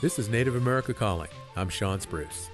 This 0.00 0.20
is 0.20 0.28
Native 0.28 0.54
America 0.54 0.94
Calling. 0.94 1.30
I'm 1.56 1.68
Shawn 1.68 1.98
Spruce. 1.98 2.50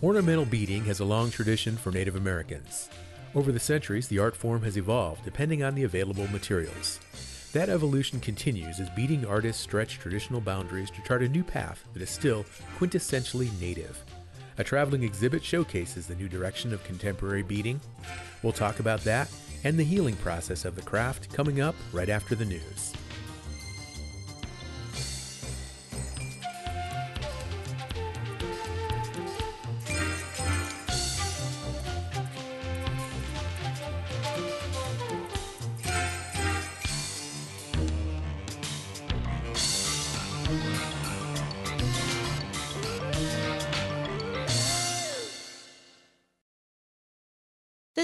Ornamental 0.00 0.44
beading 0.44 0.84
has 0.84 1.00
a 1.00 1.04
long 1.04 1.28
tradition 1.28 1.76
for 1.76 1.90
Native 1.90 2.14
Americans. 2.14 2.88
Over 3.34 3.50
the 3.50 3.58
centuries, 3.58 4.06
the 4.06 4.20
art 4.20 4.36
form 4.36 4.62
has 4.62 4.76
evolved 4.76 5.24
depending 5.24 5.64
on 5.64 5.74
the 5.74 5.82
available 5.82 6.28
materials. 6.28 7.00
That 7.52 7.68
evolution 7.68 8.20
continues 8.20 8.78
as 8.78 8.88
beading 8.90 9.26
artists 9.26 9.60
stretch 9.60 9.98
traditional 9.98 10.40
boundaries 10.40 10.88
to 10.92 11.02
chart 11.02 11.24
a 11.24 11.28
new 11.28 11.42
path 11.42 11.82
that 11.94 12.02
is 12.02 12.10
still 12.10 12.46
quintessentially 12.78 13.50
native. 13.60 14.00
A 14.56 14.62
traveling 14.62 15.02
exhibit 15.02 15.42
showcases 15.42 16.06
the 16.06 16.14
new 16.14 16.28
direction 16.28 16.72
of 16.72 16.84
contemporary 16.84 17.42
beading. 17.42 17.80
We'll 18.44 18.52
talk 18.52 18.78
about 18.78 19.00
that 19.00 19.28
and 19.64 19.76
the 19.76 19.82
healing 19.82 20.14
process 20.14 20.64
of 20.64 20.76
the 20.76 20.82
craft 20.82 21.34
coming 21.34 21.60
up 21.60 21.74
right 21.92 22.08
after 22.08 22.36
the 22.36 22.44
news. 22.44 22.92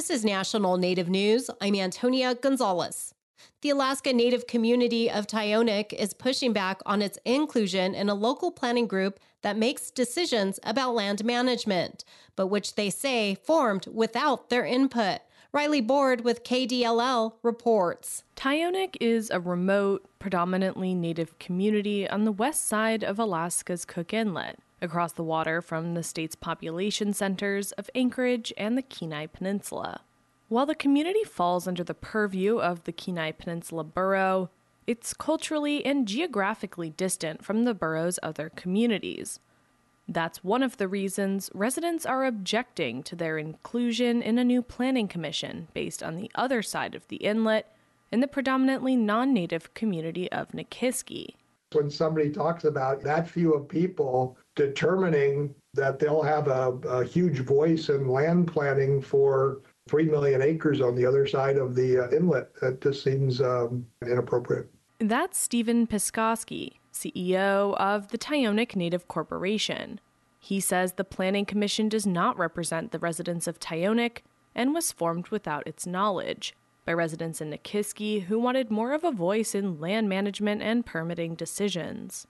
This 0.09 0.21
is 0.21 0.25
National 0.25 0.79
Native 0.79 1.11
News. 1.11 1.51
I'm 1.61 1.75
Antonia 1.75 2.35
Gonzalez. 2.35 3.13
The 3.61 3.69
Alaska 3.69 4.11
Native 4.11 4.47
community 4.47 5.11
of 5.11 5.27
Tyonek 5.27 5.93
is 5.93 6.15
pushing 6.15 6.55
back 6.55 6.81
on 6.87 7.03
its 7.03 7.19
inclusion 7.27 7.95
in 7.95 8.09
a 8.09 8.15
local 8.15 8.51
planning 8.51 8.87
group 8.87 9.21
that 9.43 9.59
makes 9.59 9.91
decisions 9.91 10.59
about 10.63 10.95
land 10.95 11.27
management, 11.27 12.07
but 12.37 12.47
which 12.47 12.75
they 12.75 12.89
say 12.89 13.35
formed 13.35 13.87
without 13.93 14.49
their 14.49 14.65
input. 14.65 15.21
Riley 15.53 15.83
Board 15.83 16.23
with 16.23 16.43
KDLL 16.43 17.35
reports. 17.43 18.25
Tyonek 18.35 18.97
is 19.03 19.29
a 19.29 19.41
remote, 19.41 20.09
predominantly 20.19 20.95
native 20.95 21.39
community 21.39 22.09
on 22.09 22.25
the 22.25 22.33
west 22.33 22.67
side 22.67 23.05
of 23.05 23.19
Alaska's 23.19 23.85
Cook 23.85 24.15
Inlet 24.15 24.59
across 24.81 25.13
the 25.13 25.23
water 25.23 25.61
from 25.61 25.95
the 25.95 26.03
state's 26.03 26.35
population 26.35 27.13
centers 27.13 27.73
of 27.73 27.91
Anchorage 27.95 28.53
and 28.57 28.77
the 28.77 28.83
Kenai 28.83 29.27
Peninsula. 29.27 30.03
While 30.49 30.67
the 30.67 30.75
community 30.75 31.25
falls 31.25 31.69
under 31.69 31.85
the 31.85 31.95
purview 31.95 32.59
of 32.59 32.85
the 32.85 32.93
Kenai 32.93 33.33
Peninsula 33.33 33.85
Borough, 33.85 34.51
it's 34.87 35.13
culturally 35.13 35.85
and 35.85 36.09
geographically 36.09 36.89
distant 36.89 37.45
from 37.45 37.65
the 37.65 37.75
borough's 37.75 38.19
other 38.23 38.49
communities. 38.49 39.41
That's 40.09 40.43
one 40.43 40.63
of 40.63 40.79
the 40.79 40.89
reasons 40.89 41.51
residents 41.53 42.07
are 42.07 42.25
objecting 42.25 43.03
to 43.03 43.15
their 43.15 43.37
inclusion 43.37 44.23
in 44.23 44.39
a 44.39 44.45
new 44.45 44.63
planning 44.63 45.07
commission 45.07 45.69
based 45.75 46.03
on 46.03 46.17
the 46.17 46.31
other 46.35 46.63
side 46.63 46.95
of 46.95 47.07
the 47.09 47.17
inlet 47.17 47.77
in 48.11 48.21
the 48.21 48.27
predominantly 48.27 48.97
non 48.97 49.35
native 49.35 49.75
community 49.75 50.33
of 50.33 50.49
Nikiski. 50.53 51.35
When 51.73 51.91
somebody 51.91 52.31
talks 52.31 52.65
about 52.65 53.03
that 53.03 53.29
few 53.29 53.53
of 53.53 53.69
people 53.69 54.39
determining 54.59 55.55
that 55.75 56.01
they'll 56.01 56.23
have 56.23 56.49
a, 56.49 56.73
a 56.89 57.05
huge 57.05 57.39
voice 57.39 57.89
in 57.89 58.09
land 58.09 58.49
planning 58.49 59.01
for 59.01 59.63
3 59.89 60.07
million 60.07 60.43
acres 60.43 60.81
on 60.81 60.97
the 60.97 61.07
other 61.07 61.27
side 61.27 61.57
of 61.57 61.77
the 61.77 62.05
uh, 62.05 62.11
inlet. 62.11 62.53
That 62.61 62.81
just 62.81 63.05
seems 63.05 63.41
um, 63.41 63.87
inappropriate. 64.03 64.69
That's 64.99 65.39
Stephen 65.39 65.87
Piskoski, 65.87 66.73
CEO 66.93 67.77
of 67.77 68.09
the 68.09 68.19
Tyonek 68.19 68.75
Native 68.75 69.07
Corporation. 69.07 70.01
He 70.41 70.59
says 70.59 70.95
the 70.95 71.05
Planning 71.05 71.47
Commission 71.47 71.89
does 71.89 72.07
not 72.07 72.37
represent 72.37 72.91
the 72.91 72.99
residents 72.99 73.47
of 73.47 73.61
Tyonek 73.61 74.19
and 74.57 74.75
was 74.75 74.91
formed 74.91 75.29
without 75.29 75.67
its 75.69 75.87
knowledge 75.87 76.57
by 76.85 76.93
residents 76.93 77.41
in 77.41 77.51
Nikiski 77.51 78.25
who 78.25 78.41
wanted 78.41 78.73
more 78.73 78.93
of 78.93 79.05
a 79.05 79.13
voice 79.13 79.55
in 79.55 79.79
land 79.79 80.09
management 80.09 80.63
and 80.63 80.85
permitting 80.85 81.37
decisions. 81.37 82.27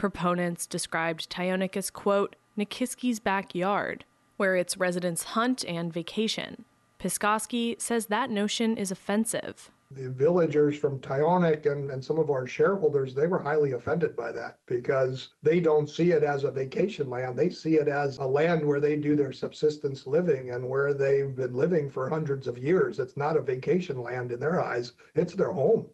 Proponents 0.00 0.66
described 0.66 1.28
Tyonek 1.28 1.76
as, 1.76 1.90
quote, 1.90 2.34
Nikiski's 2.56 3.20
backyard, 3.20 4.06
where 4.38 4.56
its 4.56 4.78
residents 4.78 5.24
hunt 5.36 5.62
and 5.68 5.92
vacation. 5.92 6.64
Piskoski 6.98 7.78
says 7.78 8.06
that 8.06 8.30
notion 8.30 8.78
is 8.78 8.90
offensive. 8.90 9.70
The 9.90 10.08
villagers 10.08 10.78
from 10.78 11.00
Tyonek 11.00 11.70
and, 11.70 11.90
and 11.90 12.02
some 12.02 12.18
of 12.18 12.30
our 12.30 12.46
shareholders, 12.46 13.14
they 13.14 13.26
were 13.26 13.42
highly 13.42 13.72
offended 13.72 14.16
by 14.16 14.32
that 14.32 14.56
because 14.64 15.34
they 15.42 15.60
don't 15.60 15.90
see 15.90 16.12
it 16.12 16.22
as 16.22 16.44
a 16.44 16.50
vacation 16.50 17.10
land. 17.10 17.36
They 17.36 17.50
see 17.50 17.74
it 17.74 17.88
as 17.88 18.16
a 18.16 18.24
land 18.24 18.64
where 18.64 18.80
they 18.80 18.96
do 18.96 19.14
their 19.14 19.32
subsistence 19.32 20.06
living 20.06 20.52
and 20.52 20.66
where 20.66 20.94
they've 20.94 21.36
been 21.36 21.52
living 21.52 21.90
for 21.90 22.08
hundreds 22.08 22.46
of 22.46 22.56
years. 22.56 23.00
It's 23.00 23.18
not 23.18 23.36
a 23.36 23.42
vacation 23.42 24.00
land 24.00 24.32
in 24.32 24.40
their 24.40 24.62
eyes, 24.62 24.92
it's 25.14 25.34
their 25.34 25.52
home. 25.52 25.84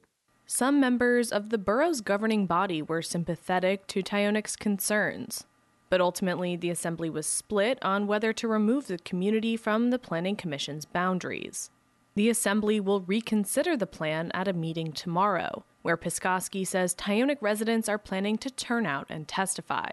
Some 0.48 0.78
members 0.78 1.32
of 1.32 1.50
the 1.50 1.58
borough's 1.58 2.00
governing 2.00 2.46
body 2.46 2.80
were 2.80 3.02
sympathetic 3.02 3.88
to 3.88 4.00
Tyonek's 4.00 4.54
concerns, 4.54 5.44
but 5.90 6.00
ultimately 6.00 6.54
the 6.54 6.70
assembly 6.70 7.10
was 7.10 7.26
split 7.26 7.80
on 7.82 8.06
whether 8.06 8.32
to 8.34 8.46
remove 8.46 8.86
the 8.86 8.98
community 8.98 9.56
from 9.56 9.90
the 9.90 9.98
Planning 9.98 10.36
Commission's 10.36 10.84
boundaries. 10.84 11.70
The 12.14 12.30
assembly 12.30 12.78
will 12.78 13.00
reconsider 13.00 13.76
the 13.76 13.88
plan 13.88 14.30
at 14.34 14.46
a 14.46 14.52
meeting 14.52 14.92
tomorrow, 14.92 15.64
where 15.82 15.96
Piskoski 15.96 16.64
says 16.64 16.94
Tyonek 16.94 17.38
residents 17.40 17.88
are 17.88 17.98
planning 17.98 18.38
to 18.38 18.48
turn 18.48 18.86
out 18.86 19.06
and 19.10 19.26
testify. 19.26 19.90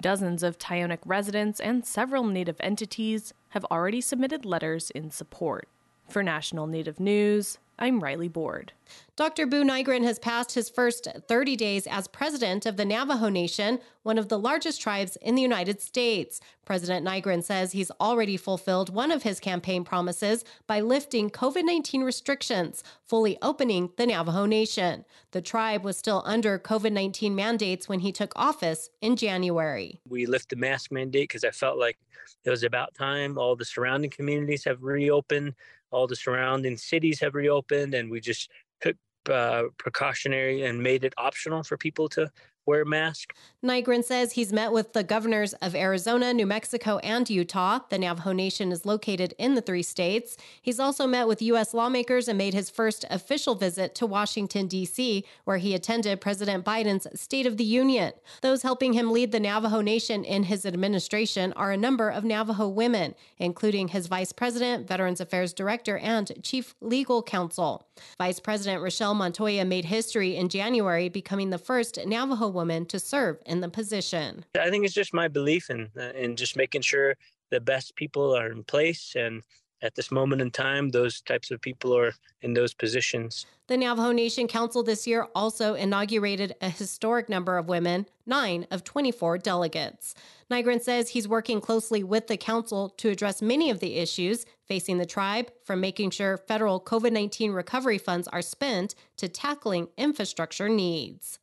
Dozens 0.00 0.44
of 0.44 0.56
Tyonek 0.56 1.00
residents 1.04 1.58
and 1.58 1.84
several 1.84 2.24
Native 2.24 2.56
entities 2.60 3.34
have 3.50 3.64
already 3.64 4.00
submitted 4.00 4.44
letters 4.44 4.90
in 4.92 5.10
support. 5.10 5.68
For 6.08 6.22
National 6.22 6.66
Native 6.66 6.98
News, 6.98 7.58
I'm 7.82 8.00
Riley 8.00 8.28
Board. 8.28 8.72
Dr. 9.16 9.46
Buu 9.46 9.64
Nygren 9.64 10.04
has 10.04 10.18
passed 10.18 10.52
his 10.52 10.68
first 10.68 11.08
30 11.28 11.56
days 11.56 11.86
as 11.86 12.08
president 12.08 12.66
of 12.66 12.76
the 12.76 12.84
Navajo 12.84 13.30
Nation, 13.30 13.78
one 14.02 14.18
of 14.18 14.28
the 14.28 14.38
largest 14.38 14.82
tribes 14.82 15.16
in 15.16 15.34
the 15.34 15.40
United 15.40 15.80
States. 15.80 16.40
President 16.66 17.06
Nygren 17.06 17.42
says 17.42 17.72
he's 17.72 17.90
already 17.92 18.36
fulfilled 18.36 18.94
one 18.94 19.10
of 19.10 19.22
his 19.22 19.40
campaign 19.40 19.82
promises 19.82 20.44
by 20.66 20.80
lifting 20.80 21.30
COVID 21.30 21.64
19 21.64 22.02
restrictions, 22.02 22.84
fully 23.02 23.38
opening 23.40 23.90
the 23.96 24.06
Navajo 24.06 24.44
Nation. 24.44 25.06
The 25.30 25.40
tribe 25.40 25.82
was 25.82 25.96
still 25.96 26.22
under 26.26 26.58
COVID 26.58 26.92
19 26.92 27.34
mandates 27.34 27.88
when 27.88 28.00
he 28.00 28.12
took 28.12 28.32
office 28.36 28.90
in 29.00 29.16
January. 29.16 30.00
We 30.06 30.26
lifted 30.26 30.58
the 30.58 30.60
mask 30.60 30.92
mandate 30.92 31.28
because 31.28 31.44
I 31.44 31.50
felt 31.50 31.78
like 31.78 31.98
it 32.44 32.50
was 32.50 32.62
about 32.62 32.94
time. 32.94 33.38
All 33.38 33.56
the 33.56 33.64
surrounding 33.64 34.10
communities 34.10 34.64
have 34.64 34.82
reopened 34.82 35.54
all 35.90 36.06
the 36.06 36.16
surrounding 36.16 36.76
cities 36.76 37.20
have 37.20 37.34
reopened 37.34 37.94
and 37.94 38.10
we 38.10 38.20
just 38.20 38.50
took 38.80 38.96
uh, 39.30 39.64
precautionary 39.78 40.62
and 40.62 40.82
made 40.82 41.04
it 41.04 41.14
optional 41.16 41.62
for 41.62 41.76
people 41.76 42.08
to 42.08 42.30
wear 42.70 42.82
a 42.82 42.86
mask. 42.86 43.34
Nygren 43.62 44.02
says 44.02 44.32
he's 44.32 44.54
met 44.54 44.72
with 44.72 44.94
the 44.94 45.02
governors 45.02 45.52
of 45.54 45.74
Arizona, 45.74 46.32
New 46.32 46.46
Mexico, 46.46 46.96
and 46.98 47.28
Utah. 47.28 47.80
The 47.90 47.98
Navajo 47.98 48.32
Nation 48.32 48.72
is 48.72 48.86
located 48.86 49.34
in 49.38 49.54
the 49.54 49.60
three 49.60 49.82
states. 49.82 50.38
He's 50.62 50.80
also 50.80 51.06
met 51.06 51.28
with 51.28 51.42
U.S. 51.42 51.74
lawmakers 51.74 52.28
and 52.28 52.38
made 52.38 52.54
his 52.54 52.70
first 52.70 53.04
official 53.10 53.56
visit 53.56 53.94
to 53.96 54.06
Washington, 54.06 54.66
D.C., 54.66 55.24
where 55.44 55.58
he 55.58 55.74
attended 55.74 56.20
President 56.20 56.64
Biden's 56.64 57.06
State 57.20 57.44
of 57.44 57.58
the 57.58 57.64
Union. 57.64 58.12
Those 58.40 58.62
helping 58.62 58.94
him 58.94 59.10
lead 59.10 59.32
the 59.32 59.40
Navajo 59.40 59.82
Nation 59.82 60.24
in 60.24 60.44
his 60.44 60.64
administration 60.64 61.52
are 61.54 61.72
a 61.72 61.76
number 61.76 62.08
of 62.08 62.24
Navajo 62.24 62.68
women, 62.68 63.14
including 63.36 63.88
his 63.88 64.06
vice 64.06 64.32
president, 64.32 64.86
Veterans 64.86 65.20
Affairs 65.20 65.52
Director, 65.52 65.98
and 65.98 66.32
chief 66.42 66.74
legal 66.80 67.22
counsel. 67.22 67.88
Vice 68.16 68.40
President 68.40 68.80
Richelle 68.80 69.14
Montoya 69.14 69.66
made 69.66 69.86
history 69.86 70.36
in 70.36 70.48
January, 70.48 71.10
becoming 71.10 71.50
the 71.50 71.58
first 71.58 71.98
Navajo 72.06 72.48
woman 72.48 72.59
to 72.68 72.98
serve 72.98 73.38
in 73.46 73.60
the 73.60 73.68
position. 73.68 74.44
I 74.58 74.70
think 74.70 74.84
it's 74.84 74.94
just 74.94 75.14
my 75.14 75.28
belief 75.28 75.70
in 75.70 75.88
uh, 75.98 76.12
in 76.14 76.36
just 76.36 76.56
making 76.56 76.82
sure 76.82 77.16
the 77.50 77.60
best 77.60 77.96
people 77.96 78.36
are 78.36 78.50
in 78.50 78.64
place 78.64 79.14
and 79.16 79.42
at 79.82 79.94
this 79.94 80.10
moment 80.10 80.42
in 80.42 80.50
time, 80.50 80.90
those 80.90 81.20
types 81.22 81.50
of 81.50 81.60
people 81.60 81.96
are 81.96 82.12
in 82.42 82.52
those 82.52 82.74
positions. 82.74 83.46
The 83.66 83.76
Navajo 83.76 84.12
Nation 84.12 84.46
Council 84.46 84.82
this 84.82 85.06
year 85.06 85.28
also 85.34 85.74
inaugurated 85.74 86.54
a 86.60 86.68
historic 86.68 87.28
number 87.28 87.56
of 87.56 87.68
women, 87.68 88.06
nine 88.26 88.66
of 88.70 88.84
24 88.84 89.38
delegates. 89.38 90.14
Nygren 90.50 90.82
says 90.82 91.10
he's 91.10 91.28
working 91.28 91.60
closely 91.60 92.02
with 92.02 92.26
the 92.26 92.36
council 92.36 92.90
to 92.98 93.08
address 93.08 93.40
many 93.40 93.70
of 93.70 93.80
the 93.80 93.96
issues 93.96 94.44
facing 94.66 94.98
the 94.98 95.06
tribe, 95.06 95.50
from 95.64 95.80
making 95.80 96.10
sure 96.10 96.36
federal 96.36 96.80
COVID 96.80 97.12
19 97.12 97.52
recovery 97.52 97.98
funds 97.98 98.28
are 98.28 98.42
spent 98.42 98.94
to 99.16 99.28
tackling 99.28 99.88
infrastructure 99.96 100.68
needs. 100.68 101.39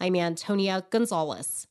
I'm 0.00 0.16
Antonia 0.16 0.84
Gonzalez. 0.90 1.66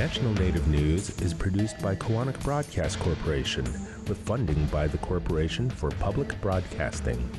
National 0.00 0.32
Native 0.34 0.66
News 0.66 1.10
is 1.20 1.32
produced 1.34 1.78
by 1.80 1.94
Koahnic 1.94 2.42
Broadcast 2.42 2.98
Corporation 2.98 3.64
with 4.08 4.18
funding 4.18 4.66
by 4.66 4.86
the 4.86 4.98
Corporation 4.98 5.68
for 5.70 5.90
Public 5.90 6.40
Broadcasting. 6.40 7.30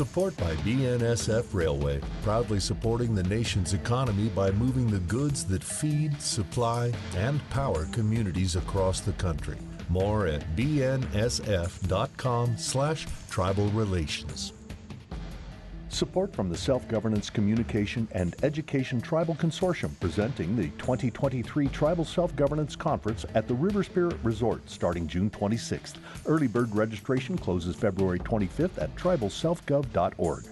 Support 0.00 0.36
by 0.38 0.56
BNSF 0.64 1.52
Railway, 1.52 2.00
proudly 2.22 2.58
supporting 2.58 3.14
the 3.14 3.22
nation's 3.24 3.74
economy 3.74 4.30
by 4.30 4.50
moving 4.50 4.90
the 4.90 5.00
goods 5.00 5.44
that 5.44 5.62
feed, 5.62 6.18
supply, 6.22 6.90
and 7.16 7.46
power 7.50 7.84
communities 7.92 8.56
across 8.56 9.00
the 9.00 9.12
country. 9.12 9.58
More 9.90 10.26
at 10.26 10.56
bnsf.com 10.56 11.76
slash 12.56 13.06
tribal 13.28 13.68
relations. 13.72 14.54
Support 15.92 16.32
from 16.34 16.48
the 16.48 16.56
Self 16.56 16.86
Governance 16.88 17.30
Communication 17.30 18.06
and 18.12 18.36
Education 18.44 19.00
Tribal 19.00 19.34
Consortium 19.34 19.90
presenting 19.98 20.54
the 20.54 20.68
2023 20.78 21.66
Tribal 21.68 22.04
Self 22.04 22.34
Governance 22.36 22.76
Conference 22.76 23.26
at 23.34 23.48
the 23.48 23.54
River 23.54 23.82
Spirit 23.82 24.16
Resort 24.22 24.68
starting 24.70 25.08
June 25.08 25.28
26th. 25.30 25.96
Early 26.26 26.46
bird 26.46 26.74
registration 26.74 27.36
closes 27.36 27.74
February 27.74 28.20
25th 28.20 28.80
at 28.80 28.94
tribalselfgov.org. 28.94 30.44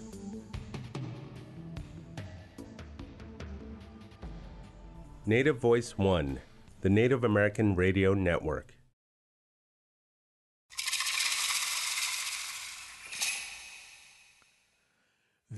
Native 5.25 5.58
Voice 5.58 5.96
One, 5.96 6.41
the 6.81 6.91
Native 6.91 7.23
American 7.23 7.76
Radio 7.76 8.12
Network. 8.12 8.78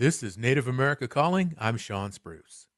This 0.00 0.22
is 0.22 0.38
Native 0.38 0.66
America 0.66 1.06
Calling. 1.06 1.54
I'm 1.58 1.76
Shawn 1.76 2.10
Spruce. 2.10 2.68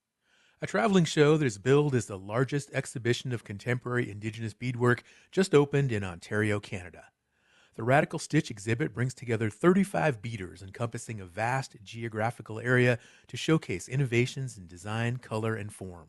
A 0.61 0.67
traveling 0.67 1.05
show 1.05 1.37
that 1.37 1.47
is 1.47 1.57
billed 1.57 1.95
as 1.95 2.07
the 2.07 2.19
largest 2.19 2.69
exhibition 2.73 3.33
of 3.33 3.45
contemporary 3.45 4.11
Indigenous 4.11 4.55
beadwork 4.55 5.05
just 5.31 5.55
opened 5.55 5.93
in 5.93 6.03
Ontario, 6.03 6.59
Canada. 6.59 7.05
The 7.77 7.85
Radical 7.85 8.19
Stitch 8.19 8.51
exhibit 8.51 8.93
brings 8.93 9.15
together 9.15 9.51
35 9.51 10.21
beaders 10.21 10.63
encompassing 10.63 11.21
a 11.21 11.25
vast 11.25 11.77
geographical 11.85 12.59
area 12.59 12.99
to 13.29 13.37
showcase 13.37 13.89
innovations 13.89 14.59
in 14.59 14.67
design, 14.67 15.19
color, 15.19 15.55
and 15.55 15.73
form. 15.73 16.09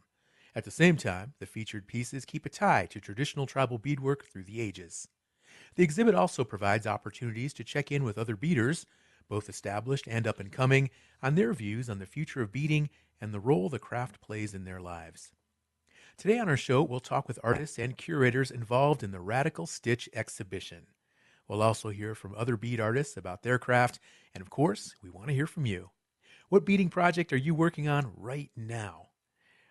At 0.55 0.63
the 0.63 0.71
same 0.71 0.97
time, 0.97 1.33
the 1.37 1.45
featured 1.45 1.85
pieces 1.85 2.25
keep 2.25 2.43
a 2.47 2.49
tie 2.49 2.87
to 2.87 2.99
traditional 2.99 3.45
tribal 3.45 3.77
beadwork 3.77 4.25
through 4.25 4.45
the 4.45 4.59
ages. 4.59 5.07
The 5.75 5.83
exhibit 5.83 6.15
also 6.15 6.43
provides 6.43 6.87
opportunities 6.87 7.53
to 7.53 7.63
check 7.63 7.91
in 7.91 8.03
with 8.03 8.17
other 8.17 8.35
beaders 8.35 8.87
both 9.27 9.49
established 9.49 10.07
and 10.07 10.27
up 10.27 10.39
and 10.39 10.51
coming, 10.51 10.89
on 11.21 11.35
their 11.35 11.53
views 11.53 11.89
on 11.89 11.99
the 11.99 12.05
future 12.05 12.41
of 12.41 12.51
beading 12.51 12.89
and 13.21 13.33
the 13.33 13.39
role 13.39 13.69
the 13.69 13.79
craft 13.79 14.19
plays 14.21 14.53
in 14.53 14.65
their 14.65 14.81
lives. 14.81 15.31
Today 16.17 16.37
on 16.39 16.49
our 16.49 16.57
show, 16.57 16.83
we'll 16.83 16.99
talk 16.99 17.27
with 17.27 17.39
artists 17.43 17.79
and 17.79 17.97
curators 17.97 18.51
involved 18.51 19.03
in 19.03 19.11
the 19.11 19.19
Radical 19.19 19.65
Stitch 19.65 20.07
exhibition. 20.13 20.87
We'll 21.47 21.61
also 21.61 21.89
hear 21.89 22.15
from 22.15 22.35
other 22.37 22.55
bead 22.55 22.79
artists 22.79 23.17
about 23.17 23.43
their 23.43 23.57
craft, 23.57 23.99
and 24.33 24.41
of 24.41 24.49
course, 24.49 24.95
we 25.01 25.09
want 25.09 25.27
to 25.27 25.33
hear 25.33 25.47
from 25.47 25.65
you. 25.65 25.89
What 26.49 26.65
beading 26.65 26.89
project 26.89 27.33
are 27.33 27.37
you 27.37 27.55
working 27.55 27.87
on 27.87 28.11
right 28.15 28.51
now? 28.55 29.07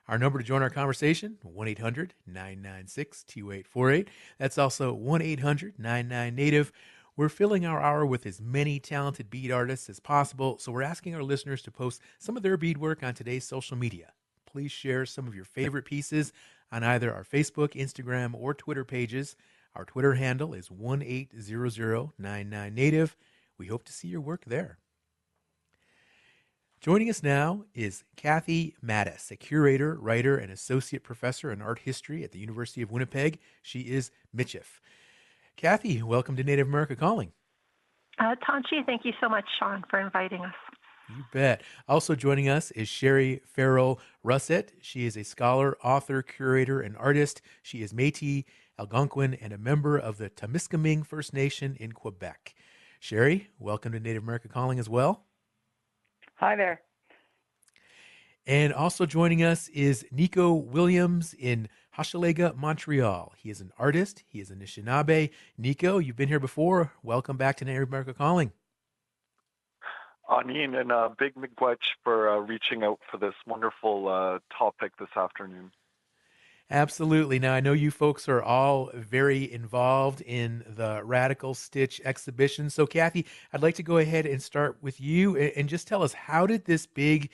Our 0.09 0.19
number 0.19 0.39
to 0.39 0.45
join 0.45 0.63
our 0.63 0.71
conversation, 0.71 1.39
1 1.43 1.69
800 1.69 2.15
996 2.27 3.25
2848. 3.25 4.09
That's 4.39 4.59
also 4.59 4.93
1 4.93 5.23
800 5.23 5.79
99 5.79 6.35
Native. 6.35 6.73
We're 7.15 7.29
filling 7.29 7.67
our 7.67 7.79
hour 7.81 8.07
with 8.07 8.25
as 8.25 8.41
many 8.41 8.81
talented 8.81 9.29
bead 9.29 9.51
artists 9.51 9.91
as 9.91 10.01
possible, 10.01 10.57
so 10.59 10.73
we're 10.73 10.81
asking 10.81 11.15
our 11.15 11.23
listeners 11.23 11.61
to 11.63 11.71
post 11.71 12.01
some 12.19 12.39
of 12.39 12.43
their 12.43 12.57
beadwork 12.57 13.03
on 13.03 13.13
today's 13.13 13.45
social 13.45 13.77
media. 13.77 14.13
Please 14.47 14.73
share 14.73 15.05
some 15.05 15.27
of 15.27 15.35
your 15.35 15.45
favorite 15.45 15.85
pieces 15.85 16.33
on 16.71 16.83
either 16.83 17.13
our 17.13 17.25
Facebook, 17.25 17.75
Instagram, 17.75 18.35
or 18.35 18.55
Twitter 18.55 18.85
pages. 18.85 19.37
Our 19.75 19.85
Twitter 19.85 20.15
handle 20.15 20.55
is 20.55 20.71
180099native. 20.71 23.15
We 23.59 23.67
hope 23.67 23.85
to 23.85 23.93
see 23.93 24.09
your 24.09 24.23
work 24.23 24.45
there. 24.47 24.79
Joining 26.81 27.11
us 27.11 27.23
now 27.23 27.67
is 27.75 28.05
Cathy 28.17 28.75
Mattes, 28.85 29.31
a 29.31 29.37
curator, 29.37 29.99
writer, 30.01 30.39
and 30.39 30.51
associate 30.51 31.05
professor 31.05 31.53
in 31.53 31.61
art 31.61 31.81
history 31.81 32.25
at 32.25 32.33
the 32.33 32.39
University 32.39 32.81
of 32.81 32.91
Winnipeg. 32.91 33.39
She 33.63 33.81
is 33.83 34.11
Michif. 34.35 34.81
Cathy, 35.57 36.03
welcome 36.03 36.37
to 36.37 36.45
Native 36.45 36.67
America 36.67 36.97
Calling. 36.97 37.33
Uh, 38.19 38.35
Tanchi, 38.47 38.85
thank 38.85 39.05
you 39.05 39.13
so 39.21 39.29
much, 39.29 39.45
Shawn, 39.59 39.85
for 39.89 40.01
inviting 40.01 40.45
us. 40.45 40.55
You 41.09 41.25
bet. 41.33 41.63
Also 41.89 42.15
joining 42.15 42.49
us 42.49 42.71
is 42.73 42.89
Sherry 42.89 43.41
Farrell 43.45 44.01
Racette. 44.25 44.71
She 44.81 45.05
is 45.05 45.17
a 45.17 45.25
scholar, 45.25 45.77
author, 45.83 46.23
curator, 46.23 46.81
and 46.81 46.97
artist. 46.97 47.43
She 47.63 47.83
is 47.83 47.93
Métis, 47.93 48.45
Algonquin, 48.79 49.35
and 49.35 49.53
a 49.53 49.59
member 49.59 49.99
of 49.99 50.19
the 50.19 50.31
Temiskaming 50.31 51.07
First 51.07 51.33
Nation 51.33 51.77
in 51.79 51.93
Quebec. 51.93 52.55
Sherry, 53.01 53.49
welcome 53.59 53.93
to 53.93 54.01
Native 54.01 54.23
America 54.23 54.49
Calling 54.49 54.79
as 54.79 54.89
well. 54.89 55.25
Hi 56.37 56.57
there. 56.57 56.81
And 58.47 58.73
also 58.73 59.07
joining 59.07 59.43
us 59.43 59.69
is 59.69 60.05
Nico 60.11 60.53
Williams 60.53 61.35
in 61.39 61.69
Hochelaga, 61.97 62.57
Montreal. 62.57 63.35
He 63.37 63.51
is 63.51 63.61
an 63.61 63.73
artist. 63.79 64.25
He 64.27 64.41
is 64.41 64.51
a 64.51 64.55
Anishinaabe. 64.55 65.31
Nico, 65.59 65.99
you've 65.99 66.17
been 66.17 66.29
here 66.29 66.41
before. 66.41 66.93
Welcome 67.03 67.37
back 67.37 67.57
to 67.57 67.65
Native 67.65 67.89
America 67.89 68.15
Calling. 68.15 68.53
Anin 70.31 70.75
and 70.75 70.91
uh, 70.91 71.11
Big 71.19 71.35
Miigwech 71.35 71.77
for 72.03 72.31
uh, 72.31 72.39
reaching 72.39 72.83
out 72.83 73.01
for 73.11 73.19
this 73.19 73.35
wonderful 73.47 74.09
uh, 74.09 74.39
topic 74.57 74.93
this 74.99 75.11
afternoon. 75.17 75.71
Absolutely. 76.71 77.39
Now, 77.39 77.53
I 77.53 77.61
know 77.61 77.75
you 77.75 77.91
folks 77.91 78.27
are 78.31 78.43
all 78.43 78.89
very 78.95 79.53
involved 79.53 80.23
in 80.23 80.65
the 80.67 81.03
Radical 81.05 81.53
Stitch 81.53 82.01
exhibition. 82.03 82.71
So, 82.71 82.87
Cathy, 82.87 83.27
I'd 83.53 83.61
like 83.63 83.75
to 83.75 83.83
go 83.83 83.99
ahead 83.99 84.25
and 84.25 84.43
start 84.43 84.79
with 84.81 84.99
you 84.99 85.37
and 85.37 85.69
just 85.69 85.87
tell 85.87 86.03
us 86.03 86.15
how 86.15 86.47
did 86.47 86.65
this 86.65 86.87
big 86.87 87.29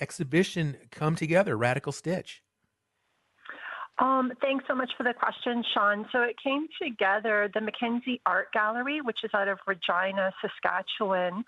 exhibition 0.00 0.78
come 0.90 1.16
together, 1.16 1.58
Radical 1.58 1.92
Stitch? 1.92 2.42
Um, 3.98 4.32
thanks 4.40 4.64
so 4.68 4.74
much 4.74 4.90
for 4.96 5.02
the 5.02 5.12
question, 5.12 5.64
Shawn. 5.74 6.06
So 6.12 6.22
it 6.22 6.36
came 6.42 6.68
together, 6.80 7.50
the 7.52 7.60
Mackenzie 7.60 8.20
Art 8.24 8.52
Gallery, 8.52 9.00
which 9.00 9.24
is 9.24 9.30
out 9.34 9.48
of 9.48 9.58
Regina, 9.66 10.32
Saskatchewan. 10.40 11.44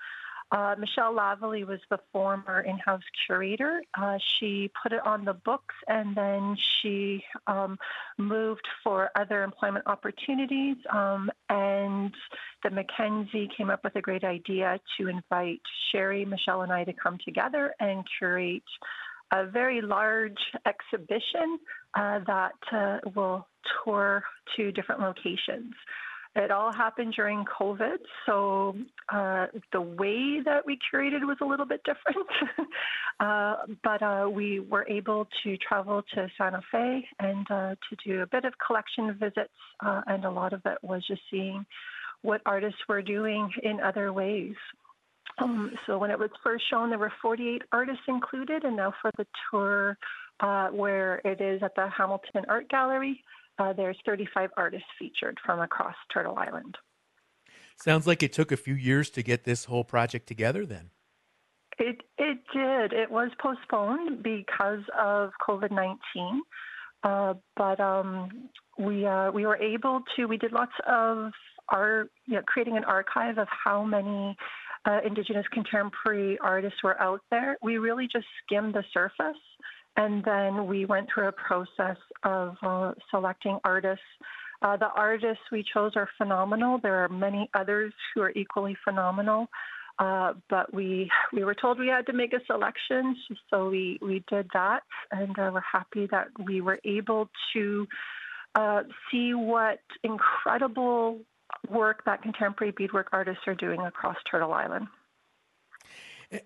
Uh, 0.52 0.74
Michelle 0.78 1.14
Lavallee 1.14 1.64
was 1.64 1.78
the 1.90 1.98
former 2.12 2.62
in 2.62 2.76
house 2.78 3.04
curator. 3.24 3.82
Uh, 3.96 4.18
she 4.18 4.68
put 4.82 4.92
it 4.92 5.06
on 5.06 5.24
the 5.24 5.34
books 5.34 5.74
and 5.86 6.16
then 6.16 6.56
she 6.82 7.22
um, 7.46 7.78
moved 8.18 8.66
for 8.82 9.10
other 9.14 9.44
employment 9.44 9.86
opportunities. 9.86 10.76
Um, 10.92 11.30
and 11.48 12.12
the 12.64 12.70
Mackenzie 12.70 13.48
came 13.56 13.70
up 13.70 13.84
with 13.84 13.94
a 13.94 14.00
great 14.00 14.24
idea 14.24 14.80
to 14.98 15.06
invite 15.06 15.60
Sherry, 15.92 16.24
Michelle, 16.24 16.62
and 16.62 16.72
I 16.72 16.82
to 16.82 16.92
come 16.92 17.18
together 17.24 17.72
and 17.78 18.04
curate 18.18 18.64
a 19.32 19.46
very 19.46 19.80
large 19.80 20.38
exhibition 20.66 21.58
uh, 21.94 22.20
that 22.26 22.52
uh, 22.72 22.98
will 23.14 23.46
tour 23.84 24.22
to 24.56 24.72
different 24.72 25.00
locations. 25.00 25.72
It 26.36 26.52
all 26.52 26.72
happened 26.72 27.14
during 27.16 27.44
COVID, 27.44 27.98
so 28.24 28.76
uh, 29.12 29.46
the 29.72 29.80
way 29.80 30.40
that 30.44 30.64
we 30.64 30.78
curated 30.92 31.26
was 31.26 31.38
a 31.42 31.44
little 31.44 31.66
bit 31.66 31.80
different. 31.84 32.28
uh, 33.20 33.56
but 33.82 34.00
uh, 34.00 34.28
we 34.30 34.60
were 34.60 34.86
able 34.88 35.26
to 35.42 35.56
travel 35.56 36.02
to 36.14 36.28
Santa 36.38 36.60
Fe 36.70 37.04
and 37.18 37.50
uh, 37.50 37.74
to 37.74 37.96
do 38.06 38.22
a 38.22 38.26
bit 38.28 38.44
of 38.44 38.52
collection 38.64 39.12
visits, 39.18 39.50
and 39.80 40.24
a 40.24 40.30
lot 40.30 40.52
of 40.52 40.62
it 40.66 40.78
was 40.82 41.04
just 41.08 41.22
seeing 41.32 41.66
what 42.22 42.40
artists 42.46 42.78
were 42.88 43.02
doing 43.02 43.50
in 43.64 43.80
other 43.80 44.12
ways. 44.12 44.54
Um, 45.38 45.72
so 45.86 45.98
when 45.98 46.10
it 46.10 46.18
was 46.18 46.30
first 46.42 46.64
shown, 46.68 46.90
there 46.90 46.98
were 46.98 47.12
48 47.22 47.62
artists 47.72 48.02
included, 48.08 48.64
and 48.64 48.76
now 48.76 48.92
for 49.00 49.10
the 49.16 49.26
tour 49.50 49.96
uh, 50.40 50.68
where 50.68 51.20
it 51.24 51.40
is 51.40 51.62
at 51.62 51.74
the 51.74 51.88
Hamilton 51.88 52.44
Art 52.48 52.68
Gallery, 52.68 53.22
uh, 53.58 53.72
there's 53.72 53.98
35 54.06 54.50
artists 54.56 54.88
featured 54.98 55.38
from 55.44 55.60
across 55.60 55.94
Turtle 56.12 56.36
Island. 56.36 56.76
Sounds 57.76 58.06
like 58.06 58.22
it 58.22 58.32
took 58.32 58.52
a 58.52 58.56
few 58.56 58.74
years 58.74 59.10
to 59.10 59.22
get 59.22 59.44
this 59.44 59.64
whole 59.64 59.84
project 59.84 60.26
together 60.26 60.66
then. 60.66 60.90
It, 61.78 62.02
it 62.18 62.38
did. 62.52 62.92
It 62.92 63.10
was 63.10 63.30
postponed 63.40 64.22
because 64.22 64.82
of 64.98 65.30
COVID 65.46 65.70
19. 65.70 66.42
Uh, 67.02 67.34
but 67.56 67.80
um, 67.80 68.50
we, 68.78 69.06
uh, 69.06 69.30
we 69.30 69.46
were 69.46 69.56
able 69.56 70.02
to, 70.14 70.26
we 70.26 70.36
did 70.36 70.52
lots 70.52 70.72
of 70.86 71.32
our, 71.70 72.08
you 72.26 72.34
know, 72.34 72.42
creating 72.46 72.76
an 72.76 72.84
archive 72.84 73.38
of 73.38 73.48
how 73.48 73.82
many 73.82 74.36
uh, 74.84 75.00
Indigenous 75.06 75.46
contemporary 75.52 76.38
artists 76.40 76.82
were 76.82 77.00
out 77.00 77.20
there. 77.30 77.56
We 77.62 77.78
really 77.78 78.08
just 78.10 78.26
skimmed 78.44 78.74
the 78.74 78.84
surface 78.92 79.36
and 79.96 80.22
then 80.24 80.66
we 80.66 80.84
went 80.84 81.08
through 81.12 81.28
a 81.28 81.32
process 81.32 81.96
of 82.22 82.56
uh, 82.62 82.92
selecting 83.10 83.58
artists. 83.64 84.04
Uh, 84.62 84.76
the 84.76 84.88
artists 84.94 85.42
we 85.50 85.64
chose 85.74 85.92
are 85.96 86.08
phenomenal. 86.18 86.78
There 86.82 87.04
are 87.04 87.08
many 87.08 87.48
others 87.54 87.92
who 88.14 88.22
are 88.22 88.30
equally 88.30 88.76
phenomenal. 88.84 89.48
Uh, 89.98 90.32
but 90.48 90.72
we 90.72 91.10
we 91.30 91.44
were 91.44 91.54
told 91.54 91.78
we 91.78 91.88
had 91.88 92.06
to 92.06 92.14
make 92.14 92.32
a 92.32 92.40
selection, 92.46 93.14
so 93.50 93.68
we 93.68 93.98
we 94.00 94.24
did 94.30 94.48
that, 94.54 94.80
and 95.10 95.38
uh, 95.38 95.50
we're 95.52 95.60
happy 95.60 96.08
that 96.10 96.28
we 96.42 96.62
were 96.62 96.80
able 96.86 97.28
to 97.52 97.86
uh, 98.54 98.82
see 99.10 99.34
what 99.34 99.80
incredible 100.02 101.18
work 101.68 102.04
that 102.04 102.22
contemporary 102.22 102.72
beadwork 102.72 103.08
artists 103.12 103.42
are 103.46 103.54
doing 103.54 103.80
across 103.80 104.16
Turtle 104.30 104.52
Island. 104.52 104.86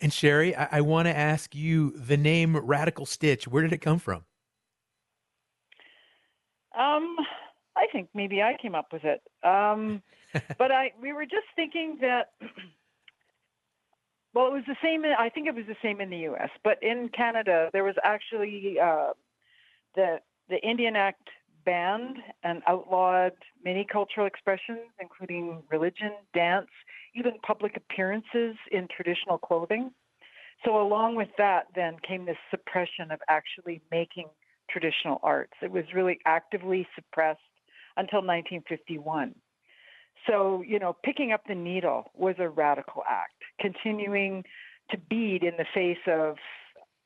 And 0.00 0.12
Sherry, 0.12 0.56
I, 0.56 0.68
I 0.72 0.80
want 0.80 1.06
to 1.06 1.16
ask 1.16 1.54
you 1.54 1.90
the 1.90 2.16
name 2.16 2.56
Radical 2.56 3.06
Stitch. 3.06 3.46
Where 3.46 3.62
did 3.62 3.72
it 3.72 3.78
come 3.78 3.98
from? 3.98 4.24
Um, 6.76 7.16
I 7.76 7.86
think 7.92 8.08
maybe 8.14 8.42
I 8.42 8.56
came 8.60 8.74
up 8.74 8.92
with 8.92 9.04
it. 9.04 9.20
Um, 9.46 10.02
but 10.58 10.72
I 10.72 10.92
we 11.00 11.12
were 11.12 11.24
just 11.24 11.46
thinking 11.54 11.98
that. 12.00 12.32
Well, 14.32 14.48
it 14.48 14.52
was 14.52 14.64
the 14.66 14.76
same. 14.82 15.04
I 15.04 15.28
think 15.28 15.46
it 15.46 15.54
was 15.54 15.66
the 15.68 15.76
same 15.80 16.00
in 16.00 16.10
the 16.10 16.16
U.S., 16.18 16.50
but 16.64 16.82
in 16.82 17.08
Canada 17.16 17.70
there 17.72 17.84
was 17.84 17.94
actually 18.02 18.76
uh, 18.82 19.10
the 19.94 20.18
the 20.48 20.58
Indian 20.66 20.96
Act 20.96 21.28
banned 21.64 22.18
and 22.42 22.62
outlawed 22.66 23.32
many 23.64 23.86
cultural 23.90 24.26
expressions, 24.26 24.80
including 25.00 25.62
religion, 25.70 26.12
dance, 26.34 26.68
even 27.14 27.32
public 27.46 27.76
appearances 27.76 28.56
in 28.70 28.88
traditional 28.94 29.38
clothing. 29.38 29.90
So, 30.64 30.80
along 30.80 31.16
with 31.16 31.28
that, 31.38 31.66
then 31.74 31.96
came 32.06 32.24
this 32.24 32.36
suppression 32.50 33.10
of 33.10 33.20
actually 33.28 33.82
making 33.90 34.26
traditional 34.70 35.20
arts. 35.22 35.52
It 35.62 35.70
was 35.70 35.84
really 35.94 36.18
actively 36.24 36.86
suppressed 36.94 37.40
until 37.96 38.20
1951. 38.20 39.34
So, 40.26 40.62
you 40.66 40.78
know, 40.78 40.96
picking 41.04 41.32
up 41.32 41.42
the 41.46 41.54
needle 41.54 42.10
was 42.14 42.36
a 42.38 42.48
radical 42.48 43.02
act, 43.08 43.34
continuing 43.60 44.44
to 44.90 44.98
bead 44.98 45.42
in 45.42 45.54
the 45.58 45.66
face 45.74 45.98
of 46.06 46.36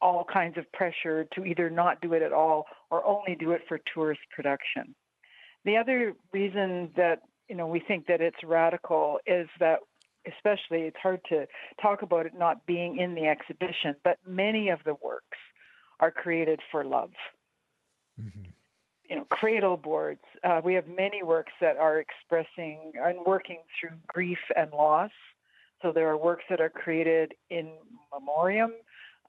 all 0.01 0.25
kinds 0.25 0.57
of 0.57 0.71
pressure 0.73 1.27
to 1.35 1.45
either 1.45 1.69
not 1.69 2.01
do 2.01 2.13
it 2.13 2.23
at 2.23 2.33
all 2.33 2.67
or 2.91 3.05
only 3.05 3.37
do 3.39 3.53
it 3.53 3.63
for 3.69 3.79
tourist 3.95 4.21
production. 4.35 4.95
The 5.65 5.77
other 5.77 6.15
reason 6.33 6.91
that 6.97 7.21
you 7.49 7.57
know 7.57 7.67
we 7.67 7.81
think 7.81 8.07
that 8.07 8.21
it's 8.21 8.43
radical 8.45 9.19
is 9.27 9.49
that 9.61 9.81
especially 10.27 10.83
it's 10.83 10.97
hard 11.03 11.21
to 11.29 11.47
talk 11.81 12.03
about 12.03 12.27
it 12.27 12.33
not 12.37 12.65
being 12.67 12.99
in 12.99 13.15
the 13.15 13.27
exhibition, 13.27 13.95
but 14.05 14.19
many 14.27 14.69
of 14.69 14.79
the 14.85 14.95
works 15.03 15.39
are 16.01 16.11
created 16.11 16.61
for 16.71 16.85
love. 16.85 17.11
Mm-hmm. 18.21 18.51
You 19.09 19.17
know, 19.17 19.25
cradle 19.31 19.77
boards. 19.77 20.21
Uh, 20.45 20.61
we 20.63 20.75
have 20.75 20.87
many 20.87 21.23
works 21.23 21.53
that 21.61 21.79
are 21.79 21.99
expressing 21.99 22.93
and 23.03 23.19
working 23.25 23.61
through 23.81 23.97
grief 24.07 24.39
and 24.55 24.71
loss. 24.71 25.11
So 25.81 25.93
there 25.93 26.09
are 26.09 26.17
works 26.19 26.45
that 26.51 26.61
are 26.61 26.69
created 26.69 27.33
in 27.49 27.73
memoriam 28.13 28.73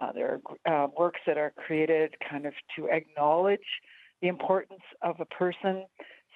uh, 0.02 0.12
there 0.14 0.40
are 0.66 0.86
uh, 0.86 0.88
works 0.98 1.20
that 1.28 1.38
are 1.38 1.52
created 1.52 2.16
kind 2.30 2.46
of 2.46 2.54
to 2.76 2.88
acknowledge 2.88 3.60
the 4.22 4.28
importance 4.28 4.82
of 5.02 5.16
a 5.20 5.26
person. 5.26 5.86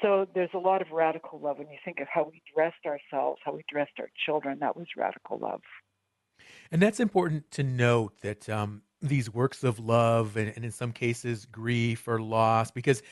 So 0.01 0.27
there's 0.33 0.49
a 0.53 0.59
lot 0.59 0.81
of 0.81 0.91
radical 0.91 1.39
love 1.39 1.59
when 1.59 1.69
you 1.69 1.77
think 1.85 1.99
of 1.99 2.07
how 2.13 2.29
we 2.29 2.41
dressed 2.53 2.85
ourselves, 2.85 3.39
how 3.45 3.53
we 3.53 3.63
dressed 3.69 3.93
our 3.99 4.09
children. 4.25 4.59
That 4.59 4.75
was 4.75 4.87
radical 4.97 5.37
love. 5.37 5.61
And 6.71 6.81
that's 6.81 6.99
important 6.99 7.49
to 7.51 7.63
note 7.63 8.19
that 8.21 8.49
um, 8.49 8.81
these 9.01 9.33
works 9.33 9.63
of 9.63 9.79
love 9.79 10.35
and, 10.37 10.51
and 10.55 10.65
in 10.65 10.71
some 10.71 10.91
cases 10.91 11.45
grief 11.45 12.07
or 12.07 12.19
loss, 12.19 12.71
because 12.71 13.03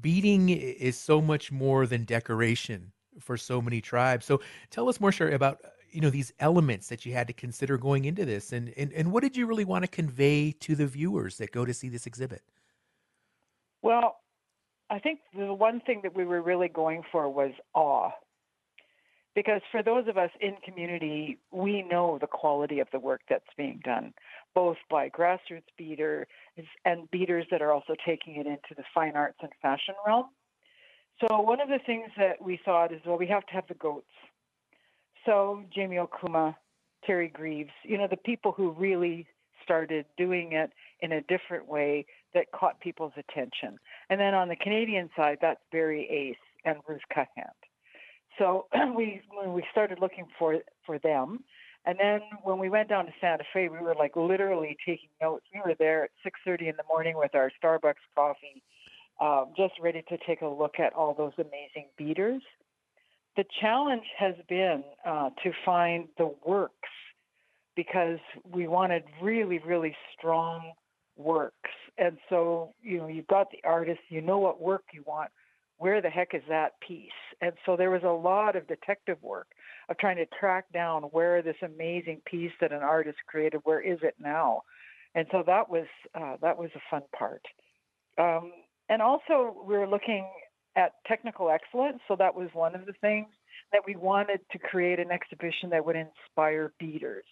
beading 0.00 0.48
is 0.48 0.96
so 0.96 1.20
much 1.20 1.50
more 1.50 1.86
than 1.86 2.04
decoration 2.04 2.92
for 3.18 3.36
so 3.36 3.60
many 3.60 3.80
tribes. 3.80 4.24
So 4.24 4.40
tell 4.70 4.88
us 4.88 5.00
more, 5.00 5.12
Sherry, 5.12 5.34
about 5.34 5.60
you 5.92 6.00
know 6.00 6.10
these 6.10 6.32
elements 6.40 6.88
that 6.88 7.04
you 7.04 7.12
had 7.12 7.26
to 7.26 7.32
consider 7.32 7.78
going 7.78 8.04
into 8.04 8.24
this 8.24 8.52
and, 8.52 8.72
and 8.76 8.92
and 8.92 9.12
what 9.12 9.22
did 9.22 9.36
you 9.36 9.46
really 9.46 9.64
want 9.64 9.84
to 9.84 9.88
convey 9.88 10.52
to 10.52 10.74
the 10.74 10.86
viewers 10.86 11.38
that 11.38 11.52
go 11.52 11.64
to 11.64 11.74
see 11.74 11.88
this 11.88 12.06
exhibit? 12.06 12.42
Well 13.82 14.16
i 14.90 14.98
think 14.98 15.20
the 15.36 15.54
one 15.54 15.80
thing 15.80 16.00
that 16.02 16.14
we 16.14 16.24
were 16.24 16.42
really 16.42 16.68
going 16.68 17.02
for 17.10 17.28
was 17.28 17.52
awe. 17.74 18.10
Because 19.32 19.62
for 19.70 19.80
those 19.80 20.08
of 20.08 20.18
us 20.18 20.30
in 20.40 20.56
community 20.64 21.38
we 21.52 21.82
know 21.82 22.18
the 22.20 22.26
quality 22.26 22.80
of 22.80 22.88
the 22.92 22.98
work 22.98 23.22
that's 23.28 23.44
being 23.56 23.80
done 23.84 24.12
both 24.54 24.78
by 24.90 25.08
grassroots 25.08 25.70
beaders 25.78 26.26
and 26.84 27.10
beaders 27.10 27.46
that 27.50 27.62
are 27.62 27.72
also 27.72 27.94
taking 28.04 28.36
it 28.36 28.46
into 28.46 28.74
the 28.76 28.82
fine 28.92 29.14
arts 29.14 29.38
and 29.40 29.52
fashion 29.62 29.94
realm. 30.06 30.26
So 31.20 31.40
one 31.40 31.60
of 31.60 31.68
the 31.68 31.78
things 31.84 32.10
that 32.16 32.42
we 32.42 32.58
thought 32.64 32.92
is 32.92 33.00
well 33.06 33.18
we 33.18 33.26
have 33.28 33.46
to 33.46 33.52
have 33.52 33.68
the 33.68 33.74
goats 33.74 34.10
so 35.26 35.62
Jamie 35.74 35.96
Okuma, 35.96 36.54
Teri 37.08 37.32
Greeves, 37.32 37.70
you 37.84 37.98
know, 37.98 38.06
the 38.08 38.16
people 38.16 38.52
who 38.52 38.70
really 38.72 39.26
started 39.62 40.04
doing 40.16 40.52
it 40.52 40.70
in 41.00 41.12
a 41.12 41.20
different 41.22 41.68
way 41.68 42.06
that 42.34 42.50
caught 42.52 42.80
people's 42.80 43.12
attention. 43.16 43.78
And 44.08 44.20
then 44.20 44.34
on 44.34 44.48
the 44.48 44.56
Canadian 44.56 45.10
side, 45.16 45.38
that's 45.40 45.60
Barry 45.72 46.08
Ace 46.10 46.36
and 46.64 46.78
Ruth 46.88 47.00
Cuthand. 47.12 47.48
So 48.38 48.66
we 48.96 49.20
when 49.32 49.52
we 49.52 49.64
started 49.70 49.98
looking 50.00 50.26
for 50.38 50.58
for 50.86 50.98
them, 50.98 51.44
and 51.84 51.98
then 51.98 52.20
when 52.42 52.58
we 52.58 52.68
went 52.68 52.88
down 52.88 53.06
to 53.06 53.12
Santa 53.20 53.44
Fe, 53.52 53.68
we 53.68 53.78
were 53.78 53.94
like 53.94 54.16
literally 54.16 54.76
taking 54.86 55.08
notes. 55.20 55.44
We 55.52 55.60
were 55.64 55.74
there 55.78 56.04
at 56.04 56.10
6:30 56.24 56.68
in 56.68 56.76
the 56.76 56.84
morning 56.88 57.16
with 57.16 57.34
our 57.34 57.50
Starbucks 57.62 57.94
coffee, 58.14 58.62
um, 59.20 59.52
just 59.56 59.74
ready 59.80 60.02
to 60.08 60.18
take 60.26 60.42
a 60.42 60.46
look 60.46 60.78
at 60.78 60.92
all 60.94 61.14
those 61.14 61.32
amazing 61.38 61.88
beaders 61.96 62.42
the 63.40 63.46
challenge 63.62 64.04
has 64.18 64.34
been 64.50 64.84
uh, 65.06 65.30
to 65.42 65.50
find 65.64 66.08
the 66.18 66.30
works 66.44 66.90
because 67.74 68.18
we 68.52 68.68
wanted 68.68 69.02
really, 69.22 69.58
really 69.60 69.96
strong 70.14 70.72
works. 71.16 71.70
And 71.96 72.18
so, 72.28 72.74
you 72.82 72.98
know, 72.98 73.06
you've 73.06 73.28
got 73.28 73.50
the 73.50 73.66
artist, 73.66 74.00
you 74.10 74.20
know 74.20 74.38
what 74.38 74.60
work 74.60 74.82
you 74.92 75.02
want. 75.06 75.30
Where 75.78 76.02
the 76.02 76.10
heck 76.10 76.34
is 76.34 76.42
that 76.50 76.78
piece? 76.86 77.08
And 77.40 77.52
so 77.64 77.78
there 77.78 77.90
was 77.90 78.02
a 78.04 78.08
lot 78.08 78.56
of 78.56 78.68
detective 78.68 79.16
work 79.22 79.46
of 79.88 79.96
trying 79.96 80.18
to 80.18 80.26
track 80.38 80.66
down 80.74 81.04
where 81.04 81.40
this 81.40 81.56
amazing 81.62 82.20
piece 82.26 82.52
that 82.60 82.72
an 82.72 82.82
artist 82.82 83.16
created, 83.26 83.62
where 83.64 83.80
is 83.80 84.00
it 84.02 84.16
now? 84.20 84.64
And 85.14 85.26
so 85.32 85.42
that 85.46 85.70
was 85.70 85.86
uh, 86.14 86.36
that 86.42 86.58
was 86.58 86.68
a 86.76 86.80
fun 86.90 87.04
part. 87.18 87.42
Um, 88.18 88.52
and 88.90 89.00
also, 89.00 89.56
we 89.66 89.78
were 89.78 89.88
looking 89.88 90.28
at 90.76 90.92
technical 91.06 91.50
excellence. 91.50 92.00
So 92.08 92.16
that 92.16 92.34
was 92.34 92.48
one 92.52 92.74
of 92.74 92.86
the 92.86 92.92
things 93.00 93.28
that 93.72 93.82
we 93.86 93.96
wanted 93.96 94.40
to 94.52 94.58
create 94.58 94.98
an 94.98 95.10
exhibition 95.10 95.70
that 95.70 95.84
would 95.84 95.96
inspire 95.96 96.72
beaders. 96.78 97.24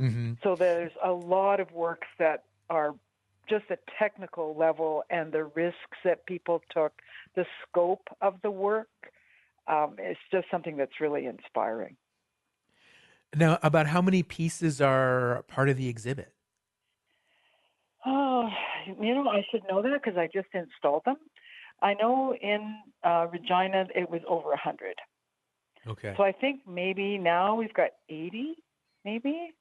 Mm-hmm. 0.00 0.34
So 0.42 0.56
there's 0.56 0.92
a 1.04 1.10
lot 1.10 1.60
of 1.60 1.70
works 1.72 2.08
that 2.18 2.44
are 2.70 2.94
just 3.48 3.64
a 3.70 3.78
technical 3.98 4.56
level 4.56 5.04
and 5.10 5.32
the 5.32 5.44
risks 5.44 5.98
that 6.04 6.24
people 6.26 6.62
took, 6.70 6.92
the 7.34 7.44
scope 7.68 8.08
of 8.20 8.40
the 8.42 8.50
work. 8.50 8.88
Um, 9.66 9.96
it's 9.98 10.20
just 10.30 10.46
something 10.50 10.76
that's 10.76 11.00
really 11.00 11.26
inspiring. 11.26 11.96
Now, 13.34 13.58
about 13.62 13.86
how 13.86 14.02
many 14.02 14.22
pieces 14.22 14.80
are 14.80 15.44
part 15.48 15.68
of 15.68 15.76
the 15.76 15.88
exhibit? 15.88 16.32
Oh, 18.04 18.48
you 19.00 19.14
know, 19.14 19.28
I 19.28 19.44
should 19.50 19.62
know 19.68 19.80
that 19.82 20.02
because 20.02 20.18
I 20.18 20.28
just 20.32 20.48
installed 20.52 21.02
them. 21.04 21.16
I 21.82 21.94
know 21.94 22.34
in 22.34 22.76
uh, 23.04 23.26
Regina 23.30 23.86
it 23.94 24.08
was 24.08 24.20
over 24.28 24.50
100. 24.50 24.94
Okay. 25.86 26.14
So 26.16 26.22
I 26.22 26.32
think 26.32 26.60
maybe 26.66 27.18
now 27.18 27.56
we've 27.56 27.74
got 27.74 27.90
80, 28.08 28.54
maybe, 29.04 29.52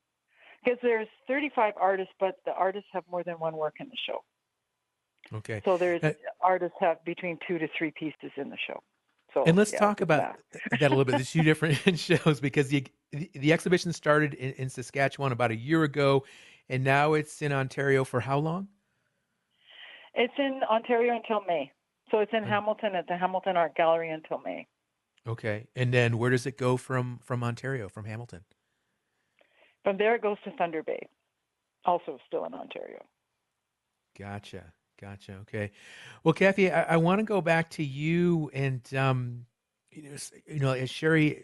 because 0.63 0.77
there's 0.83 1.07
35 1.27 1.73
artists, 1.81 2.13
but 2.19 2.35
the 2.45 2.51
artists 2.53 2.89
have 2.93 3.03
more 3.09 3.23
than 3.23 3.35
one 3.35 3.57
work 3.57 3.75
in 3.79 3.87
the 3.87 3.97
show. 4.05 4.19
Okay. 5.37 5.61
So 5.65 5.77
there's 5.77 6.03
uh, 6.03 6.13
artists 6.41 6.77
have 6.79 7.03
between 7.05 7.39
two 7.47 7.57
to 7.57 7.67
three 7.77 7.91
pieces 7.91 8.31
in 8.37 8.49
the 8.49 8.57
show. 8.67 8.81
So, 9.33 9.45
and 9.45 9.57
let's 9.57 9.71
yeah, 9.71 9.79
talk 9.79 10.01
about 10.01 10.35
that. 10.51 10.61
that. 10.79 10.81
a 10.81 10.89
little 10.89 11.05
bit. 11.05 11.15
There's 11.15 11.31
two 11.31 11.41
different 11.43 11.77
shows 11.97 12.39
because 12.39 12.67
the, 12.67 12.85
the 13.11 13.53
exhibition 13.53 13.93
started 13.93 14.33
in, 14.33 14.51
in 14.53 14.69
Saskatchewan 14.69 15.31
about 15.31 15.51
a 15.51 15.55
year 15.55 15.83
ago, 15.83 16.25
and 16.69 16.83
now 16.83 17.13
it's 17.13 17.41
in 17.41 17.53
Ontario 17.53 18.03
for 18.03 18.19
how 18.19 18.39
long? 18.39 18.67
It's 20.13 20.33
in 20.37 20.59
Ontario 20.69 21.15
until 21.15 21.41
May. 21.47 21.71
So 22.11 22.19
it's 22.19 22.33
in 22.33 22.43
Hamilton 22.43 22.95
at 22.95 23.07
the 23.07 23.17
Hamilton 23.17 23.55
Art 23.55 23.75
Gallery 23.75 24.09
until 24.09 24.39
May. 24.39 24.67
Okay, 25.25 25.67
and 25.75 25.93
then 25.93 26.17
where 26.17 26.29
does 26.29 26.45
it 26.45 26.57
go 26.57 26.77
from 26.77 27.19
from 27.23 27.43
Ontario, 27.43 27.87
from 27.87 28.05
Hamilton? 28.05 28.41
From 29.83 29.97
there, 29.97 30.15
it 30.15 30.21
goes 30.21 30.37
to 30.43 30.51
Thunder 30.57 30.83
Bay, 30.83 31.07
also 31.85 32.19
still 32.27 32.45
in 32.45 32.53
Ontario. 32.53 33.03
Gotcha, 34.17 34.73
gotcha. 34.99 35.37
Okay, 35.41 35.71
well, 36.23 36.33
Cathy, 36.33 36.71
I, 36.71 36.93
I 36.93 36.97
want 36.97 37.19
to 37.19 37.23
go 37.23 37.39
back 37.39 37.69
to 37.71 37.83
you 37.83 38.51
and 38.53 38.81
um, 38.93 39.45
you 39.91 40.03
know, 40.03 40.17
you 40.47 40.59
know, 40.59 40.71
as 40.71 40.89
Sherry 40.89 41.43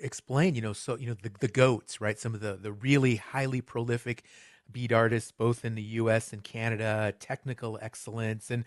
explained, 0.00 0.56
you 0.56 0.62
know, 0.62 0.72
so 0.72 0.96
you 0.96 1.06
know 1.06 1.16
the 1.22 1.30
the 1.40 1.48
goats, 1.48 2.00
right? 2.00 2.18
Some 2.18 2.34
of 2.34 2.40
the 2.40 2.58
the 2.60 2.72
really 2.72 3.16
highly 3.16 3.60
prolific 3.60 4.24
bead 4.72 4.92
artists 4.92 5.30
both 5.30 5.64
in 5.64 5.74
the 5.74 5.82
U.S. 5.82 6.32
and 6.32 6.42
Canada, 6.42 7.14
technical 7.18 7.78
excellence, 7.82 8.50
and 8.50 8.64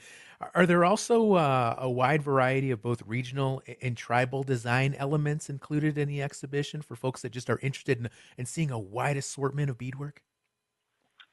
are 0.54 0.66
there 0.66 0.86
also 0.86 1.34
uh, 1.34 1.76
a 1.78 1.90
wide 1.90 2.22
variety 2.22 2.72
of 2.72 2.82
both 2.82 3.02
regional 3.06 3.62
and 3.82 3.96
tribal 3.96 4.44
design 4.44 4.96
elements 4.98 5.50
included 5.50 5.98
in 5.98 6.08
the 6.08 6.22
exhibition 6.22 6.82
for 6.82 6.96
folks 6.96 7.22
that 7.22 7.32
just 7.32 7.50
are 7.50 7.60
interested 7.62 8.00
in, 8.00 8.10
in 8.38 8.46
seeing 8.46 8.72
a 8.72 8.80
wide 8.80 9.18
assortment 9.18 9.70
of 9.70 9.78
beadwork? 9.78 10.22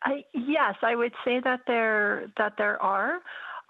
I, 0.05 0.25
yes, 0.35 0.75
I 0.83 0.95
would 0.95 1.13
say 1.25 1.41
that 1.45 1.61
there 1.67 2.33
that 2.37 2.55
there 2.59 2.81
are. 2.83 3.21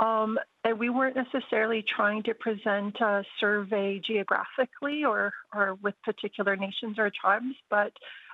Um, 0.01 0.39
and 0.65 0.79
we 0.79 0.91
weren't 0.91 1.17
necessarily 1.17 1.85
trying 1.97 2.25
to 2.25 2.35
present 2.35 3.01
a 3.01 3.23
survey 3.39 4.01
geographically 4.05 5.05
or, 5.05 5.33
or 5.55 5.79
with 5.83 5.95
particular 6.03 6.57
nations 6.57 6.99
or 6.99 7.11
tribes, 7.11 7.55
but 7.71 7.93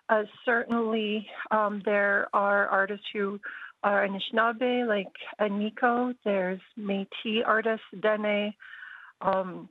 uh, 0.08 0.22
certainly 0.44 1.26
um, 1.50 1.82
there 1.84 2.28
are 2.32 2.66
artists 2.68 3.06
who 3.12 3.38
are 3.82 4.06
Anishinaabe, 4.06 4.86
like 4.86 5.50
Nico. 5.50 6.12
There's 6.24 6.60
Métis 6.78 7.42
artists, 7.46 7.86
Dene. 8.00 8.52
Um, 9.20 9.68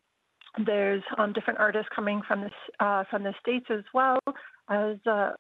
there's 0.66 1.04
um, 1.18 1.34
different 1.34 1.60
artists 1.60 1.90
coming 1.96 2.22
from 2.28 2.42
the 2.42 2.86
uh, 2.86 3.04
from 3.10 3.24
the 3.24 3.34
states 3.42 3.66
as 3.70 3.84
well, 3.94 4.20
as 4.70 4.98
uh, 5.06 5.32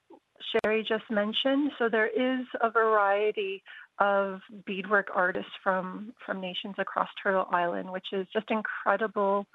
Sherry 0.51 0.85
just 0.87 1.09
mentioned. 1.09 1.71
So 1.79 1.89
there 1.89 2.07
is 2.07 2.45
a 2.61 2.69
variety 2.69 3.63
of 3.99 4.41
beadwork 4.65 5.07
artists 5.15 5.51
from 5.63 6.13
from 6.25 6.39
nations 6.41 6.75
across 6.77 7.09
Turtle 7.21 7.47
Island, 7.51 7.91
which 7.91 8.07
is 8.13 8.27
just 8.33 8.51
incredible 8.51 9.47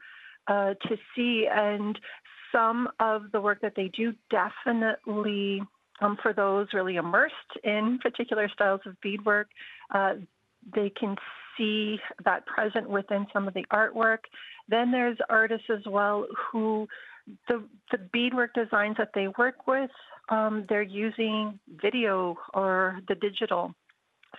uh, 0.49 0.75
to 0.89 0.97
see. 1.15 1.47
And 1.51 1.99
some 2.53 2.89
of 3.01 3.33
the 3.33 3.41
work 3.41 3.61
that 3.63 3.73
they 3.75 3.89
do 3.89 4.13
definitely, 4.31 5.63
um, 6.01 6.17
for 6.23 6.33
those 6.33 6.69
really 6.73 6.97
immersed 6.97 7.35
in 7.65 7.99
particular 8.03 8.49
styles 8.53 8.81
of 8.87 9.01
beadwork, 9.01 9.49
uh, 9.95 10.15
they 10.75 10.91
can 10.91 11.17
see 11.57 11.99
that 12.25 12.47
present 12.47 12.89
within 12.89 13.27
some 13.33 13.49
of 13.49 13.55
the 13.55 13.65
artwork. 13.73 14.19
Then 14.69 14.91
there's 14.93 15.19
artists 15.29 15.67
as 15.71 15.83
well 15.87 16.27
who 16.51 16.89
the 17.49 17.63
the 17.91 17.99
beadwork 18.13 18.53
designs 18.55 18.97
that 18.99 19.11
they 19.15 19.29
work 19.39 19.67
with, 19.67 19.91
um, 20.29 20.67
they're 20.69 20.83
using 20.83 21.59
video 21.81 22.37
or 22.55 22.99
the 23.09 23.15
digital 23.15 23.75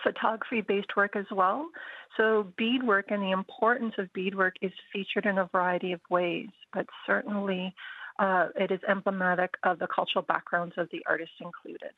photography 0.02 0.60
based 0.60 0.96
work 0.96 1.16
as 1.16 1.26
well. 1.30 1.68
So, 2.16 2.52
beadwork 2.56 3.10
and 3.10 3.22
the 3.22 3.30
importance 3.30 3.94
of 3.98 4.12
beadwork 4.12 4.54
is 4.62 4.72
featured 4.92 5.26
in 5.26 5.38
a 5.38 5.48
variety 5.52 5.92
of 5.92 6.00
ways, 6.10 6.48
but 6.72 6.86
certainly 7.06 7.74
uh, 8.18 8.48
it 8.56 8.70
is 8.70 8.80
emblematic 8.88 9.54
of 9.62 9.78
the 9.78 9.86
cultural 9.86 10.24
backgrounds 10.26 10.74
of 10.76 10.88
the 10.90 11.02
artists 11.06 11.34
included. 11.40 11.92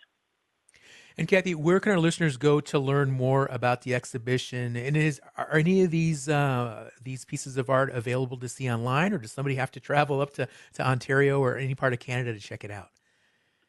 And 1.19 1.27
Cathy, 1.27 1.55
where 1.55 1.81
can 1.81 1.93
our 1.93 1.99
listeners 1.99 2.37
go 2.37 2.61
to 2.61 2.79
learn 2.79 3.11
more 3.11 3.47
about 3.47 3.83
the 3.83 3.95
exhibition? 3.95 4.77
And 4.77 4.97
is 4.97 5.19
are 5.39 5.57
any 5.57 5.83
of 5.83 5.91
these 5.91 6.29
uh, 6.29 6.91
these 7.03 7.25
pieces 7.25 7.57
of 7.57 7.71
art 7.71 7.91
available 7.91 8.37
to 8.39 8.49
see 8.49 8.71
online, 8.71 9.15
or 9.15 9.19
does 9.19 9.33
somebody 9.33 9.55
have 9.55 9.71
to 9.73 9.81
travel 9.81 10.21
up 10.21 10.35
to, 10.35 10.47
to 10.75 10.87
Ontario 10.87 11.41
or 11.41 11.57
any 11.57 11.75
part 11.75 11.95
of 11.95 12.01
Canada 12.01 12.35
to 12.35 12.41
check 12.41 12.65
it 12.65 12.71
out? 12.71 12.91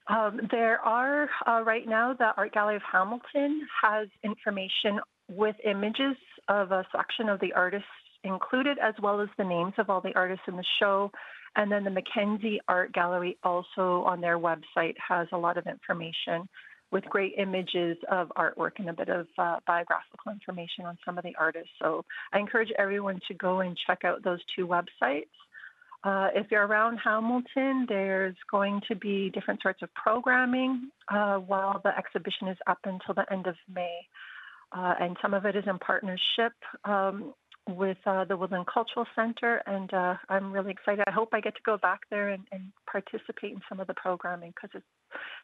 Um, 0.09 0.41
there 0.51 0.79
are 0.81 1.29
uh, 1.45 1.63
right 1.63 1.87
now 1.87 2.13
the 2.13 2.31
Art 2.35 2.53
Gallery 2.53 2.75
of 2.75 2.81
Hamilton 2.89 3.65
has 3.81 4.07
information 4.23 4.99
with 5.29 5.55
images 5.65 6.17
of 6.49 6.71
a 6.71 6.85
section 6.95 7.29
of 7.29 7.39
the 7.39 7.53
artists 7.53 7.87
included, 8.23 8.77
as 8.79 8.93
well 9.01 9.21
as 9.21 9.29
the 9.37 9.43
names 9.43 9.73
of 9.77 9.89
all 9.89 10.01
the 10.01 10.15
artists 10.15 10.43
in 10.47 10.57
the 10.57 10.65
show. 10.79 11.11
And 11.57 11.71
then 11.71 11.83
the 11.83 11.89
Mackenzie 11.89 12.61
Art 12.67 12.93
Gallery 12.93 13.37
also 13.43 14.03
on 14.03 14.21
their 14.21 14.37
website 14.37 14.95
has 15.05 15.27
a 15.31 15.37
lot 15.37 15.57
of 15.57 15.65
information 15.65 16.47
with 16.91 17.03
great 17.05 17.33
images 17.37 17.97
of 18.09 18.31
artwork 18.37 18.73
and 18.77 18.89
a 18.89 18.93
bit 18.93 19.09
of 19.09 19.27
uh, 19.37 19.57
biographical 19.65 20.31
information 20.31 20.85
on 20.85 20.97
some 21.03 21.17
of 21.17 21.23
the 21.23 21.35
artists. 21.37 21.71
So 21.81 22.05
I 22.31 22.39
encourage 22.39 22.71
everyone 22.77 23.19
to 23.27 23.33
go 23.33 23.59
and 23.59 23.77
check 23.87 24.05
out 24.05 24.23
those 24.23 24.39
two 24.55 24.67
websites. 24.67 25.27
Uh, 26.03 26.29
if 26.35 26.45
you're 26.51 26.65
around 26.65 26.97
Hamilton, 26.97 27.87
there's 27.89 28.35
going 28.49 28.79
to 28.87 28.95
be 28.95 29.31
different 29.31 29.61
sorts 29.61 29.81
of 29.81 29.93
programming 29.95 30.91
uh, 31.09 31.37
while 31.37 31.81
the 31.83 31.97
exhibition 31.97 32.47
is 32.47 32.57
up 32.67 32.79
until 32.85 33.15
the 33.15 33.25
end 33.33 33.47
of 33.47 33.55
May. 33.73 33.99
Uh, 34.71 34.93
and 34.99 35.17
some 35.21 35.33
of 35.33 35.45
it 35.45 35.55
is 35.55 35.63
in 35.65 35.79
partnership 35.79 36.53
um, 36.85 37.33
with 37.67 37.97
uh, 38.05 38.25
the 38.25 38.37
Woodland 38.37 38.67
Cultural 38.71 39.05
Center, 39.15 39.61
and 39.65 39.93
uh, 39.93 40.15
I'm 40.29 40.51
really 40.51 40.71
excited. 40.71 41.03
I 41.07 41.11
hope 41.11 41.29
I 41.33 41.41
get 41.41 41.55
to 41.55 41.61
go 41.65 41.77
back 41.77 42.01
there 42.09 42.29
and, 42.29 42.43
and 42.51 42.71
participate 42.89 43.51
in 43.51 43.61
some 43.67 43.79
of 43.79 43.87
the 43.87 43.93
programming 43.93 44.53
because 44.55 44.81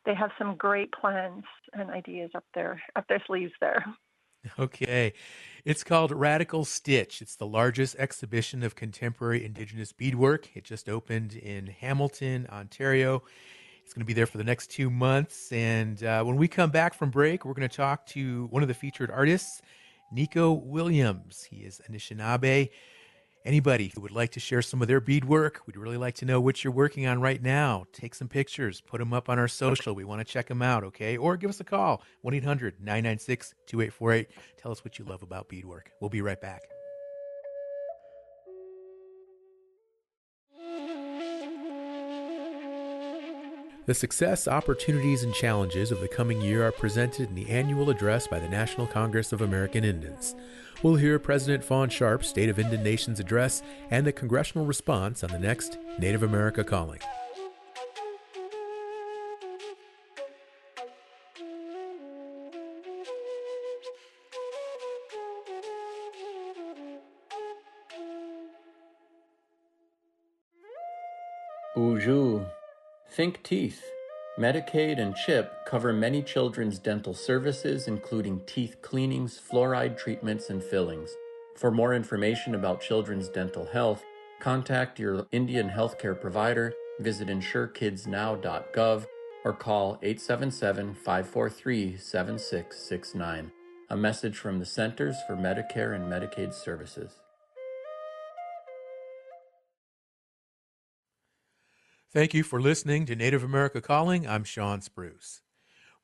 they 0.05 0.15
have 0.15 0.31
some 0.37 0.55
great 0.55 0.91
plans 0.91 1.43
and 1.73 1.89
ideas 1.89 2.31
up 2.35 2.45
there, 2.53 2.81
up 2.95 3.07
their 3.07 3.21
sleeves 3.25 3.53
there. 3.59 3.85
Okay. 4.59 5.13
It's 5.63 5.83
called 5.83 6.11
Radical 6.11 6.65
Stitch. 6.65 7.21
It's 7.21 7.37
the 7.37 7.47
largest 7.47 7.95
exhibition 7.97 8.61
of 8.63 8.75
contemporary 8.75 9.45
Indigenous 9.45 9.93
beadwork. 9.93 10.49
It 10.55 10.65
just 10.65 10.89
opened 10.89 11.33
in 11.35 11.67
Hamilton, 11.67 12.47
Ontario. 12.51 13.23
It's 13.83 13.93
going 13.93 14.01
to 14.01 14.05
be 14.05 14.13
there 14.13 14.25
for 14.25 14.37
the 14.37 14.43
next 14.43 14.67
two 14.67 14.89
months. 14.89 15.51
And 15.51 16.03
uh, 16.03 16.23
when 16.23 16.35
we 16.35 16.47
come 16.47 16.71
back 16.71 16.93
from 16.93 17.09
break, 17.09 17.45
we're 17.45 17.53
going 17.53 17.69
to 17.69 17.75
talk 17.75 18.05
to 18.07 18.47
one 18.49 18.61
of 18.61 18.67
the 18.67 18.73
featured 18.73 19.11
artists, 19.11 19.61
Nico 20.13 20.53
Williams. 20.53 21.47
He 21.49 21.57
is 21.57 21.81
Anishinaabe 21.89 22.69
Anybody 23.45 23.91
who 23.93 23.99
would 24.01 24.11
like 24.11 24.31
to 24.31 24.39
share 24.39 24.61
some 24.61 24.81
of 24.81 24.87
their 24.87 25.01
beadwork, 25.01 25.61
we'd 25.67 25.75
really 25.75 25.97
like 25.97 26.15
to 26.15 26.25
know 26.25 26.39
what 26.39 26.63
you're 26.63 26.71
working 26.71 27.05
on 27.07 27.19
right 27.19 27.41
now. 27.41 27.85
Take 27.91 28.15
some 28.15 28.29
pictures, 28.29 28.79
put 28.79 28.99
them 28.99 29.11
up 29.11 29.27
on 29.27 29.37
our 29.37 29.49
social. 29.49 29.93
We 29.93 30.05
want 30.05 30.25
to 30.25 30.25
check 30.25 30.47
them 30.47 30.61
out, 30.61 30.85
okay? 30.85 31.17
Or 31.17 31.35
give 31.35 31.49
us 31.49 31.59
a 31.59 31.65
call 31.65 32.01
1 32.21 32.33
800 32.35 32.79
996 32.79 33.53
2848. 33.67 34.29
Tell 34.57 34.71
us 34.71 34.85
what 34.85 34.97
you 34.97 35.03
love 35.03 35.23
about 35.23 35.49
beadwork. 35.49 35.91
We'll 35.99 36.09
be 36.09 36.21
right 36.21 36.39
back. 36.39 36.61
The 43.85 43.93
success, 43.93 44.47
opportunities, 44.47 45.23
and 45.23 45.33
challenges 45.33 45.91
of 45.91 45.99
the 45.99 46.07
coming 46.07 46.39
year 46.39 46.65
are 46.65 46.71
presented 46.71 47.27
in 47.27 47.35
the 47.35 47.49
annual 47.49 47.89
address 47.89 48.27
by 48.27 48.39
the 48.39 48.47
National 48.47 48.87
Congress 48.87 49.33
of 49.33 49.41
American 49.41 49.83
Indians. 49.83 50.35
We'll 50.83 50.95
hear 50.95 51.19
President 51.19 51.65
Fawn 51.65 51.89
Sharp's 51.89 52.29
State 52.29 52.47
of 52.47 52.59
Indian 52.59 52.81
Nations 52.81 53.19
address 53.19 53.61
and 53.91 54.07
the 54.07 54.13
congressional 54.13 54.65
response 54.65 55.21
on 55.21 55.31
the 55.31 55.39
next 55.39 55.79
Native 55.99 56.23
America 56.23 56.63
Calling. 56.63 56.99
Think 73.15 73.43
Teeth. 73.43 73.91
Medicaid 74.39 74.99
and 74.99 75.15
CHIP 75.15 75.67
cover 75.67 75.93
many 75.93 76.23
children's 76.23 76.79
dental 76.79 77.13
services, 77.13 77.87
including 77.87 78.41
teeth 78.47 78.77
cleanings, 78.81 79.39
fluoride 79.39 79.99
treatments, 79.99 80.49
and 80.49 80.63
fillings. 80.63 81.15
For 81.55 81.69
more 81.69 81.93
information 81.93 82.55
about 82.55 82.81
children's 82.81 83.29
dental 83.29 83.65
health, 83.65 84.03
contact 84.39 84.97
your 84.97 85.27
Indian 85.31 85.69
healthcare 85.69 86.19
provider, 86.19 86.73
visit 86.99 87.27
insurekidsnow.gov, 87.27 89.05
or 89.45 89.53
call 89.53 89.99
877 90.01 90.95
543 90.95 91.97
7669. 91.97 93.51
A 93.91 93.95
message 93.95 94.37
from 94.39 94.57
the 94.57 94.65
Centers 94.65 95.17
for 95.27 95.35
Medicare 95.35 95.95
and 95.95 96.11
Medicaid 96.11 96.51
Services. 96.51 97.19
Thank 102.13 102.35
you 102.35 102.43
for 102.43 102.61
listening 102.61 103.07
to 103.07 103.15
Native 103.15 103.43
America 103.43 103.81
Calling. 103.81 104.27
I'm 104.27 104.43
Shawn 104.43 104.81
Spruce. 104.81 105.41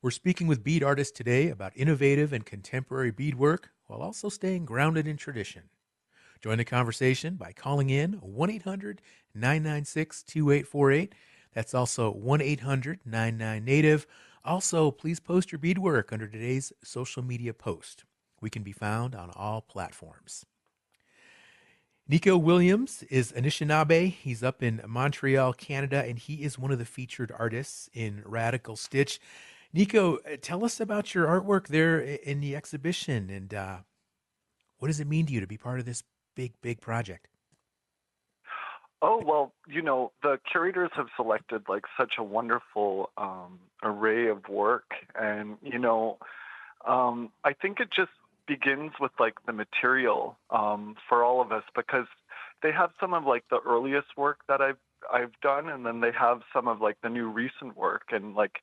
We're 0.02 0.10
speaking 0.10 0.48
with 0.48 0.64
bead 0.64 0.82
artists 0.82 1.16
today 1.16 1.50
about 1.50 1.70
innovative 1.76 2.32
and 2.32 2.44
contemporary 2.44 3.12
beadwork 3.12 3.70
while 3.86 4.02
also 4.02 4.28
staying 4.28 4.64
grounded 4.64 5.06
in 5.06 5.16
tradition. 5.16 5.70
Join 6.42 6.58
the 6.58 6.64
conversation 6.64 7.36
by 7.36 7.52
calling 7.52 7.90
in 7.90 8.14
1 8.14 8.50
800 8.50 9.00
996 9.36 10.24
2848. 10.24 11.14
That's 11.54 11.74
also 11.74 12.10
1 12.10 12.40
800 12.40 12.98
99 13.04 13.64
Native. 13.64 14.04
Also, 14.44 14.90
please 14.90 15.20
post 15.20 15.52
your 15.52 15.60
beadwork 15.60 16.12
under 16.12 16.26
today's 16.26 16.72
social 16.82 17.22
media 17.22 17.54
post. 17.54 18.02
We 18.40 18.50
can 18.50 18.64
be 18.64 18.72
found 18.72 19.14
on 19.14 19.30
all 19.36 19.60
platforms. 19.60 20.44
Nico 22.10 22.36
Williams 22.36 23.04
is 23.04 23.30
Anishinaabe. 23.30 24.10
He's 24.10 24.42
up 24.42 24.64
in 24.64 24.82
Montreal, 24.84 25.52
Canada, 25.52 26.04
and 26.04 26.18
he 26.18 26.42
is 26.42 26.58
one 26.58 26.72
of 26.72 26.80
the 26.80 26.84
featured 26.84 27.32
artists 27.38 27.88
in 27.94 28.24
Radical 28.26 28.74
Stitch. 28.74 29.20
Nico, 29.72 30.16
uh, 30.16 30.36
tell 30.42 30.64
us 30.64 30.80
about 30.80 31.14
your 31.14 31.28
artwork 31.28 31.68
there 31.68 32.00
in 32.00 32.40
the 32.40 32.56
exhibition 32.56 33.30
and 33.30 33.54
uh, 33.54 33.76
what 34.80 34.88
does 34.88 34.98
it 34.98 35.06
mean 35.06 35.24
to 35.26 35.32
you 35.32 35.38
to 35.38 35.46
be 35.46 35.56
part 35.56 35.78
of 35.78 35.84
this 35.84 36.02
big, 36.34 36.52
big 36.62 36.80
project? 36.80 37.28
Oh 39.00 39.22
well, 39.24 39.52
you 39.68 39.80
know 39.80 40.10
the 40.24 40.40
curators 40.50 40.90
have 40.94 41.06
selected 41.14 41.62
like 41.68 41.84
such 41.96 42.14
a 42.18 42.24
wonderful 42.24 43.10
um, 43.18 43.60
array 43.84 44.26
of 44.26 44.48
work, 44.48 44.94
and 45.14 45.58
you 45.62 45.78
know, 45.78 46.18
um, 46.86 47.30
I 47.44 47.52
think 47.52 47.78
it 47.78 47.88
just 47.96 48.10
begins 48.50 48.90
with 48.98 49.12
like 49.20 49.34
the 49.46 49.52
material 49.52 50.36
um, 50.50 50.96
for 51.08 51.22
all 51.22 51.40
of 51.40 51.52
us 51.52 51.62
because 51.76 52.06
they 52.64 52.72
have 52.72 52.90
some 53.00 53.14
of 53.14 53.24
like 53.24 53.44
the 53.48 53.60
earliest 53.64 54.08
work 54.16 54.40
that 54.48 54.60
I've 54.60 54.82
I've 55.10 55.40
done, 55.40 55.68
and 55.68 55.86
then 55.86 56.00
they 56.00 56.10
have 56.18 56.40
some 56.52 56.66
of 56.66 56.80
like 56.80 56.96
the 57.00 57.08
new 57.08 57.28
recent 57.28 57.76
work, 57.76 58.06
and 58.10 58.34
like 58.34 58.58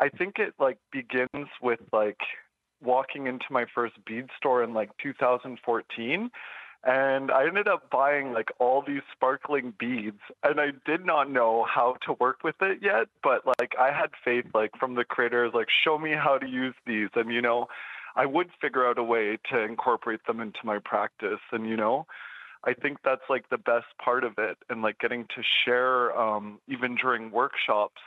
I 0.00 0.08
think 0.08 0.40
it 0.40 0.54
like 0.58 0.78
begins 0.90 1.48
with 1.62 1.78
like 1.92 2.18
walking 2.82 3.28
into 3.28 3.46
my 3.50 3.64
first 3.72 3.94
bead 4.04 4.26
store 4.36 4.64
in 4.64 4.74
like 4.74 4.90
2014 5.02 6.30
and 6.84 7.32
I 7.32 7.44
ended 7.48 7.66
up 7.66 7.90
buying 7.90 8.32
like 8.32 8.52
all 8.60 8.84
these 8.86 9.02
sparkling 9.12 9.74
beads 9.80 10.20
and 10.44 10.60
I 10.60 10.68
did 10.86 11.04
not 11.04 11.28
know 11.28 11.66
how 11.68 11.96
to 12.06 12.12
work 12.20 12.44
with 12.44 12.54
it 12.60 12.78
yet 12.80 13.08
but 13.20 13.44
like 13.58 13.74
I 13.80 13.90
had 13.90 14.10
faith 14.24 14.46
like 14.54 14.70
from 14.78 14.94
the 14.94 15.04
creators 15.04 15.50
like 15.54 15.66
show 15.84 15.98
me 15.98 16.12
how 16.12 16.38
to 16.38 16.46
use 16.46 16.76
these 16.86 17.08
and 17.16 17.32
you 17.32 17.42
know 17.42 17.66
I 18.18 18.26
would 18.26 18.50
figure 18.60 18.86
out 18.86 18.98
a 18.98 19.02
way 19.02 19.38
to 19.50 19.62
incorporate 19.62 20.20
them 20.26 20.40
into 20.40 20.58
my 20.64 20.78
practice 20.78 21.40
and 21.52 21.66
you 21.66 21.76
know 21.76 22.06
I 22.64 22.74
think 22.74 22.98
that's 23.04 23.22
like 23.30 23.48
the 23.48 23.58
best 23.58 23.86
part 24.04 24.24
of 24.24 24.32
it 24.36 24.58
and 24.68 24.82
like 24.82 24.98
getting 24.98 25.24
to 25.36 25.42
share 25.64 26.18
um, 26.18 26.58
even 26.66 26.96
during 26.96 27.30
workshops 27.30 28.02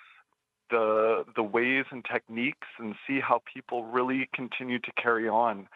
the 0.70 1.26
the 1.36 1.44
ways 1.44 1.86
and 1.92 2.04
techniques 2.06 2.68
and 2.78 2.96
see 3.08 3.20
how 3.20 3.42
people 3.52 3.86
really 3.86 4.30
continue 4.34 4.80
to 4.80 4.92
carry 5.02 5.28
on 5.28 5.68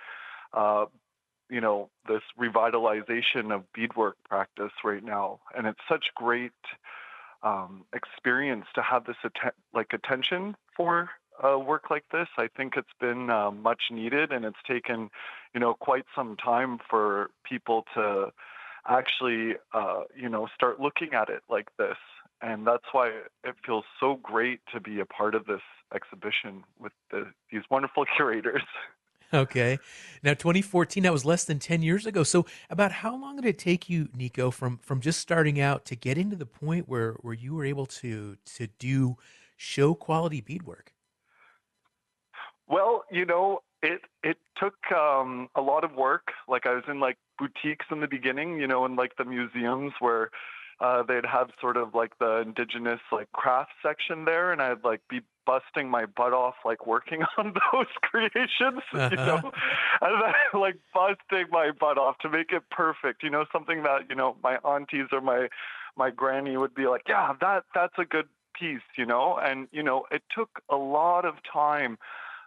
uh, 0.54 0.86
you 1.50 1.62
know 1.62 1.90
this 2.08 2.22
revitalization 2.40 3.54
of 3.54 3.64
beadwork 3.74 4.18
practice 4.28 4.72
right 4.84 5.04
now. 5.04 5.40
And 5.56 5.68
it's 5.68 5.80
such 5.88 6.06
great 6.16 6.52
um, 7.44 7.86
experience 7.94 8.66
to 8.76 8.82
have 8.82 9.06
this 9.06 9.18
atten- 9.24 9.52
like 9.74 9.94
attention 9.94 10.56
for 10.76 11.10
uh, 11.44 11.58
work 11.58 11.90
like 11.90 12.06
this 12.12 12.28
i 12.38 12.48
think 12.56 12.74
it's 12.76 12.88
been 13.00 13.30
uh, 13.30 13.52
much 13.52 13.84
needed 13.92 14.32
and 14.32 14.46
it's 14.46 14.58
taken 14.68 15.10
you 15.54 15.60
know 15.60 15.74
quite 15.74 16.06
some 16.16 16.36
time 16.38 16.80
for 16.90 17.30
people 17.44 17.86
to 17.94 18.32
actually 18.88 19.56
uh, 19.74 20.02
you 20.16 20.30
know 20.30 20.48
start 20.54 20.80
looking 20.80 21.14
at 21.14 21.30
it 21.30 21.42
like 21.50 21.68
this 21.78 21.98
and 22.42 22.68
that's 22.68 22.86
why 22.92 23.08
it 23.44 23.56
feels 23.66 23.86
so 24.00 24.20
great 24.22 24.60
to 24.74 24.80
be 24.80 25.00
a 25.00 25.06
part 25.06 25.34
of 25.36 25.46
this 25.46 25.62
exhibition 25.94 26.64
with 26.80 26.92
the, 27.12 27.26
these 27.52 27.64
wonderful 27.70 28.06
curators 28.16 28.64
Okay. 29.34 29.80
Now 30.24 30.34
2014 30.34 31.04
that 31.04 31.12
was 31.12 31.26
less 31.26 31.44
than 31.46 31.60
10 31.60 31.82
years 31.82 32.06
ago. 32.06 32.24
So 32.24 32.46
about 32.70 32.92
how 32.92 33.16
long 33.16 33.36
did 33.36 33.46
it 33.46 33.58
take 33.58 33.90
you 33.90 34.08
Nico 34.16 34.52
from 34.52 34.78
from 34.78 35.02
just 35.02 35.20
starting 35.20 35.60
out 35.60 35.86
to 35.86 35.96
getting 35.96 36.30
to 36.30 36.36
the 36.36 36.46
point 36.46 36.88
where 36.88 37.14
where 37.22 37.34
you 37.34 37.56
were 37.56 37.66
able 37.66 37.86
to 37.88 38.38
to 38.56 38.68
do 38.80 39.18
show 39.58 39.94
quality 39.94 40.42
beadwork? 40.42 40.95
Well, 42.68 43.04
you 43.12 43.26
know, 43.26 43.62
it 43.82 44.02
it 44.24 44.38
took 44.58 44.76
um, 44.96 45.50
a 45.56 45.62
lot 45.62 45.84
of 45.84 45.94
work. 45.94 46.32
Like 46.48 46.66
I 46.66 46.74
was 46.74 46.84
in 46.88 47.00
like 47.00 47.18
boutiques 47.38 47.86
in 47.92 48.00
the 48.00 48.08
beginning, 48.08 48.60
you 48.60 48.68
know, 48.68 48.86
in 48.86 48.96
like 48.96 49.16
the 49.18 49.26
museums 49.26 49.94
where 50.00 50.32
uh, 50.80 51.04
they'd 51.04 51.26
have 51.26 51.50
sort 51.62 51.78
of 51.78 51.94
like 51.94 52.18
the 52.20 52.42
indigenous 52.42 53.00
like 53.12 53.32
craft 53.32 53.72
section 53.84 54.26
there, 54.26 54.52
and 54.52 54.62
I'd 54.62 54.84
like 54.84 55.02
be 55.10 55.22
busting 55.46 55.90
my 55.90 56.06
butt 56.06 56.34
off 56.34 56.56
like 56.66 56.88
working 56.88 57.24
on 57.38 57.54
those 57.72 57.86
creations, 58.02 58.82
uh-huh. 58.94 59.10
you 59.12 59.18
know, 59.18 59.52
and 60.02 60.22
then 60.22 60.34
like 60.62 60.78
busting 60.94 61.48
my 61.52 61.72
butt 61.72 61.98
off 61.98 62.18
to 62.20 62.30
make 62.30 62.52
it 62.52 62.64
perfect, 62.72 63.24
you 63.24 63.30
know, 63.30 63.46
something 63.54 63.84
that 63.84 64.10
you 64.10 64.16
know 64.16 64.36
my 64.44 64.58
aunties 64.66 65.08
or 65.12 65.22
my 65.22 65.48
my 65.98 66.10
granny 66.10 66.58
would 66.58 66.74
be 66.76 66.88
like, 66.88 67.04
yeah, 67.08 67.34
that 67.40 67.64
that's 67.74 67.96
a 67.98 68.06
good 68.06 68.28
piece, 68.60 68.82
you 68.98 69.06
know, 69.06 69.38
and 69.42 69.68
you 69.72 69.84
know 69.84 70.06
it 70.12 70.24
took 70.36 70.62
a 70.70 70.76
lot 70.76 71.26
of 71.26 71.36
time 71.52 71.98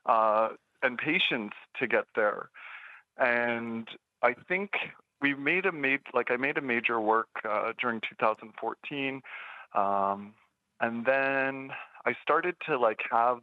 uh, 0.07 0.51
and 0.83 0.99
patience 0.99 1.53
to 1.79 1.87
get 1.87 2.05
there, 2.15 2.51
and 3.19 3.89
I 4.23 4.35
think 4.49 4.71
we 5.21 5.35
made 5.35 5.67
a 5.67 5.73
made 5.73 6.01
like 6.15 6.31
I 6.31 6.37
made 6.37 6.59
a 6.59 6.63
major 6.63 7.01
work 7.01 7.29
uh, 7.49 7.73
during 7.81 8.01
2014, 8.01 9.23
um, 9.75 10.35
and 10.81 11.05
then 11.05 11.71
I 12.07 12.15
started 12.23 12.55
to 12.67 12.79
like 12.79 13.01
have 13.11 13.41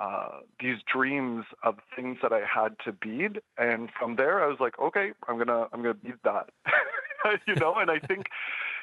uh, 0.00 0.40
these 0.60 0.78
dreams 0.92 1.44
of 1.62 1.76
things 1.94 2.18
that 2.22 2.32
I 2.32 2.40
had 2.40 2.76
to 2.84 2.92
bead, 2.92 3.40
and 3.58 3.90
from 3.98 4.16
there 4.16 4.42
I 4.42 4.46
was 4.46 4.58
like, 4.60 4.78
okay, 4.78 5.12
I'm 5.28 5.38
gonna 5.38 5.66
I'm 5.72 5.82
gonna 5.82 5.94
bead 5.94 6.14
that, 6.24 6.50
you 7.46 7.54
know. 7.56 7.74
And 7.76 7.90
I 7.90 7.98
think, 7.98 8.26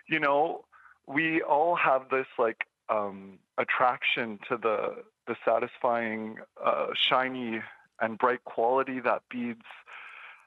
you 0.08 0.20
know, 0.20 0.66
we 1.08 1.42
all 1.42 1.76
have 1.76 2.10
this 2.10 2.28
like 2.38 2.66
um, 2.90 3.40
attraction 3.58 4.40
to 4.50 4.58
the 4.58 5.04
the 5.30 5.36
satisfying, 5.46 6.40
uh, 6.64 6.88
shiny 7.10 7.62
and 8.02 8.18
bright 8.18 8.44
quality 8.46 9.00
that 9.00 9.22
beads 9.30 9.62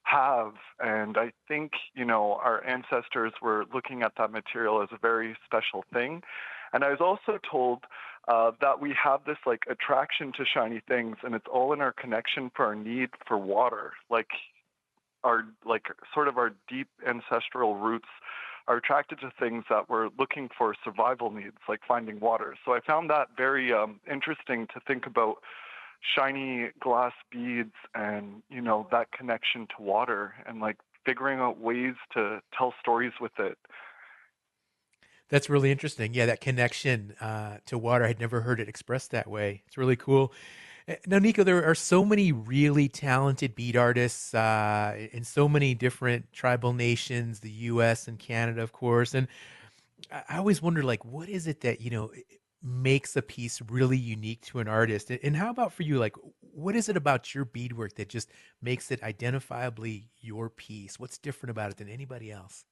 have. 0.02 0.54
And 0.80 1.16
I 1.16 1.32
think, 1.46 1.72
you 1.94 2.04
know, 2.04 2.40
our 2.42 2.64
ancestors 2.66 3.32
were 3.40 3.64
looking 3.72 4.02
at 4.02 4.12
that 4.18 4.32
material 4.32 4.82
as 4.82 4.88
a 4.92 4.98
very 4.98 5.36
special 5.46 5.84
thing. 5.92 6.22
And 6.72 6.82
I 6.82 6.90
was 6.90 7.00
also 7.00 7.38
told 7.48 7.84
uh, 8.26 8.50
that 8.60 8.80
we 8.80 8.92
have 9.02 9.20
this 9.24 9.38
like 9.46 9.62
attraction 9.70 10.32
to 10.36 10.44
shiny 10.44 10.80
things, 10.88 11.16
and 11.22 11.34
it's 11.34 11.46
all 11.52 11.72
in 11.72 11.80
our 11.80 11.92
connection 11.92 12.50
for 12.56 12.66
our 12.66 12.74
need 12.74 13.10
for 13.26 13.38
water. 13.38 13.92
Like 14.10 14.30
our 15.22 15.44
like 15.64 15.86
sort 16.12 16.26
of 16.26 16.38
our 16.38 16.52
deep 16.68 16.88
ancestral 17.06 17.76
roots 17.76 18.08
are 18.68 18.76
attracted 18.76 19.20
to 19.20 19.30
things 19.38 19.64
that 19.68 19.88
we're 19.88 20.08
looking 20.18 20.48
for 20.56 20.74
survival 20.84 21.30
needs, 21.30 21.56
like 21.68 21.80
finding 21.86 22.20
water. 22.20 22.54
So 22.64 22.72
I 22.72 22.80
found 22.80 23.10
that 23.10 23.28
very 23.36 23.72
um, 23.72 24.00
interesting 24.10 24.66
to 24.74 24.80
think 24.86 25.06
about 25.06 25.36
shiny 26.16 26.70
glass 26.80 27.12
beads 27.30 27.74
and 27.94 28.42
you 28.50 28.60
know 28.60 28.88
that 28.90 29.12
connection 29.12 29.68
to 29.76 29.82
water 29.82 30.34
and 30.46 30.60
like 30.60 30.76
figuring 31.06 31.38
out 31.38 31.60
ways 31.60 31.94
to 32.12 32.40
tell 32.56 32.74
stories 32.80 33.12
with 33.20 33.32
it. 33.38 33.56
That's 35.28 35.48
really 35.48 35.70
interesting. 35.70 36.12
Yeah 36.12 36.26
that 36.26 36.40
connection 36.40 37.14
uh, 37.20 37.58
to 37.66 37.78
water 37.78 38.04
i 38.04 38.08
had 38.08 38.20
never 38.20 38.40
heard 38.40 38.60
it 38.60 38.68
expressed 38.68 39.10
that 39.12 39.28
way. 39.28 39.62
It's 39.66 39.78
really 39.78 39.96
cool 39.96 40.32
now 41.06 41.18
nico 41.18 41.44
there 41.44 41.64
are 41.64 41.74
so 41.74 42.04
many 42.04 42.32
really 42.32 42.88
talented 42.88 43.54
bead 43.54 43.76
artists 43.76 44.34
uh, 44.34 45.08
in 45.12 45.24
so 45.24 45.48
many 45.48 45.74
different 45.74 46.32
tribal 46.32 46.72
nations 46.72 47.40
the 47.40 47.50
us 47.50 48.08
and 48.08 48.18
canada 48.18 48.62
of 48.62 48.72
course 48.72 49.14
and 49.14 49.28
i 50.28 50.38
always 50.38 50.60
wonder 50.62 50.82
like 50.82 51.04
what 51.04 51.28
is 51.28 51.46
it 51.46 51.60
that 51.60 51.80
you 51.80 51.90
know 51.90 52.10
makes 52.62 53.16
a 53.16 53.22
piece 53.22 53.60
really 53.68 53.96
unique 53.96 54.40
to 54.42 54.60
an 54.60 54.68
artist. 54.68 55.10
And 55.10 55.36
how 55.36 55.50
about 55.50 55.72
for 55.72 55.82
you? 55.82 55.98
Like, 55.98 56.14
what 56.40 56.76
is 56.76 56.88
it 56.88 56.96
about 56.96 57.34
your 57.34 57.44
beadwork 57.44 57.96
that 57.96 58.08
just 58.08 58.30
makes 58.60 58.90
it 58.92 59.00
identifiably 59.00 60.04
your 60.20 60.48
piece? 60.48 60.98
What's 60.98 61.18
different 61.18 61.50
about 61.50 61.72
it 61.72 61.78
than 61.78 61.88
anybody 61.88 62.30
else? 62.30 62.64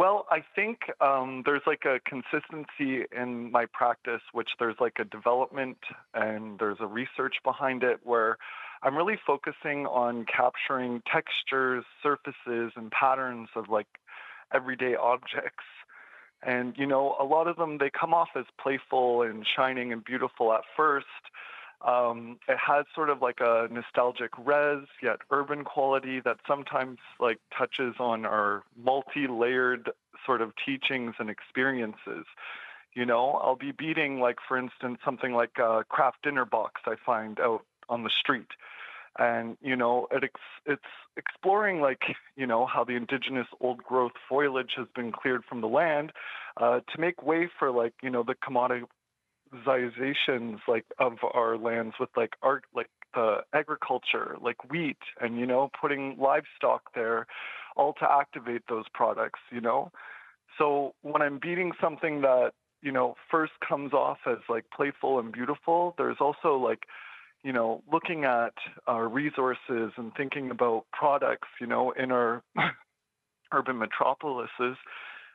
Well, 0.00 0.24
I 0.30 0.42
think 0.56 0.78
um, 1.02 1.42
there's 1.44 1.60
like 1.66 1.82
a 1.84 2.00
consistency 2.08 3.04
in 3.14 3.52
my 3.52 3.66
practice, 3.70 4.22
which 4.32 4.48
there's 4.58 4.76
like 4.80 4.94
a 4.98 5.04
development 5.04 5.76
and 6.14 6.58
there's 6.58 6.78
a 6.80 6.86
research 6.86 7.34
behind 7.44 7.82
it 7.82 8.00
where 8.02 8.38
I'm 8.82 8.96
really 8.96 9.18
focusing 9.26 9.84
on 9.84 10.24
capturing 10.24 11.02
textures, 11.12 11.84
surfaces, 12.02 12.72
and 12.76 12.90
patterns 12.90 13.50
of 13.54 13.68
like 13.68 13.88
everyday 14.54 14.94
objects 14.96 15.64
and, 16.42 16.74
you 16.78 16.86
know, 16.86 17.16
a 17.20 17.24
lot 17.24 17.46
of 17.46 17.56
them, 17.56 17.76
they 17.76 17.90
come 17.90 18.14
off 18.14 18.30
as 18.34 18.46
playful 18.58 19.22
and 19.22 19.46
shining 19.54 19.92
and 19.92 20.02
beautiful 20.02 20.52
at 20.54 20.62
first. 20.76 21.06
Um, 21.86 22.38
it 22.48 22.58
has 22.58 22.84
sort 22.94 23.08
of 23.08 23.22
like 23.22 23.38
a 23.40 23.68
nostalgic 23.70 24.30
res, 24.38 24.86
yet 25.02 25.20
urban 25.30 25.64
quality 25.64 26.20
that 26.20 26.36
sometimes 26.46 26.98
like 27.18 27.38
touches 27.56 27.94
on 27.98 28.26
our 28.26 28.64
multi-layered 28.76 29.90
sort 30.26 30.42
of 30.42 30.52
teachings 30.64 31.14
and 31.18 31.30
experiences. 31.30 32.26
You 32.94 33.06
know, 33.06 33.40
I'll 33.42 33.56
be 33.56 33.72
beading 33.72 34.20
like, 34.20 34.36
for 34.46 34.58
instance, 34.58 34.98
something 35.04 35.32
like 35.32 35.58
a 35.58 35.84
craft 35.88 36.22
dinner 36.22 36.44
box 36.44 36.82
I 36.86 36.96
find 37.06 37.40
out 37.40 37.64
on 37.88 38.02
the 38.04 38.10
street 38.10 38.48
and 39.18 39.56
you 39.60 39.76
know 39.76 40.06
it 40.10 40.24
ex- 40.24 40.40
it's 40.66 40.82
exploring 41.16 41.80
like 41.80 42.02
you 42.36 42.46
know 42.46 42.66
how 42.66 42.84
the 42.84 42.94
indigenous 42.94 43.46
old 43.60 43.78
growth 43.78 44.12
foliage 44.28 44.72
has 44.76 44.86
been 44.94 45.10
cleared 45.12 45.44
from 45.44 45.60
the 45.60 45.66
land 45.66 46.12
uh, 46.58 46.80
to 46.92 47.00
make 47.00 47.22
way 47.22 47.48
for 47.58 47.70
like 47.70 47.94
you 48.02 48.10
know 48.10 48.22
the 48.22 48.34
commoditizations 49.52 50.58
like 50.68 50.84
of 50.98 51.14
our 51.34 51.56
lands 51.56 51.94
with 51.98 52.10
like 52.16 52.34
art 52.42 52.64
like 52.74 52.90
the 53.14 53.38
agriculture 53.52 54.36
like 54.40 54.70
wheat 54.70 54.98
and 55.20 55.38
you 55.38 55.46
know 55.46 55.70
putting 55.80 56.16
livestock 56.18 56.82
there 56.94 57.26
all 57.76 57.92
to 57.94 58.10
activate 58.10 58.62
those 58.68 58.84
products 58.94 59.40
you 59.50 59.60
know? 59.60 59.90
So 60.58 60.94
when 61.02 61.22
i'm 61.22 61.38
beading 61.40 61.72
something 61.80 62.20
that 62.22 62.52
you 62.82 62.92
know 62.92 63.16
first 63.30 63.52
comes 63.66 63.92
off 63.92 64.18
as 64.26 64.38
like 64.48 64.64
playful 64.74 65.18
and 65.18 65.32
beautiful 65.32 65.94
there's 65.98 66.18
also 66.20 66.56
like 66.56 66.84
you 67.42 67.54
know, 67.54 67.82
looking 67.90 68.24
at 68.24 68.52
our 68.86 69.08
resources 69.08 69.92
and 69.96 70.12
thinking 70.14 70.50
about 70.50 70.84
products, 70.92 71.48
you 71.58 71.66
know, 71.66 71.90
in 71.92 72.12
our 72.12 72.42
urban 73.54 73.78
metropolises, 73.78 74.76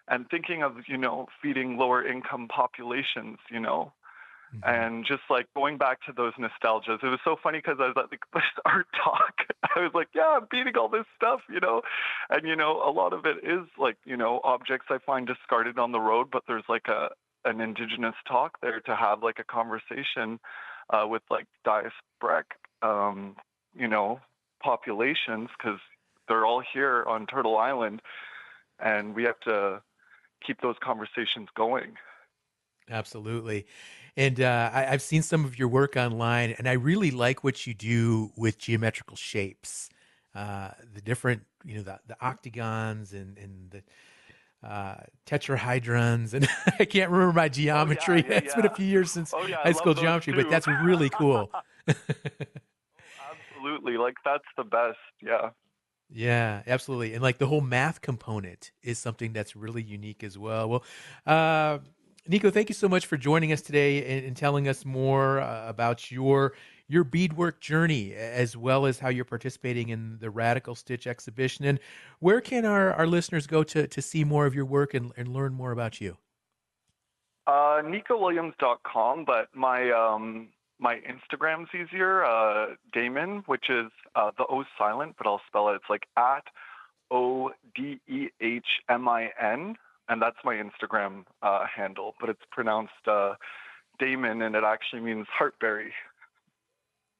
and 0.07 0.29
thinking 0.29 0.63
of 0.63 0.73
you 0.87 0.97
know 0.97 1.27
feeding 1.41 1.77
lower 1.77 2.05
income 2.05 2.47
populations 2.47 3.37
you 3.49 3.59
know 3.59 3.91
mm-hmm. 4.55 4.69
and 4.69 5.05
just 5.05 5.21
like 5.29 5.47
going 5.55 5.77
back 5.77 6.01
to 6.05 6.13
those 6.15 6.33
nostalgias 6.33 7.03
it 7.03 7.07
was 7.07 7.19
so 7.23 7.35
funny 7.41 7.59
because 7.59 7.77
i 7.79 7.87
was 7.87 7.95
at 7.97 8.09
this 8.33 8.43
art 8.65 8.87
talk 9.03 9.33
i 9.75 9.79
was 9.79 9.91
like 9.93 10.07
yeah 10.13 10.37
i'm 10.37 10.47
beading 10.49 10.75
all 10.77 10.89
this 10.89 11.05
stuff 11.15 11.41
you 11.49 11.59
know 11.59 11.81
and 12.29 12.47
you 12.47 12.55
know 12.55 12.81
a 12.85 12.91
lot 12.91 13.13
of 13.13 13.25
it 13.25 13.37
is 13.43 13.67
like 13.77 13.97
you 14.05 14.17
know 14.17 14.41
objects 14.43 14.87
i 14.89 14.97
find 15.05 15.27
discarded 15.27 15.77
on 15.77 15.91
the 15.91 15.99
road 15.99 16.27
but 16.31 16.43
there's 16.47 16.65
like 16.69 16.87
a 16.87 17.09
an 17.45 17.61
indigenous 17.61 18.15
talk 18.27 18.59
there 18.61 18.79
to 18.79 18.95
have 18.95 19.21
like 19.21 19.37
a 19.37 19.43
conversation 19.43 20.39
uh, 20.89 21.05
with 21.07 21.21
like 21.29 21.45
diasporic 21.65 22.45
um, 22.81 23.35
you 23.77 23.87
know 23.87 24.19
populations 24.63 25.49
because 25.57 25.79
they're 26.27 26.45
all 26.45 26.63
here 26.73 27.03
on 27.07 27.27
turtle 27.27 27.57
island 27.57 28.01
and 28.79 29.15
we 29.15 29.23
have 29.23 29.39
to 29.41 29.81
keep 30.45 30.61
those 30.61 30.75
conversations 30.83 31.47
going. 31.55 31.93
Absolutely. 32.89 33.65
And 34.17 34.39
uh, 34.39 34.69
I, 34.73 34.83
have 34.83 35.01
seen 35.01 35.21
some 35.21 35.43
of 35.43 35.59
your 35.59 35.67
work 35.67 35.97
online, 35.97 36.55
and 36.57 36.69
I 36.69 36.73
really 36.73 37.11
like 37.11 37.43
what 37.43 37.67
you 37.67 37.73
do 37.73 38.31
with 38.37 38.57
geometrical 38.57 39.17
shapes. 39.17 39.89
Uh, 40.33 40.69
the 40.93 41.01
different, 41.01 41.43
you 41.65 41.75
know, 41.75 41.81
the, 41.81 41.99
the 42.07 42.15
octagons 42.21 43.13
and, 43.13 43.37
and 43.37 43.71
the 43.71 43.83
uh, 44.67 44.95
tetrahedrons, 45.25 46.33
and 46.33 46.47
I 46.79 46.85
can't 46.85 47.11
remember 47.11 47.33
my 47.33 47.49
geometry. 47.49 48.23
Oh, 48.25 48.27
yeah, 48.27 48.33
yeah, 48.33 48.39
it's 48.39 48.55
been 48.55 48.65
a 48.65 48.73
few 48.73 48.85
years 48.85 49.11
since 49.11 49.33
oh, 49.33 49.45
yeah, 49.45 49.57
high 49.63 49.73
school 49.73 49.93
geometry, 49.93 50.33
but 50.33 50.49
that's 50.49 50.67
really 50.67 51.09
cool. 51.09 51.51
Absolutely, 53.67 53.97
like 53.97 54.15
that's 54.23 54.45
the 54.57 54.63
best. 54.63 54.97
Yeah. 55.21 55.49
Yeah, 56.09 56.61
absolutely. 56.67 57.13
And 57.13 57.23
like 57.23 57.39
the 57.39 57.47
whole 57.47 57.61
math 57.61 58.01
component 58.01 58.71
is 58.83 58.99
something 58.99 59.33
that's 59.33 59.55
really 59.55 59.81
unique 59.81 60.23
as 60.23 60.37
well. 60.37 60.69
Well, 60.69 60.83
uh, 61.25 61.79
Nico, 62.27 62.49
thank 62.49 62.69
you 62.69 62.75
so 62.75 62.89
much 62.89 63.05
for 63.05 63.17
joining 63.17 63.51
us 63.51 63.61
today 63.61 64.17
and, 64.17 64.25
and 64.25 64.37
telling 64.37 64.67
us 64.67 64.83
more 64.83 65.41
uh, 65.41 65.69
about 65.69 66.11
your 66.11 66.53
your 66.87 67.03
beadwork 67.03 67.59
journey 67.59 68.13
as 68.13 68.55
well 68.55 68.85
as 68.85 68.99
how 68.99 69.09
you're 69.09 69.25
participating 69.25 69.89
in 69.89 70.17
the 70.19 70.29
Radical 70.29 70.75
Stitch 70.75 71.07
exhibition. 71.07 71.65
And 71.65 71.79
where 72.19 72.41
can 72.41 72.63
our, 72.63 72.93
our 72.93 73.07
listeners 73.07 73.47
go 73.47 73.63
to, 73.63 73.87
to 73.87 74.01
see 74.03 74.23
more 74.23 74.45
of 74.45 74.53
your 74.53 74.65
work 74.65 74.93
and, 74.93 75.11
and 75.17 75.27
learn 75.27 75.55
more 75.55 75.71
about 75.71 75.99
you? 75.99 76.17
Uh, 77.47 77.81
NicoWilliams.com, 77.83 79.25
but 79.25 79.47
my 79.53 79.91
um, 79.91 80.49
my 80.79 80.99
Instagram's 80.99 81.69
easier, 81.73 82.25
uh, 82.25 82.75
Damon, 82.91 83.43
which 83.45 83.69
is 83.69 83.91
uh, 84.15 84.31
the 84.37 84.45
O 84.49 84.63
silent, 84.77 85.15
but 85.17 85.27
I'll 85.27 85.41
spell 85.47 85.69
it. 85.69 85.75
It's 85.75 85.89
like 85.89 86.07
at 86.17 86.43
O 87.11 87.51
D 87.75 87.99
E 88.07 88.27
H 88.41 88.65
M 88.89 89.07
I 89.07 89.29
N, 89.39 89.75
and 90.09 90.21
that's 90.21 90.37
my 90.43 90.55
Instagram 90.55 91.23
uh, 91.41 91.65
handle, 91.73 92.13
but 92.19 92.29
it's 92.29 92.41
pronounced 92.51 92.93
uh, 93.07 93.33
Damon, 93.99 94.41
and 94.41 94.55
it 94.55 94.63
actually 94.63 95.01
means 95.01 95.27
heartberry. 95.39 95.89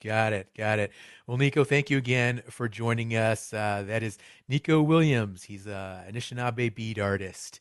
Got 0.04 0.34
it. 0.34 0.48
Got 0.56 0.78
it. 0.78 0.92
Well, 1.26 1.38
Nico, 1.38 1.64
thank 1.64 1.88
you 1.88 1.96
again 1.96 2.42
for 2.50 2.68
joining 2.68 3.16
us. 3.16 3.52
Uh, 3.52 3.82
that 3.86 4.02
is 4.02 4.18
Nico 4.46 4.82
Williams. 4.82 5.44
He's 5.44 5.66
a 5.66 6.04
Anishinaabe 6.08 6.74
bead 6.74 6.98
artist. 6.98 7.60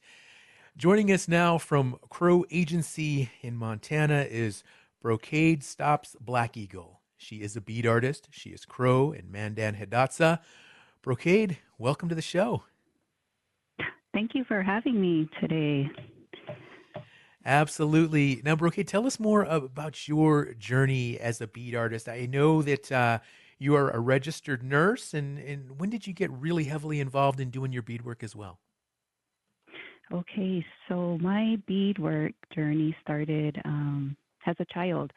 Joining 0.78 1.12
us 1.12 1.30
now 1.30 1.58
from 1.58 1.98
Crow 2.10 2.44
Agency 2.52 3.30
in 3.42 3.56
Montana 3.56 4.28
is 4.30 4.64
Brocade 5.02 5.64
stops 5.64 6.18
Black 6.20 6.58
Eagle. 6.58 7.00
She 7.16 7.38
is 7.38 7.56
a 7.56 7.62
bead 7.62 7.88
artist. 7.88 8.28
She 8.32 8.50
is 8.50 8.66
Crow 8.66 9.14
and 9.14 9.32
Mandan 9.32 9.76
Hidatsa. 9.76 10.40
Brocade, 11.02 11.60
welcome 11.78 12.10
to 12.10 12.16
the 12.16 12.22
show. 12.22 12.64
Thank 14.16 14.34
you 14.34 14.46
for 14.46 14.64
having 14.64 15.00
me 15.02 15.28
today. 15.42 15.92
Absolutely. 17.46 18.42
Now, 18.46 18.56
Brocade, 18.56 18.88
tell 18.88 19.06
us 19.06 19.20
more 19.20 19.44
about 19.44 20.08
your 20.08 20.54
journey 20.54 21.20
as 21.20 21.42
a 21.42 21.48
bead 21.48 21.76
artist. 21.76 22.08
I 22.08 22.26
know 22.26 22.62
that 22.62 22.90
uh, 22.90 23.20
you 23.60 23.76
are 23.76 23.90
a 23.92 24.00
registered 24.00 24.64
nurse, 24.64 25.14
and, 25.14 25.38
and 25.38 25.78
when 25.78 25.90
did 25.90 26.08
you 26.08 26.14
get 26.14 26.32
really 26.32 26.64
heavily 26.64 27.02
involved 27.02 27.42
in 27.42 27.50
doing 27.50 27.74
your 27.74 27.84
beadwork 27.84 28.24
as 28.24 28.38
well? 28.38 28.62
Okay, 30.14 30.66
so 30.88 31.18
my 31.20 31.58
beadwork 31.68 32.32
journey 32.54 32.96
started 33.02 33.62
um, 33.66 34.16
as 34.48 34.56
a 34.60 34.66
child. 34.74 35.12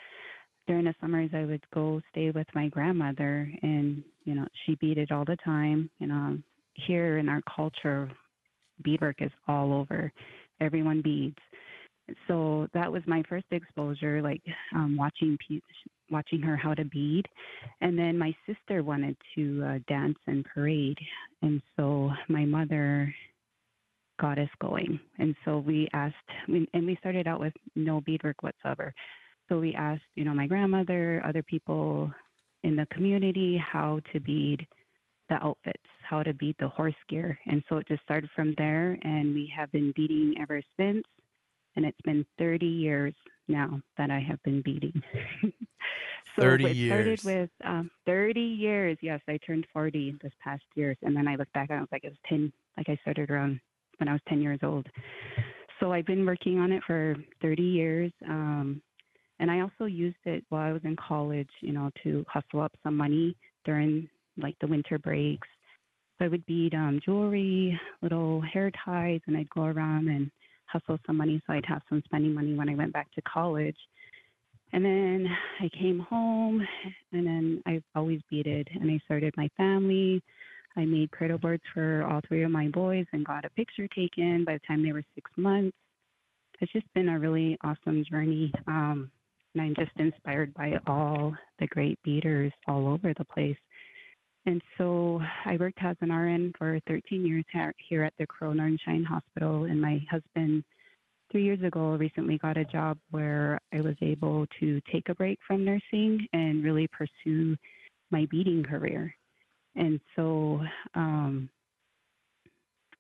During 0.66 0.87
the 0.87 0.94
summers, 1.00 1.30
I 1.32 1.44
would 1.44 1.64
go 1.72 2.02
stay 2.11 2.32
with 2.32 2.48
my 2.52 2.66
grandmother, 2.66 3.48
and 3.62 4.02
you 4.24 4.34
know, 4.34 4.48
she 4.66 4.74
beaded 4.74 5.12
all 5.12 5.24
the 5.24 5.37
time. 5.44 5.88
You 6.00 6.08
know, 6.08 6.38
here 6.74 7.18
in 7.18 7.28
our 7.28 7.42
culture, 7.54 8.11
beadwork 8.82 9.20
is 9.20 9.30
all 9.46 9.72
over. 9.72 10.12
Everyone 10.60 11.02
beads. 11.02 11.38
So 12.26 12.68
that 12.72 12.90
was 12.90 13.02
my 13.06 13.22
first 13.28 13.46
exposure, 13.50 14.22
like 14.22 14.42
um, 14.74 14.96
watching 14.96 15.36
watching 16.10 16.40
her 16.40 16.56
how 16.56 16.72
to 16.74 16.84
bead. 16.86 17.26
And 17.82 17.98
then 17.98 18.16
my 18.16 18.34
sister 18.46 18.82
wanted 18.82 19.16
to 19.34 19.62
uh, 19.64 19.78
dance 19.88 20.16
and 20.26 20.44
parade, 20.44 20.98
and 21.42 21.60
so 21.76 22.10
my 22.28 22.44
mother 22.44 23.14
got 24.20 24.38
us 24.38 24.48
going. 24.60 24.98
And 25.18 25.34
so 25.44 25.58
we 25.58 25.88
asked, 25.92 26.14
and 26.48 26.86
we 26.86 26.96
started 26.96 27.28
out 27.28 27.40
with 27.40 27.52
no 27.76 28.00
beadwork 28.00 28.42
whatsoever. 28.42 28.92
So 29.48 29.60
we 29.60 29.74
asked, 29.74 30.02
you 30.14 30.24
know, 30.24 30.34
my 30.34 30.46
grandmother, 30.46 31.22
other 31.24 31.42
people 31.42 32.12
in 32.64 32.76
the 32.76 32.86
community, 32.92 33.56
how 33.56 34.00
to 34.12 34.20
bead 34.20 34.66
the 35.28 35.36
outfits, 35.36 35.82
how 36.02 36.22
to 36.22 36.32
beat 36.34 36.56
the 36.58 36.68
horse 36.68 36.94
gear. 37.08 37.38
And 37.46 37.62
so 37.68 37.76
it 37.76 37.88
just 37.88 38.02
started 38.02 38.30
from 38.34 38.54
there, 38.58 38.98
and 39.02 39.34
we 39.34 39.52
have 39.54 39.70
been 39.72 39.92
beading 39.94 40.34
ever 40.40 40.62
since. 40.76 41.04
And 41.76 41.84
it's 41.84 42.00
been 42.04 42.26
30 42.38 42.66
years 42.66 43.14
now 43.46 43.80
that 43.98 44.10
I 44.10 44.20
have 44.20 44.42
been 44.42 44.62
beading. 44.62 45.00
so 46.36 46.42
30 46.42 46.64
it 46.64 46.76
years. 46.76 47.20
started 47.20 47.24
with 47.24 47.50
um, 47.64 47.90
30 48.06 48.40
years. 48.40 48.98
Yes, 49.00 49.20
I 49.28 49.38
turned 49.46 49.66
40 49.72 50.16
this 50.22 50.32
past 50.42 50.64
year. 50.74 50.96
And 51.02 51.16
then 51.16 51.28
I 51.28 51.36
look 51.36 51.52
back, 51.52 51.70
I 51.70 51.78
was 51.78 51.88
like, 51.92 52.04
it 52.04 52.08
was 52.08 52.18
10, 52.28 52.52
like 52.76 52.88
I 52.88 52.96
started 53.02 53.30
around 53.30 53.60
when 53.98 54.08
I 54.08 54.12
was 54.12 54.22
10 54.28 54.40
years 54.40 54.58
old. 54.62 54.86
So 55.78 55.92
I've 55.92 56.06
been 56.06 56.26
working 56.26 56.58
on 56.58 56.72
it 56.72 56.82
for 56.84 57.14
30 57.42 57.62
years. 57.62 58.12
Um, 58.28 58.82
and 59.38 59.50
I 59.50 59.60
also 59.60 59.84
used 59.84 60.16
it 60.24 60.44
while 60.48 60.68
I 60.68 60.72
was 60.72 60.82
in 60.84 60.96
college, 60.96 61.50
you 61.60 61.72
know, 61.72 61.90
to 62.02 62.24
hustle 62.28 62.60
up 62.60 62.72
some 62.82 62.96
money 62.96 63.36
during 63.64 64.08
like 64.38 64.57
the 64.61 64.66
winter 64.66 64.98
breaks. 64.98 65.48
So 66.18 66.24
I 66.24 66.29
would 66.29 66.46
bead 66.46 66.74
um, 66.74 67.01
jewelry, 67.05 67.79
little 68.03 68.40
hair 68.40 68.70
ties, 68.85 69.20
and 69.27 69.37
I'd 69.37 69.51
go 69.51 69.64
around 69.64 70.09
and 70.09 70.31
hustle 70.66 70.98
some 71.07 71.16
money 71.16 71.40
so 71.46 71.53
I'd 71.53 71.66
have 71.66 71.83
some 71.88 72.03
spending 72.05 72.35
money 72.35 72.55
when 72.55 72.68
I 72.68 72.74
went 72.74 72.92
back 72.92 73.12
to 73.14 73.22
college. 73.22 73.77
And 74.72 74.85
then 74.85 75.27
I 75.61 75.70
came 75.70 75.98
home, 75.98 76.66
and 77.12 77.27
then 77.27 77.62
I've 77.66 77.85
always 77.94 78.20
beaded, 78.29 78.68
and 78.74 78.90
I 78.90 79.01
started 79.05 79.33
my 79.37 79.48
family. 79.57 80.22
I 80.77 80.85
made 80.85 81.11
cradle 81.11 81.38
boards 81.38 81.62
for 81.72 82.05
all 82.05 82.20
three 82.29 82.42
of 82.42 82.51
my 82.51 82.68
boys 82.68 83.07
and 83.12 83.24
got 83.24 83.44
a 83.44 83.51
picture 83.51 83.88
taken 83.88 84.44
by 84.44 84.55
the 84.55 84.61
time 84.66 84.85
they 84.85 84.92
were 84.92 85.05
six 85.14 85.31
months. 85.37 85.77
It's 86.61 86.72
just 86.72 86.92
been 86.94 87.09
a 87.09 87.18
really 87.18 87.57
awesome 87.64 88.05
journey. 88.09 88.53
Um, 88.66 89.11
and 89.55 89.62
I'm 89.62 89.74
just 89.74 89.96
inspired 89.96 90.53
by 90.55 90.74
all 90.87 91.35
the 91.59 91.66
great 91.68 91.98
beaders 92.05 92.53
all 92.66 92.87
over 92.87 93.12
the 93.16 93.24
place. 93.24 93.57
And 94.46 94.62
so 94.79 95.20
I 95.44 95.57
worked 95.57 95.79
as 95.83 95.96
an 96.01 96.11
RN 96.11 96.53
for 96.57 96.81
13 96.88 97.27
years 97.27 97.44
here 97.88 98.03
at 98.03 98.14
the 98.18 98.27
Crow 98.27 98.53
Northern 98.53 98.79
Cheyenne 98.85 99.05
Hospital, 99.05 99.64
and 99.64 99.81
my 99.81 100.05
husband 100.11 100.64
three 101.31 101.44
years 101.44 101.62
ago 101.62 101.96
recently 101.96 102.38
got 102.38 102.57
a 102.57 102.64
job 102.64 102.98
where 103.11 103.61
I 103.72 103.81
was 103.81 103.96
able 104.01 104.46
to 104.61 104.81
take 104.90 105.09
a 105.09 105.14
break 105.14 105.38
from 105.46 105.64
nursing 105.64 106.27
and 106.33 106.64
really 106.64 106.88
pursue 106.88 107.57
my 108.11 108.27
beading 108.31 108.64
career. 108.64 109.14
And 109.77 110.01
so, 110.16 110.62
um, 110.94 111.51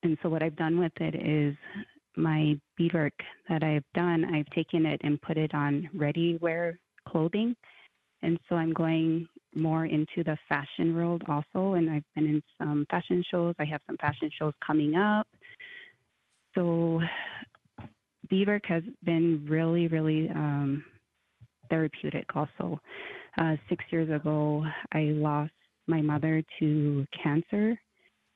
and 0.02 0.18
so 0.22 0.28
what 0.28 0.42
I've 0.42 0.56
done 0.56 0.78
with 0.78 0.92
it 1.00 1.14
is 1.14 1.56
my 2.16 2.58
beadwork 2.76 3.14
that 3.48 3.62
I've 3.62 3.84
done, 3.94 4.24
I've 4.34 4.50
taken 4.50 4.84
it 4.86 5.00
and 5.02 5.20
put 5.22 5.36
it 5.36 5.54
on 5.54 5.88
ready 5.94 6.36
wear 6.40 6.78
clothing. 7.08 7.56
And 8.22 8.38
so 8.48 8.56
I'm 8.56 8.72
going 8.72 9.28
more 9.54 9.86
into 9.86 10.24
the 10.24 10.36
fashion 10.48 10.94
world 10.94 11.22
also. 11.28 11.74
And 11.74 11.90
I've 11.90 12.04
been 12.14 12.26
in 12.26 12.42
some 12.58 12.86
fashion 12.90 13.24
shows. 13.30 13.54
I 13.58 13.64
have 13.64 13.80
some 13.86 13.96
fashion 13.96 14.30
shows 14.38 14.52
coming 14.64 14.94
up. 14.94 15.26
So 16.54 17.00
beadwork 18.28 18.66
has 18.66 18.82
been 19.04 19.46
really, 19.48 19.88
really 19.88 20.28
um, 20.30 20.84
therapeutic 21.70 22.26
also. 22.34 22.80
Uh, 23.38 23.56
six 23.68 23.84
years 23.90 24.10
ago, 24.10 24.64
I 24.92 25.00
lost 25.14 25.52
my 25.86 26.00
mother 26.00 26.42
to 26.58 27.06
cancer. 27.22 27.78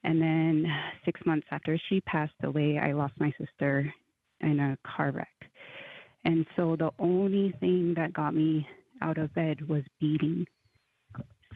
And 0.04 0.20
then 0.20 0.66
six 1.04 1.20
months 1.26 1.46
after 1.50 1.78
she 1.88 2.00
passed 2.02 2.32
away, 2.42 2.78
I 2.78 2.92
lost 2.92 3.14
my 3.18 3.32
sister 3.38 3.92
in 4.40 4.58
a 4.58 4.76
car 4.84 5.12
wreck. 5.12 5.28
And 6.24 6.46
so 6.56 6.76
the 6.76 6.90
only 6.98 7.52
thing 7.60 7.94
that 7.96 8.12
got 8.12 8.34
me 8.34 8.66
out 9.00 9.18
of 9.18 9.34
bed 9.34 9.68
was 9.68 9.82
beading. 10.00 10.46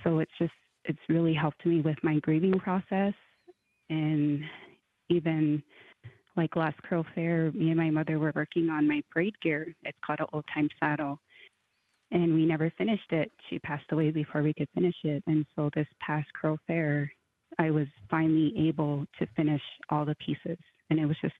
So 0.05 0.19
it's 0.21 0.33
just, 0.39 0.53
it's 0.85 0.99
really 1.09 1.35
helped 1.35 1.65
me 1.67 1.81
with 1.81 1.97
my 2.03 2.19
grieving 2.21 2.59
process 2.59 3.15
and 3.91 4.43
even 5.09 5.63
like 6.37 6.57
last 6.57 6.77
Crow 6.83 7.05
Fair, 7.15 7.51
me 7.53 7.69
and 7.69 7.77
my 7.77 7.91
mother 7.91 8.19
were 8.19 8.33
working 8.35 8.69
on 8.69 8.87
my 8.87 9.03
braid 9.13 9.35
gear. 9.41 9.75
It's 9.85 9.99
called 10.05 10.21
an 10.21 10.27
old 10.33 10.45
time 10.53 10.69
saddle. 10.79 11.19
And 12.13 12.35
we 12.35 12.47
never 12.47 12.73
finished 12.79 13.11
it. 13.11 13.33
She 13.49 13.59
passed 13.59 13.91
away 13.91 14.11
before 14.11 14.43
we 14.43 14.55
could 14.55 14.69
finish 14.75 14.95
it. 15.03 15.25
And 15.27 15.45
so 15.57 15.71
this 15.75 15.89
past 16.01 16.33
Crow 16.35 16.57
Fair, 16.67 17.11
I 17.59 17.71
was 17.71 17.87
finally 18.11 18.53
able 18.69 19.07
to 19.19 19.27
finish 19.35 19.63
all 19.89 20.05
the 20.05 20.15
pieces. 20.17 20.59
And 20.91 21.01
it 21.01 21.07
was 21.07 21.17
just 21.21 21.35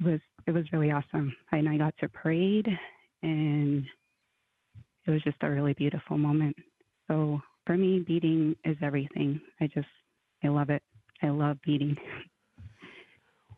it 0.00 0.04
was 0.04 0.20
it 0.46 0.52
was 0.52 0.70
really 0.72 0.92
awesome. 0.92 1.34
And 1.50 1.68
I 1.68 1.76
got 1.76 1.94
to 1.98 2.08
parade 2.08 2.68
and 3.22 3.84
it 5.06 5.10
was 5.10 5.22
just 5.22 5.38
a 5.42 5.50
really 5.50 5.72
beautiful 5.72 6.18
moment. 6.18 6.56
So 7.08 7.40
for 7.66 7.76
me 7.76 8.00
beading 8.00 8.56
is 8.64 8.76
everything. 8.80 9.40
I 9.60 9.66
just 9.66 9.88
I 10.42 10.48
love 10.48 10.70
it. 10.70 10.82
I 11.22 11.28
love 11.28 11.58
beading. 11.64 11.96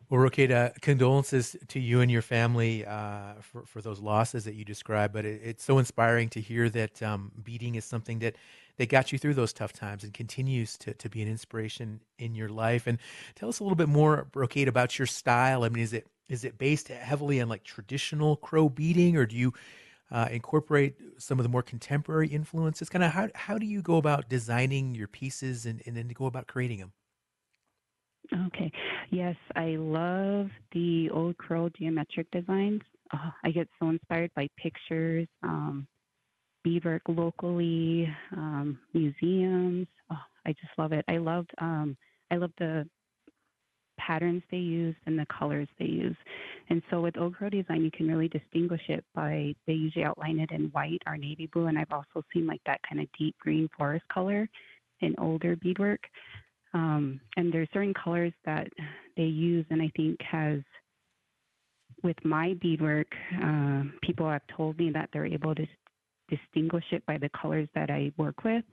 Well, 0.09 0.21
Rokeda, 0.21 0.81
condolences 0.81 1.55
to 1.67 1.79
you 1.79 2.01
and 2.01 2.09
your 2.09 2.23
family 2.23 2.83
uh, 2.83 3.33
for, 3.41 3.63
for 3.67 3.79
those 3.79 3.99
losses 3.99 4.43
that 4.45 4.55
you 4.55 4.65
described. 4.65 5.13
But 5.13 5.23
it, 5.25 5.41
it's 5.43 5.63
so 5.63 5.77
inspiring 5.77 6.29
to 6.29 6.41
hear 6.41 6.67
that 6.69 7.03
um, 7.03 7.31
is 7.47 7.85
something 7.85 8.17
that, 8.19 8.35
that 8.77 8.89
got 8.89 9.11
you 9.11 9.19
through 9.19 9.35
those 9.35 9.53
tough 9.53 9.71
times 9.71 10.03
and 10.03 10.11
continues 10.11 10.77
to, 10.79 10.95
to 10.95 11.09
be 11.09 11.21
an 11.21 11.27
inspiration 11.27 11.99
in 12.17 12.33
your 12.33 12.49
life. 12.49 12.87
And 12.87 12.97
tell 13.35 13.49
us 13.49 13.59
a 13.59 13.63
little 13.63 13.75
bit 13.75 13.87
more, 13.89 14.27
Rokeda, 14.33 14.67
about 14.67 14.97
your 14.97 15.05
style. 15.05 15.63
I 15.63 15.69
mean, 15.69 15.83
is 15.83 15.93
it 15.93 16.07
is 16.27 16.43
it 16.43 16.57
based 16.57 16.87
heavily 16.87 17.39
on 17.41 17.49
like 17.49 17.63
traditional 17.63 18.35
crow 18.35 18.67
beading, 18.67 19.15
or 19.15 19.27
do 19.27 19.35
you 19.35 19.53
uh, 20.11 20.27
incorporate 20.31 20.95
some 21.17 21.39
of 21.39 21.43
the 21.43 21.49
more 21.49 21.63
contemporary 21.63 22.27
influences? 22.27 22.89
Kind 22.89 23.03
of 23.03 23.11
how 23.11 23.29
how 23.35 23.57
do 23.57 23.65
you 23.65 23.81
go 23.81 23.97
about 23.97 24.29
designing 24.29 24.95
your 24.95 25.07
pieces 25.07 25.65
and, 25.65 25.81
and 25.85 25.95
then 25.95 26.07
go 26.09 26.25
about 26.25 26.47
creating 26.47 26.79
them? 26.79 26.93
Okay. 28.47 28.71
Yes, 29.11 29.35
I 29.55 29.75
love 29.77 30.49
the 30.71 31.09
old 31.11 31.37
crow 31.37 31.69
geometric 31.69 32.29
designs. 32.31 32.81
Oh, 33.13 33.31
I 33.43 33.51
get 33.51 33.67
so 33.79 33.89
inspired 33.89 34.31
by 34.35 34.47
pictures, 34.57 35.27
um, 35.41 35.87
locally, 37.07 38.07
um, 38.33 38.77
museums. 38.93 39.87
Oh, 40.11 40.21
I 40.45 40.51
just 40.51 40.71
love 40.77 40.91
it. 40.91 41.03
I 41.07 41.17
loved 41.17 41.51
um, 41.59 41.97
I 42.31 42.35
love 42.35 42.51
the 42.59 42.87
patterns 44.09 44.41
they 44.49 44.57
use 44.57 44.95
and 45.05 45.19
the 45.19 45.25
colors 45.27 45.67
they 45.77 45.85
use. 45.85 46.15
And 46.69 46.81
so 46.89 47.01
with 47.01 47.13
crow 47.13 47.49
design, 47.49 47.83
you 47.83 47.91
can 47.91 48.07
really 48.07 48.27
distinguish 48.27 48.81
it 48.89 49.05
by 49.13 49.53
they 49.67 49.73
usually 49.73 50.05
outline 50.05 50.39
it 50.39 50.51
in 50.51 50.63
white 50.77 51.01
or 51.07 51.15
navy 51.17 51.47
blue, 51.53 51.67
and 51.67 51.77
I've 51.77 51.91
also 51.91 52.23
seen 52.33 52.47
like 52.47 52.61
that 52.65 52.81
kind 52.87 53.01
of 53.01 53.07
deep 53.17 53.35
green 53.39 53.69
forest 53.77 54.05
color 54.11 54.49
in 55.01 55.13
older 55.19 55.55
beadwork. 55.55 56.01
Um, 56.73 57.19
and 57.37 57.53
there's 57.53 57.69
certain 57.73 57.93
colors 57.93 58.33
that 58.45 58.67
they 59.17 59.23
use, 59.23 59.65
and 59.69 59.81
I 59.81 59.91
think 59.95 60.19
has 60.21 60.59
with 62.03 62.17
my 62.23 62.55
beadwork, 62.61 63.11
uh, 63.43 63.83
people 64.01 64.29
have 64.29 64.41
told 64.55 64.77
me 64.77 64.89
that 64.91 65.09
they're 65.11 65.25
able 65.25 65.53
to 65.55 65.65
distinguish 66.29 66.85
it 66.91 67.05
by 67.05 67.17
the 67.17 67.29
colors 67.29 67.67
that 67.75 67.89
I 67.89 68.11
work 68.17 68.43
with. 68.43 68.63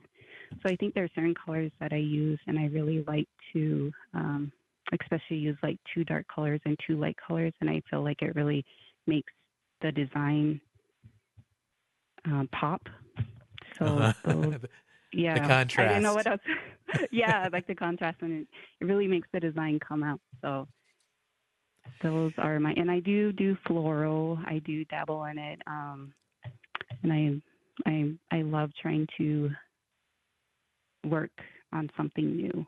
So 0.61 0.71
I 0.71 0.75
think 0.77 0.93
there 0.93 1.03
are 1.03 1.09
certain 1.15 1.35
colors 1.45 1.71
that 1.79 1.91
I 1.91 1.97
use, 1.97 2.39
and 2.47 2.57
I 2.57 2.65
really 2.67 3.03
like 3.07 3.27
to, 3.53 3.91
um, 4.13 4.51
especially 4.93 5.37
use 5.37 5.57
like 5.63 5.77
two 5.93 6.03
dark 6.03 6.25
colors 6.33 6.61
and 6.65 6.77
two 6.85 6.97
light 6.97 7.17
colors, 7.25 7.53
and 7.61 7.69
I 7.69 7.81
feel 7.89 8.03
like 8.03 8.21
it 8.21 8.35
really 8.35 8.65
makes 9.05 9.31
the 9.81 9.91
design 9.91 10.59
uh, 12.31 12.43
pop. 12.51 12.81
So 13.77 13.85
uh-huh. 13.85 14.13
those, 14.25 14.55
yeah, 15.13 15.35
the 15.35 15.47
contrast. 15.47 15.79
I 15.79 15.93
don't 15.93 16.03
know 16.03 16.13
what 16.13 16.27
else. 16.27 16.41
yeah, 17.11 17.43
I 17.45 17.47
like 17.49 17.67
the 17.67 17.75
contrast, 17.75 18.17
and 18.21 18.41
it, 18.41 18.47
it 18.81 18.85
really 18.85 19.07
makes 19.07 19.27
the 19.33 19.39
design 19.39 19.79
come 19.85 20.03
out. 20.03 20.19
So 20.41 20.67
those 22.01 22.31
are 22.37 22.59
my, 22.59 22.73
and 22.73 22.89
I 22.89 22.99
do 22.99 23.31
do 23.31 23.57
floral. 23.65 24.39
I 24.45 24.59
do 24.59 24.85
dabble 24.85 25.25
in 25.25 25.37
it, 25.37 25.61
um, 25.67 26.13
and 27.03 27.13
I, 27.13 27.89
I, 27.89 28.37
I 28.37 28.41
love 28.41 28.71
trying 28.81 29.07
to 29.17 29.49
work 31.05 31.31
on 31.73 31.89
something 31.97 32.35
new. 32.35 32.65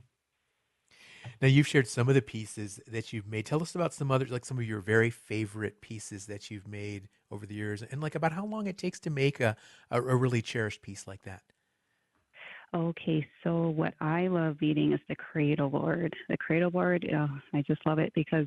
Now 1.41 1.47
you've 1.47 1.67
shared 1.67 1.87
some 1.87 2.09
of 2.09 2.15
the 2.15 2.21
pieces 2.21 2.81
that 2.87 3.13
you've 3.13 3.27
made. 3.27 3.45
Tell 3.45 3.61
us 3.61 3.73
about 3.73 3.93
some 3.93 4.11
others, 4.11 4.29
like 4.29 4.45
some 4.45 4.57
of 4.57 4.65
your 4.65 4.81
very 4.81 5.09
favorite 5.09 5.79
pieces 5.79 6.25
that 6.25 6.51
you've 6.51 6.67
made 6.67 7.07
over 7.31 7.45
the 7.45 7.55
years, 7.55 7.81
and 7.81 8.01
like 8.01 8.15
about 8.15 8.33
how 8.33 8.45
long 8.45 8.67
it 8.67 8.77
takes 8.77 8.99
to 9.01 9.09
make 9.09 9.39
a, 9.39 9.55
a, 9.89 10.01
a 10.01 10.15
really 10.15 10.41
cherished 10.41 10.81
piece 10.81 11.07
like 11.07 11.23
that. 11.23 11.43
Okay, 12.73 13.25
so 13.43 13.69
what 13.69 13.93
I 13.99 14.27
love 14.27 14.59
beading 14.59 14.93
is 14.93 14.99
the 15.07 15.15
cradle 15.15 15.69
board. 15.69 16.13
The 16.27 16.37
cradle 16.37 16.69
board, 16.69 17.09
oh, 17.15 17.29
I 17.53 17.63
just 17.63 17.83
love 17.85 17.99
it 17.99 18.11
because 18.13 18.45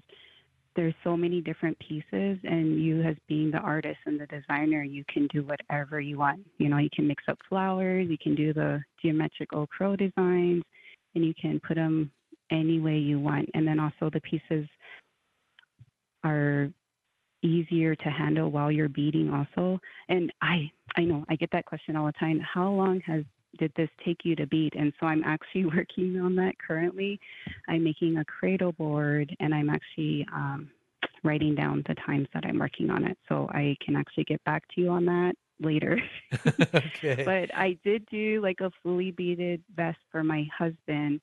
there's 0.77 0.95
so 1.03 1.17
many 1.17 1.41
different 1.41 1.79
pieces 1.79 2.39
and 2.45 2.83
you 2.83 3.03
as 3.03 3.17
being 3.29 3.51
the 3.51 3.59
artist 3.59 3.99
and 4.07 4.21
the 4.21 4.27
designer 4.27 4.83
you 4.83 5.05
can 5.13 5.27
do 5.29 5.43
whatever 5.43 6.01
you 6.01 6.17
want 6.17 6.41
you 6.59 6.69
know 6.69 6.79
you 6.79 6.89
can 6.95 7.07
mix 7.07 7.23
up 7.29 7.39
flowers 7.49 8.09
you 8.09 8.17
can 8.17 8.35
do 8.35 8.53
the 8.55 8.81
geometric 9.03 9.51
crow 9.69 9.97
designs 9.97 10.63
and 11.15 11.25
you 11.25 11.35
can 11.41 11.61
put 11.61 11.75
them 11.75 12.11
any 12.51 12.81
way 12.81 12.99
you 12.99 13.19
want 13.19 13.49
and 13.55 13.67
then 13.67 13.79
also 13.79 14.11
the 14.13 14.21
pieces 14.21 14.67
are 16.25 16.69
easier 17.43 17.97
to 17.97 18.09
handle 18.09 18.51
while 18.51 18.71
you're 18.71 18.89
beading 18.89 19.33
also 19.33 19.81
and 20.09 20.33
i 20.43 20.71
i 20.97 21.03
know 21.03 21.25
i 21.29 21.37
get 21.37 21.51
that 21.51 21.65
question 21.65 21.97
all 21.97 22.07
the 22.07 22.13
time 22.13 22.41
how 22.41 22.71
long 22.71 23.01
has 23.01 23.25
did 23.59 23.73
this 23.77 23.89
take 24.05 24.25
you 24.25 24.35
to 24.37 24.47
beat? 24.47 24.73
And 24.77 24.93
so 24.99 25.07
I'm 25.07 25.23
actually 25.25 25.65
working 25.77 26.21
on 26.21 26.35
that 26.37 26.55
currently. 26.59 27.21
I'm 27.69 27.85
making 27.85 28.19
a 28.19 28.25
cradle 28.25 28.73
board 28.73 29.35
and 29.41 29.55
I'm 29.55 29.71
actually 29.71 30.27
um, 30.33 30.71
writing 31.23 31.55
down 31.55 31.83
the 31.89 31.95
times 32.07 32.29
that 32.35 32.45
I'm 32.45 32.59
working 32.59 32.91
on 32.91 33.05
it. 33.05 33.19
So 33.29 33.49
I 33.51 33.77
can 33.85 33.97
actually 33.97 34.25
get 34.25 34.43
back 34.45 34.63
to 34.75 34.81
you 34.81 34.89
on 34.91 35.05
that 35.07 35.35
later. 35.61 35.99
okay. 36.47 37.25
But 37.25 37.57
I 37.57 37.79
did 37.85 38.07
do 38.07 38.41
like 38.43 38.61
a 38.61 38.71
fully 38.83 39.11
beaded 39.11 39.63
vest 39.75 39.99
for 40.11 40.25
my 40.25 40.47
husband 40.57 41.21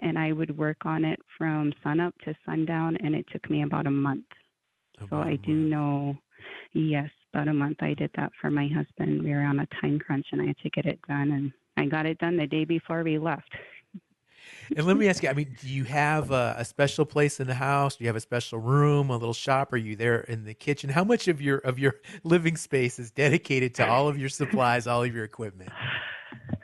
and 0.00 0.18
I 0.18 0.32
would 0.32 0.56
work 0.56 0.78
on 0.84 1.04
it 1.04 1.20
from 1.38 1.72
sunup 1.82 2.14
to 2.24 2.34
sundown 2.44 2.96
and 3.02 3.14
it 3.14 3.26
took 3.32 3.48
me 3.50 3.62
about 3.62 3.86
a 3.86 3.90
month. 3.90 4.26
About 4.98 5.24
so 5.24 5.28
I 5.28 5.36
do 5.36 5.52
know 5.52 6.16
yes, 6.72 7.10
about 7.32 7.48
a 7.48 7.54
month 7.54 7.78
I 7.80 7.94
did 7.94 8.10
that 8.16 8.32
for 8.40 8.50
my 8.50 8.68
husband. 8.68 9.22
We 9.22 9.30
were 9.30 9.42
on 9.42 9.60
a 9.60 9.68
time 9.80 9.98
crunch 9.98 10.26
and 10.32 10.42
I 10.42 10.46
had 10.46 10.58
to 10.58 10.70
get 10.70 10.86
it 10.86 11.00
done 11.08 11.30
and 11.30 11.52
I 11.76 11.86
got 11.86 12.06
it 12.06 12.18
done 12.18 12.36
the 12.36 12.46
day 12.46 12.64
before 12.64 13.02
we 13.02 13.18
left. 13.18 13.50
and 14.76 14.86
let 14.86 14.96
me 14.96 15.08
ask 15.08 15.22
you, 15.22 15.28
I 15.28 15.32
mean, 15.32 15.56
do 15.60 15.68
you 15.68 15.84
have 15.84 16.30
a, 16.30 16.56
a, 16.58 16.64
special 16.64 17.04
place 17.04 17.40
in 17.40 17.46
the 17.46 17.54
house? 17.54 17.96
Do 17.96 18.04
you 18.04 18.08
have 18.08 18.16
a 18.16 18.20
special 18.20 18.58
room, 18.58 19.10
a 19.10 19.16
little 19.16 19.34
shop? 19.34 19.72
Are 19.72 19.78
you 19.78 19.96
there 19.96 20.20
in 20.20 20.44
the 20.44 20.54
kitchen? 20.54 20.90
How 20.90 21.04
much 21.04 21.28
of 21.28 21.40
your 21.40 21.58
of 21.58 21.78
your 21.78 21.96
living 22.24 22.56
space 22.56 22.98
is 22.98 23.10
dedicated 23.10 23.74
to 23.76 23.88
all 23.88 24.08
of 24.08 24.18
your 24.18 24.28
supplies, 24.28 24.86
all 24.86 25.02
of 25.02 25.14
your 25.14 25.24
equipment? 25.24 25.70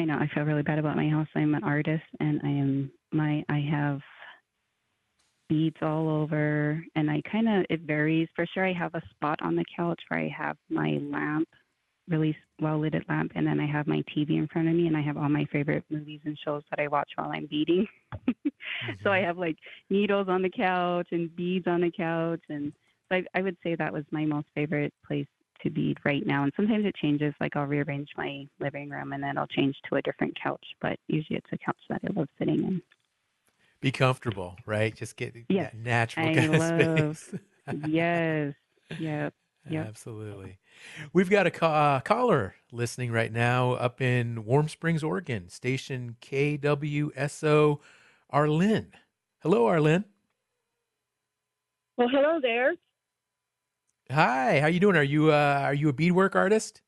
I 0.00 0.04
know. 0.04 0.16
I 0.16 0.34
feel 0.34 0.44
really 0.44 0.62
bad 0.62 0.78
about 0.78 0.96
my 0.96 1.10
house. 1.10 1.28
I'm 1.36 1.54
an 1.54 1.62
artist 1.62 2.02
and 2.20 2.40
I 2.42 2.48
am 2.48 2.90
my 3.12 3.44
I 3.50 3.58
have 3.70 4.00
beads 5.50 5.76
all 5.82 6.08
over 6.08 6.82
and 6.94 7.10
I 7.10 7.20
kind 7.30 7.46
of 7.46 7.66
it 7.68 7.80
varies. 7.80 8.26
For 8.34 8.46
sure 8.46 8.66
I 8.66 8.72
have 8.72 8.94
a 8.94 9.02
spot 9.10 9.38
on 9.42 9.56
the 9.56 9.64
couch 9.76 10.00
where 10.08 10.20
I 10.20 10.34
have 10.34 10.56
my 10.70 10.98
lamp, 11.02 11.48
really 12.08 12.34
well 12.62 12.80
lit 12.80 12.94
lamp 13.10 13.32
and 13.34 13.46
then 13.46 13.60
I 13.60 13.66
have 13.66 13.86
my 13.86 14.02
TV 14.16 14.38
in 14.38 14.48
front 14.50 14.68
of 14.68 14.74
me 14.74 14.86
and 14.86 14.96
I 14.96 15.02
have 15.02 15.18
all 15.18 15.28
my 15.28 15.44
favorite 15.52 15.84
movies 15.90 16.20
and 16.24 16.38
shows 16.42 16.62
that 16.70 16.80
I 16.80 16.88
watch 16.88 17.10
while 17.16 17.32
I'm 17.32 17.44
beading. 17.44 17.86
mm-hmm. 18.26 18.48
So 19.04 19.10
I 19.10 19.18
have 19.18 19.36
like 19.36 19.58
needles 19.90 20.28
on 20.30 20.40
the 20.40 20.48
couch 20.48 21.08
and 21.10 21.34
beads 21.36 21.66
on 21.66 21.82
the 21.82 21.90
couch 21.90 22.40
and 22.48 22.72
so 23.10 23.16
I, 23.16 23.24
I 23.34 23.42
would 23.42 23.58
say 23.62 23.74
that 23.74 23.92
was 23.92 24.04
my 24.10 24.24
most 24.24 24.46
favorite 24.54 24.94
place 25.06 25.26
to 25.62 25.70
bead 25.70 25.98
right 26.04 26.26
now. 26.26 26.44
And 26.44 26.52
sometimes 26.56 26.84
it 26.86 26.94
changes, 26.96 27.34
like 27.40 27.56
I'll 27.56 27.66
rearrange 27.66 28.10
my 28.16 28.46
living 28.58 28.90
room 28.90 29.12
and 29.12 29.22
then 29.22 29.38
I'll 29.38 29.46
change 29.46 29.76
to 29.88 29.96
a 29.96 30.02
different 30.02 30.36
couch. 30.40 30.64
But 30.80 30.98
usually 31.08 31.38
it's 31.38 31.52
a 31.52 31.58
couch 31.58 31.78
that 31.88 32.00
I 32.04 32.12
love 32.18 32.28
sitting 32.38 32.62
in 32.64 32.82
be 33.80 33.90
comfortable, 33.90 34.56
right? 34.66 34.94
Just 34.94 35.16
get 35.16 35.34
yes. 35.48 35.72
natural 35.74 36.26
I 36.28 36.34
kind 36.34 36.52
love, 36.52 37.10
of 37.10 37.18
space. 37.18 37.34
yes. 37.88 38.54
Yep. 38.98 39.34
Yep. 39.68 39.86
Absolutely. 39.86 40.58
We've 41.12 41.30
got 41.30 41.46
a 41.46 41.50
ca- 41.50 41.96
uh, 41.96 42.00
caller 42.00 42.54
listening 42.72 43.12
right 43.12 43.32
now 43.32 43.72
up 43.72 44.00
in 44.00 44.44
Warm 44.44 44.68
Springs, 44.68 45.02
Oregon, 45.02 45.48
station 45.48 46.16
KWSO 46.20 47.78
Arlene. 48.30 48.92
Hello, 49.40 49.66
Arlene. 49.66 50.04
Well, 51.96 52.08
hello 52.08 52.40
there. 52.40 52.74
Hi, 54.10 54.60
how 54.60 54.66
are 54.66 54.70
you 54.70 54.80
doing? 54.80 54.96
Are 54.96 55.02
you 55.02 55.32
uh, 55.32 55.60
are 55.62 55.74
you 55.74 55.88
a 55.88 55.92
beadwork 55.92 56.34
artist? 56.34 56.82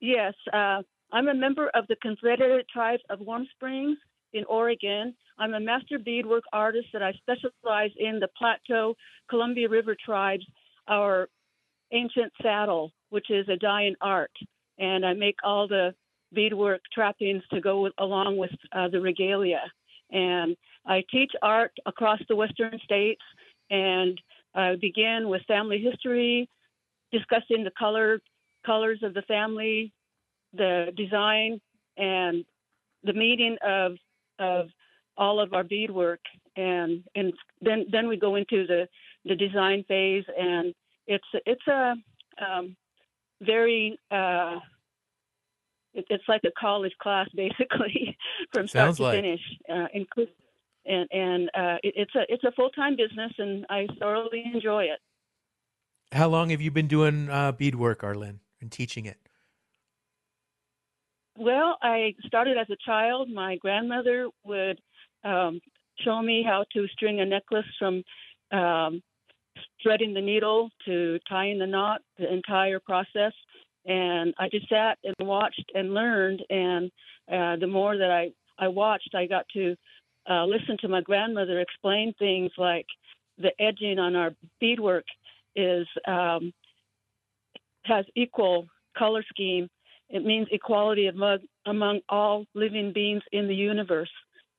Yes, 0.00 0.34
uh, 0.52 0.82
I'm 1.12 1.28
a 1.28 1.34
member 1.34 1.70
of 1.74 1.86
the 1.88 1.96
Confederated 2.02 2.66
Tribes 2.68 3.02
of 3.10 3.20
Warm 3.20 3.46
Springs 3.54 3.96
in 4.32 4.44
Oregon, 4.44 5.14
I'm 5.38 5.54
a 5.54 5.60
master 5.60 5.98
beadwork 5.98 6.44
artist 6.52 6.88
that 6.92 7.02
I 7.02 7.12
specialize 7.12 7.90
in 7.96 8.18
the 8.18 8.28
Plateau 8.36 8.94
Columbia 9.30 9.68
River 9.68 9.96
tribes, 10.04 10.44
our 10.88 11.28
ancient 11.92 12.32
saddle, 12.42 12.92
which 13.10 13.30
is 13.30 13.48
a 13.48 13.56
dying 13.56 13.94
art. 14.00 14.32
And 14.78 15.06
I 15.06 15.14
make 15.14 15.36
all 15.44 15.68
the 15.68 15.94
beadwork 16.32 16.82
trappings 16.92 17.42
to 17.52 17.60
go 17.60 17.82
with, 17.82 17.92
along 17.98 18.36
with 18.36 18.50
uh, 18.72 18.88
the 18.88 19.00
regalia. 19.00 19.62
And 20.10 20.56
I 20.86 21.04
teach 21.10 21.32
art 21.42 21.72
across 21.86 22.20
the 22.28 22.36
western 22.36 22.78
states 22.84 23.22
and 23.70 24.20
I 24.58 24.76
began 24.76 25.28
with 25.28 25.42
family 25.46 25.78
history, 25.78 26.48
discussing 27.12 27.64
the 27.64 27.70
color 27.78 28.20
colors 28.66 28.98
of 29.02 29.14
the 29.14 29.22
family, 29.22 29.92
the 30.52 30.92
design, 30.96 31.60
and 31.96 32.44
the 33.04 33.12
meaning 33.12 33.56
of 33.62 33.92
of 34.38 34.68
all 35.16 35.40
of 35.40 35.54
our 35.54 35.64
beadwork, 35.64 36.20
and 36.56 37.04
and 37.14 37.32
then 37.60 37.86
then 37.90 38.08
we 38.08 38.16
go 38.16 38.34
into 38.34 38.66
the 38.66 38.88
the 39.24 39.36
design 39.36 39.84
phase, 39.86 40.24
and 40.38 40.74
it's 41.06 41.28
it's 41.46 41.66
a 41.68 41.94
um, 42.44 42.76
very 43.40 43.98
uh, 44.10 44.58
it, 45.94 46.04
it's 46.10 46.24
like 46.28 46.42
a 46.44 46.52
college 46.58 46.94
class 47.00 47.28
basically 47.34 48.16
from 48.52 48.66
start 48.66 48.96
to 48.96 49.02
like. 49.02 49.14
finish, 49.14 49.40
uh, 49.72 49.86
include 49.94 50.30
and 50.88 51.08
and 51.12 51.48
uh, 51.54 51.76
it, 51.82 51.94
it's 51.96 52.14
a 52.14 52.22
it's 52.28 52.44
a 52.44 52.52
full 52.52 52.70
time 52.70 52.96
business, 52.96 53.32
and 53.38 53.64
I 53.70 53.86
thoroughly 53.98 54.44
enjoy 54.52 54.84
it. 54.84 54.98
How 56.12 56.28
long 56.28 56.50
have 56.50 56.60
you 56.60 56.70
been 56.70 56.88
doing 56.88 57.28
uh, 57.30 57.52
beadwork, 57.52 58.02
Arlen, 58.02 58.40
and 58.60 58.72
teaching 58.72 59.04
it? 59.04 59.18
Well, 61.36 61.76
I 61.82 62.14
started 62.26 62.56
as 62.56 62.68
a 62.70 62.76
child. 62.84 63.30
My 63.30 63.56
grandmother 63.56 64.28
would 64.44 64.80
um, 65.22 65.60
show 66.00 66.20
me 66.22 66.42
how 66.44 66.64
to 66.72 66.86
string 66.88 67.20
a 67.20 67.26
necklace 67.26 67.66
from 67.78 68.02
um, 68.50 69.02
threading 69.82 70.14
the 70.14 70.20
needle 70.20 70.70
to 70.86 71.18
tying 71.28 71.58
the 71.58 71.66
knot, 71.66 72.00
the 72.18 72.32
entire 72.32 72.80
process. 72.80 73.32
And 73.86 74.34
I 74.38 74.48
just 74.48 74.68
sat 74.68 74.98
and 75.04 75.28
watched 75.28 75.70
and 75.74 75.94
learned. 75.94 76.42
And 76.50 76.90
uh, 77.30 77.56
the 77.56 77.68
more 77.68 77.96
that 77.96 78.10
I, 78.10 78.32
I 78.58 78.68
watched, 78.68 79.14
I 79.14 79.26
got 79.26 79.46
to 79.54 79.76
uh, 80.28 80.44
listen 80.44 80.76
to 80.80 80.88
my 80.88 81.00
grandmother 81.00 81.60
explain 81.60 82.12
things 82.18 82.50
like 82.58 82.86
the 83.38 83.50
edging 83.60 83.98
on 83.98 84.16
our 84.16 84.32
beadwork 84.60 85.04
is 85.56 85.86
um, 86.06 86.52
has 87.84 88.04
equal 88.14 88.66
color 88.96 89.24
scheme. 89.28 89.68
It 90.10 90.24
means 90.24 90.48
equality 90.50 91.06
among, 91.06 91.38
among 91.66 92.00
all 92.08 92.44
living 92.54 92.92
beings 92.92 93.22
in 93.32 93.46
the 93.46 93.54
universe. 93.54 94.10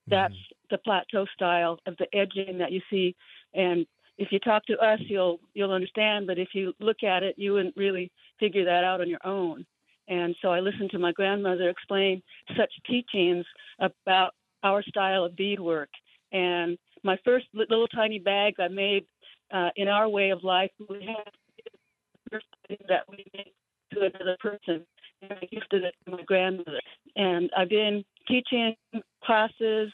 That's 0.08 0.36
the 0.72 0.80
plateau 0.80 1.26
style 1.34 1.80
of 1.86 1.96
the 1.98 2.08
edging 2.16 2.58
that 2.58 2.72
you 2.72 2.82
see. 2.90 3.16
And 3.54 3.86
if 4.18 4.32
you 4.32 4.40
talk 4.40 4.66
to 4.66 4.78
us, 4.78 5.00
you'll 5.08 5.40
you'll 5.54 5.72
understand. 5.72 6.28
But 6.28 6.40
if 6.40 6.50
you 6.54 6.74
look 6.80 7.04
at 7.04 7.24
it, 7.24 7.36
you 7.38 7.54
wouldn't 7.54 7.78
really 7.78 8.12
figure 8.40 8.66
that 8.66 8.84
out 8.84 9.02
on 9.02 9.10
your 9.10 9.26
own. 9.26 9.66
And 10.08 10.36
so 10.42 10.50
I 10.50 10.60
listened 10.60 10.90
to 10.92 11.00
my 11.00 11.12
grandmother 11.12 11.70
explain 11.70 12.22
such 12.58 12.72
teachings 12.88 13.46
about 13.80 14.34
our 14.64 14.84
style 14.84 15.26
of 15.26 15.36
beadwork. 15.36 15.90
And 16.32 16.78
my 17.04 17.18
first 17.26 17.48
little 17.54 17.88
tiny 17.88 18.20
bags 18.20 18.58
I 18.60 18.68
made 18.68 19.06
uh, 19.54 19.70
in 19.76 19.88
our 19.88 20.08
way 20.08 20.30
of 20.30 20.44
life, 20.44 20.72
we 20.90 21.06
had 21.06 22.40
that 22.88 23.04
we 23.10 23.26
made 23.34 23.52
to 23.94 24.02
another 24.02 24.38
person. 24.40 24.86
And 25.22 25.34
I 25.34 25.46
gifted 25.52 25.84
it 25.84 25.96
to 26.06 26.12
my 26.12 26.24
grandmother. 26.24 26.80
And 27.16 27.50
I've 27.58 27.70
been 27.70 28.04
teaching 28.28 28.76
classes 29.24 29.92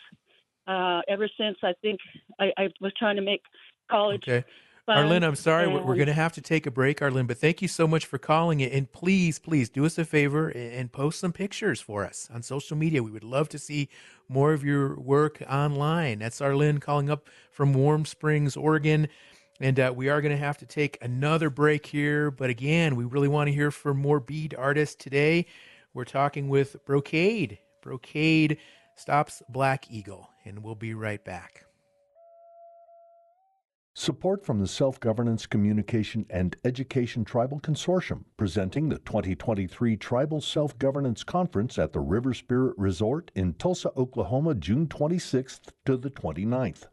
uh, 0.68 1.02
ever 1.08 1.30
since 1.38 1.58
I 1.64 1.74
think 1.82 2.00
I, 2.40 2.52
I 2.58 2.70
was 2.82 2.92
trying 2.98 3.16
to 3.16 3.22
make 3.22 3.42
college. 3.90 4.24
Okay. 4.28 4.46
Fun. 4.86 4.98
Arlen, 4.98 5.24
I'm 5.24 5.36
sorry, 5.36 5.68
we're, 5.68 5.84
we're 5.84 5.96
going 5.96 6.08
to 6.08 6.14
have 6.14 6.34
to 6.34 6.42
take 6.42 6.66
a 6.66 6.72
break, 6.72 7.02
Arlen, 7.02 7.26
but 7.26 7.38
thank 7.38 7.62
you 7.62 7.68
so 7.68 7.88
much 7.88 8.06
for 8.06 8.18
calling 8.18 8.60
it. 8.60 8.72
And 8.72 8.92
please, 8.92 9.40
please 9.40 9.70
do 9.70 9.86
us 9.86 9.98
a 9.98 10.06
favor 10.06 10.50
and, 10.50 10.92
post 10.92 11.20
some 11.20 11.34
pictures 11.34 11.82
for 11.82 12.06
us 12.06 12.30
on 12.34 12.42
social 12.42 12.78
media. 12.78 13.04
We 13.04 13.12
would 13.12 13.24
love 13.24 13.50
to 13.50 13.60
see 13.60 13.90
more 14.30 14.54
of 14.54 14.64
your 14.64 14.98
work 15.00 15.42
online. 15.50 16.20
That's 16.20 16.40
Arlen 16.40 16.80
calling 16.80 17.10
up 17.10 17.28
from 17.52 17.74
Warm 17.74 18.06
Springs, 18.06 18.56
Oregon. 18.56 19.08
And 19.60 19.80
uh, 19.80 19.94
we 19.96 20.10
are 20.10 20.22
going 20.22 20.32
to 20.32 20.38
have 20.38 20.58
to 20.60 20.66
take 20.66 20.98
another 21.02 21.50
break 21.50 21.86
here. 21.86 22.30
But 22.32 22.50
again, 22.50 22.96
we 22.96 23.06
really 23.06 23.28
want 23.28 23.48
to 23.48 23.54
hear 23.54 23.72
from 23.72 23.98
more 23.98 24.20
bead 24.20 24.54
artists 24.58 24.96
today. 24.96 25.48
We're 25.94 26.06
talking 26.06 26.50
with 26.50 26.86
Brocade. 26.86 27.60
Brocade 27.82 28.58
stops 28.96 29.42
Black 29.50 29.90
Eagle. 29.90 30.30
And 30.46 30.64
we'll 30.64 30.76
be 30.76 30.94
right 30.94 31.24
back. 31.24 31.66
Support 33.98 34.46
from 34.46 34.60
the 34.60 34.68
Self 34.68 35.00
Governance 35.00 35.46
Communication 35.46 36.26
and 36.30 36.58
Education 36.66 37.24
Tribal 37.24 37.62
Consortium, 37.62 38.26
presenting 38.36 38.90
the 38.90 39.00
2023 39.00 39.96
Tribal 39.96 40.42
Self 40.42 40.78
Governance 40.78 41.24
Conference 41.24 41.80
at 41.80 41.94
the 41.94 42.02
River 42.02 42.34
Spirit 42.34 42.74
Resort 42.78 43.32
in 43.36 43.54
Tulsa, 43.54 43.94
Oklahoma, 43.96 44.54
June 44.54 44.88
26th 44.88 45.70
to 45.86 45.96
the 45.96 46.10
29th. 46.10 46.88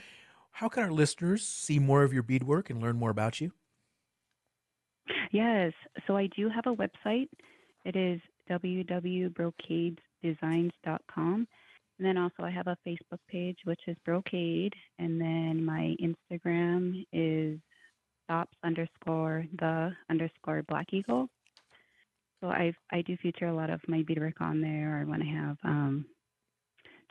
how 0.50 0.68
can 0.68 0.82
our 0.82 0.92
listeners 0.92 1.42
see 1.42 1.78
more 1.78 2.02
of 2.02 2.12
your 2.12 2.22
beadwork 2.22 2.68
and 2.68 2.82
learn 2.82 2.98
more 2.98 3.08
about 3.08 3.40
you? 3.40 3.52
Yes. 5.30 5.72
So 6.06 6.18
I 6.18 6.28
do 6.36 6.50
have 6.50 6.66
a 6.66 6.76
website. 6.76 7.30
It 7.86 7.96
is 7.96 8.20
www.brocadesdesigns.com. 8.50 11.46
And 11.98 12.06
then 12.06 12.16
also 12.16 12.42
I 12.42 12.50
have 12.50 12.66
a 12.66 12.76
Facebook 12.86 13.18
page, 13.28 13.58
which 13.64 13.80
is 13.86 13.96
Brocade. 14.04 14.74
And 14.98 15.20
then 15.20 15.64
my 15.64 15.94
Instagram 16.02 17.06
is 17.12 17.60
stops 18.24 18.56
underscore 18.64 19.44
the 19.58 19.92
underscore 20.10 20.62
black 20.68 20.92
eagle. 20.92 21.28
So 22.40 22.48
I 22.48 22.72
I 22.90 23.02
do 23.02 23.16
feature 23.18 23.46
a 23.46 23.54
lot 23.54 23.70
of 23.70 23.80
my 23.86 24.02
beadwork 24.02 24.40
on 24.40 24.60
there. 24.60 24.98
I 25.00 25.08
want 25.08 25.22
to 25.22 25.28
have 25.28 25.56
um, 25.64 26.06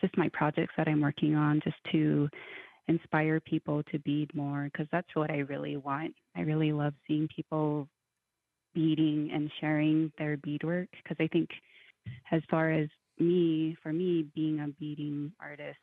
just 0.02 0.18
my 0.18 0.30
projects 0.34 0.74
that 0.78 0.88
I'm 0.88 1.02
working 1.02 1.36
on, 1.36 1.62
just 1.64 1.78
to 1.92 2.28
inspire 2.88 3.40
people 3.40 3.84
to 3.92 4.00
bead 4.00 4.34
more, 4.34 4.70
because 4.72 4.88
that's 4.92 5.08
what 5.14 5.32
I 5.32 5.40
really 5.40 5.78
want. 5.78 6.14
I 6.36 6.42
really 6.42 6.74
love 6.74 6.94
seeing 7.08 7.28
people 7.34 7.88
beading 8.74 9.30
and 9.34 9.52
sharing 9.60 10.12
their 10.18 10.38
beadwork, 10.38 10.90
because 11.04 11.18
I 11.20 11.28
think 11.28 11.50
as 12.32 12.42
far 12.50 12.72
as 12.72 12.88
me, 13.20 13.78
for 13.82 13.94
me, 13.94 14.26
being 14.36 14.60
a 14.60 14.68
beading 14.80 15.32
artist, 15.40 15.78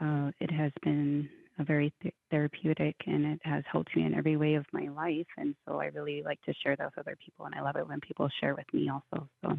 uh, 0.00 0.30
it 0.40 0.50
has 0.50 0.72
been 0.82 1.28
a 1.58 1.64
very 1.64 1.92
th- 2.02 2.14
therapeutic 2.30 2.96
and 3.06 3.24
it 3.24 3.40
has 3.44 3.62
helped 3.70 3.94
me 3.96 4.04
in 4.04 4.14
every 4.14 4.36
way 4.36 4.54
of 4.54 4.66
my 4.72 4.88
life. 4.88 5.26
And 5.36 5.54
so 5.66 5.80
I 5.80 5.86
really 5.86 6.22
like 6.24 6.40
to 6.42 6.54
share 6.62 6.76
that 6.76 6.86
with 6.86 6.98
other 6.98 7.16
people. 7.24 7.46
And 7.46 7.54
I 7.54 7.62
love 7.62 7.76
it 7.76 7.88
when 7.88 8.00
people 8.00 8.28
share 8.40 8.54
with 8.54 8.66
me 8.72 8.90
also. 8.90 9.28
So 9.42 9.56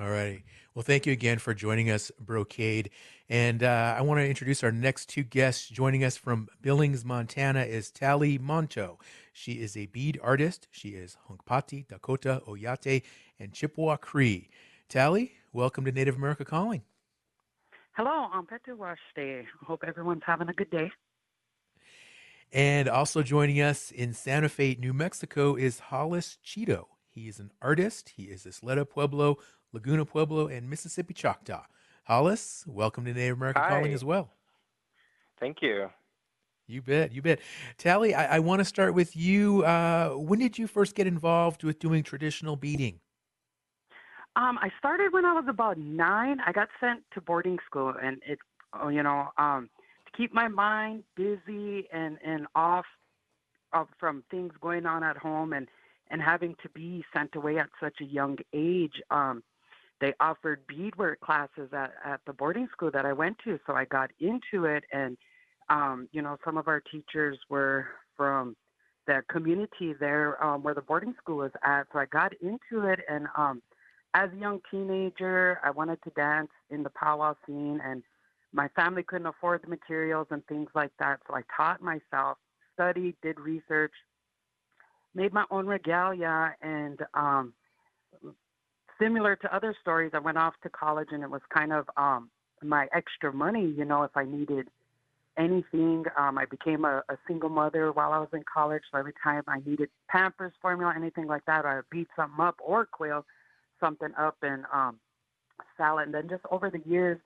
All 0.00 0.08
righty. 0.08 0.44
Well, 0.74 0.82
thank 0.82 1.04
you 1.04 1.12
again 1.12 1.38
for 1.38 1.52
joining 1.52 1.90
us, 1.90 2.10
Brocade. 2.18 2.88
And 3.28 3.62
uh, 3.62 3.94
I 3.98 4.00
want 4.00 4.20
to 4.20 4.28
introduce 4.28 4.64
our 4.64 4.72
next 4.72 5.10
two 5.10 5.22
guests. 5.22 5.68
Joining 5.68 6.02
us 6.02 6.16
from 6.16 6.48
Billings, 6.62 7.04
Montana 7.04 7.64
is 7.64 7.90
Tally 7.90 8.38
Monto. 8.38 8.96
She 9.34 9.60
is 9.60 9.76
a 9.76 9.86
bead 9.86 10.18
artist. 10.22 10.66
She 10.70 10.90
is 10.90 11.18
Hunkpati, 11.28 11.86
Dakota, 11.88 12.40
Oyate, 12.48 13.02
and 13.38 13.52
Chippewa 13.52 13.96
Cree. 13.96 14.48
Tally, 14.88 15.32
welcome 15.52 15.84
to 15.84 15.92
Native 15.92 16.16
America 16.16 16.46
Calling. 16.46 16.82
Hello, 17.92 18.28
I'm 18.32 18.46
Petu 18.46 18.74
Washte. 18.74 19.44
Hope 19.66 19.84
everyone's 19.86 20.22
having 20.24 20.48
a 20.48 20.54
good 20.54 20.70
day. 20.70 20.90
And 22.50 22.88
also 22.88 23.22
joining 23.22 23.60
us 23.60 23.90
in 23.90 24.14
Santa 24.14 24.48
Fe, 24.48 24.74
New 24.80 24.94
Mexico 24.94 25.54
is 25.54 25.80
Hollis 25.80 26.38
Chitto. 26.42 26.86
He 27.10 27.28
is 27.28 27.38
an 27.38 27.50
artist. 27.60 28.14
He 28.16 28.24
is 28.24 28.46
Isleta 28.46 28.88
Pueblo, 28.88 29.36
Laguna 29.72 30.04
Pueblo, 30.04 30.48
and 30.48 30.68
Mississippi 30.68 31.14
Choctaw. 31.14 31.62
Hollis, 32.04 32.64
welcome 32.66 33.04
to 33.04 33.14
Native 33.14 33.36
America 33.36 33.64
Calling 33.66 33.92
as 33.92 34.04
well. 34.04 34.30
Thank 35.40 35.62
you. 35.62 35.88
You 36.66 36.82
bet, 36.82 37.12
you 37.12 37.22
bet. 37.22 37.40
Tally, 37.78 38.14
I, 38.14 38.36
I 38.36 38.38
want 38.38 38.60
to 38.60 38.64
start 38.64 38.94
with 38.94 39.16
you. 39.16 39.64
Uh, 39.64 40.10
when 40.10 40.38
did 40.38 40.58
you 40.58 40.66
first 40.66 40.94
get 40.94 41.06
involved 41.06 41.64
with 41.64 41.78
doing 41.78 42.02
traditional 42.02 42.56
beading? 42.56 43.00
Um, 44.36 44.58
I 44.62 44.70
started 44.78 45.12
when 45.12 45.24
I 45.24 45.32
was 45.32 45.44
about 45.48 45.78
nine. 45.78 46.38
I 46.46 46.52
got 46.52 46.68
sent 46.80 47.02
to 47.14 47.20
boarding 47.20 47.58
school, 47.66 47.94
and 48.02 48.22
it, 48.26 48.38
oh, 48.80 48.88
you 48.88 49.02
know, 49.02 49.28
um, 49.36 49.68
to 50.06 50.16
keep 50.16 50.32
my 50.32 50.48
mind 50.48 51.04
busy 51.16 51.88
and 51.92 52.18
and 52.24 52.46
off 52.54 52.86
from 53.98 54.22
things 54.30 54.52
going 54.60 54.86
on 54.86 55.02
at 55.02 55.16
home 55.16 55.52
and 55.52 55.68
and 56.10 56.22
having 56.22 56.54
to 56.62 56.68
be 56.70 57.04
sent 57.12 57.34
away 57.34 57.58
at 57.58 57.68
such 57.80 57.96
a 58.00 58.04
young 58.04 58.38
age. 58.52 59.02
Um, 59.10 59.42
they 60.02 60.12
offered 60.18 60.66
beadwork 60.66 61.20
classes 61.20 61.70
at, 61.72 61.92
at 62.04 62.20
the 62.26 62.32
boarding 62.32 62.68
school 62.72 62.90
that 62.90 63.06
I 63.06 63.12
went 63.12 63.36
to, 63.44 63.60
so 63.64 63.74
I 63.74 63.84
got 63.84 64.10
into 64.18 64.64
it. 64.66 64.82
And 64.92 65.16
um, 65.70 66.08
you 66.10 66.20
know, 66.20 66.36
some 66.44 66.58
of 66.58 66.66
our 66.66 66.80
teachers 66.80 67.38
were 67.48 67.86
from 68.16 68.56
the 69.06 69.22
community 69.30 69.94
there 69.98 70.44
um, 70.44 70.64
where 70.64 70.74
the 70.74 70.82
boarding 70.82 71.14
school 71.22 71.36
was 71.38 71.52
at, 71.64 71.84
so 71.92 72.00
I 72.00 72.06
got 72.06 72.32
into 72.42 72.86
it. 72.86 72.98
And 73.08 73.28
um, 73.36 73.62
as 74.12 74.28
a 74.32 74.36
young 74.36 74.60
teenager, 74.70 75.60
I 75.64 75.70
wanted 75.70 76.02
to 76.02 76.10
dance 76.10 76.50
in 76.68 76.82
the 76.82 76.90
powwow 76.90 77.36
scene, 77.46 77.80
and 77.84 78.02
my 78.52 78.66
family 78.74 79.04
couldn't 79.04 79.28
afford 79.28 79.62
the 79.62 79.68
materials 79.68 80.26
and 80.32 80.44
things 80.46 80.68
like 80.74 80.90
that, 80.98 81.20
so 81.28 81.36
I 81.36 81.42
taught 81.56 81.80
myself, 81.80 82.38
studied, 82.74 83.14
did 83.22 83.38
research, 83.38 83.92
made 85.14 85.32
my 85.32 85.44
own 85.52 85.66
regalia, 85.66 86.56
and 86.60 86.98
um, 87.14 87.54
similar 89.02 89.36
to 89.36 89.54
other 89.54 89.74
stories, 89.80 90.12
I 90.14 90.18
went 90.18 90.38
off 90.38 90.54
to 90.62 90.68
college, 90.68 91.08
and 91.10 91.22
it 91.22 91.30
was 91.30 91.42
kind 91.52 91.72
of 91.72 91.88
um, 91.96 92.30
my 92.62 92.88
extra 92.94 93.32
money. 93.32 93.66
You 93.76 93.84
know, 93.84 94.04
if 94.04 94.16
I 94.16 94.24
needed 94.24 94.68
anything, 95.36 96.04
um, 96.16 96.38
I 96.38 96.44
became 96.44 96.84
a, 96.84 97.02
a 97.08 97.16
single 97.26 97.48
mother 97.48 97.90
while 97.92 98.12
I 98.12 98.18
was 98.18 98.28
in 98.32 98.44
college. 98.52 98.82
So 98.90 98.98
every 98.98 99.14
time 99.22 99.42
I 99.48 99.58
needed 99.66 99.88
Pampers 100.08 100.52
formula, 100.60 100.92
anything 100.94 101.26
like 101.26 101.44
that, 101.46 101.64
I 101.64 101.76
would 101.76 101.90
beat 101.90 102.08
something 102.14 102.44
up 102.44 102.56
or 102.62 102.86
quill 102.86 103.24
something 103.80 104.10
up 104.18 104.36
and 104.42 104.64
um, 104.72 104.98
salad. 105.76 106.06
And 106.06 106.14
then 106.14 106.28
just 106.28 106.44
over 106.50 106.70
the 106.70 106.82
years, 106.86 107.18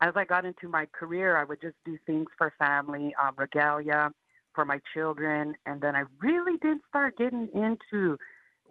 as 0.00 0.12
I 0.16 0.24
got 0.24 0.44
into 0.44 0.68
my 0.68 0.86
career, 0.86 1.36
I 1.36 1.44
would 1.44 1.60
just 1.60 1.76
do 1.84 1.96
things 2.06 2.26
for 2.36 2.52
family, 2.58 3.14
um, 3.22 3.34
regalia 3.36 4.10
for 4.54 4.64
my 4.64 4.80
children, 4.92 5.54
and 5.64 5.80
then 5.80 5.96
I 5.96 6.04
really 6.20 6.58
did 6.58 6.78
start 6.88 7.16
getting 7.16 7.48
into 7.54 8.18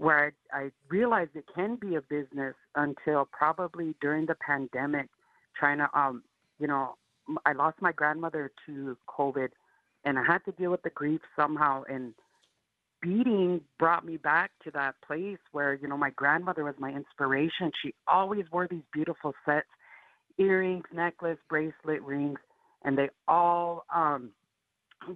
where 0.01 0.33
I, 0.51 0.57
I 0.57 0.71
realized 0.89 1.29
it 1.35 1.45
can 1.53 1.75
be 1.75 1.93
a 1.93 2.01
business 2.01 2.55
until 2.73 3.29
probably 3.31 3.93
during 4.01 4.25
the 4.25 4.33
pandemic, 4.35 5.09
trying 5.55 5.77
to, 5.77 5.87
um, 5.93 6.23
you 6.57 6.65
know, 6.65 6.95
I 7.45 7.53
lost 7.53 7.77
my 7.81 7.91
grandmother 7.91 8.51
to 8.65 8.97
COVID, 9.07 9.49
and 10.03 10.17
I 10.17 10.23
had 10.25 10.43
to 10.45 10.53
deal 10.53 10.71
with 10.71 10.81
the 10.81 10.89
grief 10.89 11.21
somehow. 11.35 11.83
And 11.87 12.15
beading 12.99 13.61
brought 13.77 14.03
me 14.03 14.17
back 14.17 14.49
to 14.63 14.71
that 14.71 14.95
place 15.05 15.37
where 15.51 15.75
you 15.75 15.87
know 15.87 15.97
my 15.97 16.09
grandmother 16.09 16.63
was 16.63 16.73
my 16.79 16.89
inspiration. 16.89 17.71
She 17.83 17.93
always 18.07 18.45
wore 18.51 18.67
these 18.67 18.81
beautiful 18.91 19.35
sets, 19.45 19.67
earrings, 20.39 20.85
necklace, 20.91 21.37
bracelet, 21.47 22.01
rings, 22.01 22.39
and 22.83 22.97
they 22.97 23.09
all 23.27 23.85
um, 23.93 24.31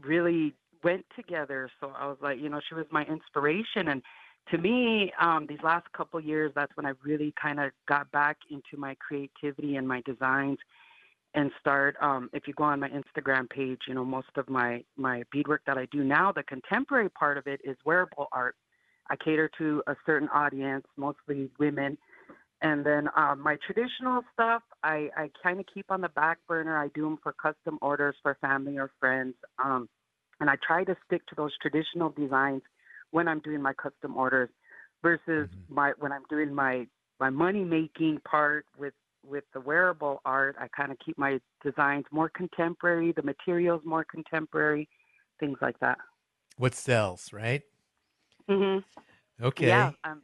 really 0.03 0.53
went 0.83 1.05
together. 1.15 1.71
So 1.79 1.91
I 1.99 2.05
was 2.05 2.17
like, 2.21 2.39
you 2.39 2.49
know, 2.49 2.61
she 2.69 2.75
was 2.75 2.85
my 2.91 3.03
inspiration 3.05 3.87
and 3.87 4.03
to 4.51 4.57
me, 4.57 5.11
um, 5.19 5.45
these 5.47 5.59
last 5.63 5.91
couple 5.93 6.19
years, 6.19 6.51
that's 6.55 6.75
when 6.75 6.85
I 6.85 6.93
really 7.03 7.33
kind 7.41 7.59
of 7.59 7.71
got 7.87 8.11
back 8.11 8.37
into 8.51 8.77
my 8.77 8.95
creativity 8.95 9.75
and 9.75 9.87
my 9.87 10.01
designs, 10.05 10.59
and 11.33 11.51
start. 11.59 11.95
Um, 12.01 12.29
if 12.33 12.47
you 12.47 12.53
go 12.53 12.63
on 12.63 12.79
my 12.79 12.89
Instagram 12.89 13.49
page, 13.49 13.81
you 13.87 13.93
know 13.93 14.05
most 14.05 14.29
of 14.37 14.49
my 14.49 14.83
my 14.97 15.23
beadwork 15.31 15.61
that 15.67 15.77
I 15.77 15.85
do 15.91 16.03
now, 16.03 16.31
the 16.31 16.43
contemporary 16.43 17.09
part 17.09 17.37
of 17.37 17.47
it 17.47 17.59
is 17.63 17.75
wearable 17.85 18.27
art. 18.31 18.55
I 19.09 19.15
cater 19.15 19.49
to 19.57 19.83
a 19.87 19.95
certain 20.05 20.29
audience, 20.29 20.85
mostly 20.97 21.49
women, 21.59 21.97
and 22.61 22.85
then 22.85 23.09
um, 23.15 23.41
my 23.41 23.57
traditional 23.65 24.23
stuff, 24.33 24.63
I, 24.83 25.09
I 25.15 25.29
kind 25.43 25.59
of 25.59 25.65
keep 25.71 25.91
on 25.91 26.01
the 26.01 26.09
back 26.09 26.39
burner. 26.47 26.77
I 26.77 26.87
do 26.95 27.03
them 27.03 27.19
for 27.21 27.33
custom 27.33 27.77
orders 27.81 28.15
for 28.23 28.37
family 28.41 28.77
or 28.77 28.91
friends, 28.99 29.35
um, 29.63 29.89
and 30.39 30.49
I 30.49 30.55
try 30.65 30.83
to 30.83 30.95
stick 31.05 31.25
to 31.27 31.35
those 31.35 31.51
traditional 31.61 32.09
designs 32.09 32.61
when 33.15 33.29
I'm 33.29 33.39
doing 33.39 33.61
my 33.61 33.71
custom 33.71 34.17
orders 34.17 34.49
versus 35.01 35.21
mm-hmm. 35.49 35.73
my 35.73 35.93
when 35.99 36.11
I'm 36.11 36.23
doing 36.29 36.53
my 36.53 36.85
my 37.21 37.29
money 37.29 37.63
making 37.63 38.19
part 38.29 38.65
with 38.77 38.93
with 39.25 39.45
the 39.53 39.61
wearable 39.61 40.21
art. 40.25 40.57
I 40.59 40.67
kind 40.67 40.91
of 40.91 40.97
keep 41.03 41.17
my 41.17 41.39
designs 41.63 42.03
more 42.11 42.27
contemporary, 42.27 43.13
the 43.13 43.23
materials 43.23 43.81
more 43.85 44.03
contemporary, 44.03 44.89
things 45.39 45.57
like 45.61 45.79
that. 45.79 45.97
What 46.57 46.75
sells, 46.75 47.31
right? 47.31 47.61
Mm-hmm. 48.49 49.45
Okay. 49.45 49.67
Yeah. 49.67 49.91
Um, 50.03 50.21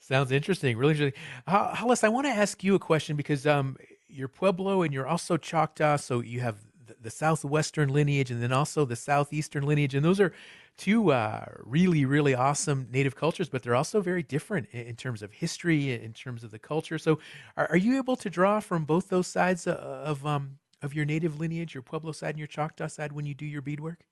Sounds 0.00 0.32
interesting. 0.32 0.76
Really 0.76 0.94
interesting. 0.94 1.22
Hollis, 1.46 2.02
I 2.02 2.08
want 2.08 2.26
to 2.26 2.32
ask 2.32 2.64
you 2.64 2.74
a 2.74 2.80
question 2.80 3.14
because 3.14 3.46
um, 3.46 3.76
you're 4.08 4.28
Pueblo 4.28 4.82
and 4.82 4.92
you're 4.92 5.06
also 5.06 5.36
Choctaw, 5.36 5.98
so 5.98 6.20
you 6.20 6.40
have 6.40 6.56
the, 7.00 7.10
southwestern 7.10 7.88
lineage 7.88 8.30
and 8.30 8.42
then 8.42 8.52
also 8.52 8.84
the 8.84 8.96
southeastern 8.96 9.64
lineage, 9.64 9.94
and 9.94 10.04
those 10.04 10.20
are 10.20 10.32
two 10.76 11.12
uh, 11.12 11.44
really, 11.58 12.04
really 12.04 12.34
awesome 12.34 12.88
native 12.90 13.16
cultures, 13.16 13.48
but 13.48 13.62
they're 13.62 13.74
also 13.74 14.00
very 14.00 14.22
different 14.22 14.68
in, 14.72 14.86
in, 14.86 14.96
terms 14.96 15.22
of 15.22 15.32
history, 15.32 15.92
in 15.92 16.12
terms 16.12 16.44
of 16.44 16.50
the 16.50 16.58
culture. 16.58 16.98
So, 16.98 17.18
are, 17.56 17.68
are 17.70 17.76
you 17.76 17.96
able 17.96 18.16
to 18.16 18.30
draw 18.30 18.60
from 18.60 18.84
both 18.84 19.08
those 19.08 19.26
sides 19.26 19.66
of, 19.66 19.76
of 19.76 20.26
um, 20.26 20.58
of 20.82 20.94
your 20.94 21.04
native 21.04 21.40
lineage, 21.40 21.74
your 21.74 21.82
Pueblo 21.82 22.12
side 22.12 22.30
and 22.30 22.38
your 22.38 22.46
Choctaw 22.46 22.86
side, 22.86 23.12
when 23.12 23.26
you 23.26 23.34
do 23.34 23.46
your 23.46 23.62
beadwork? 23.62 24.04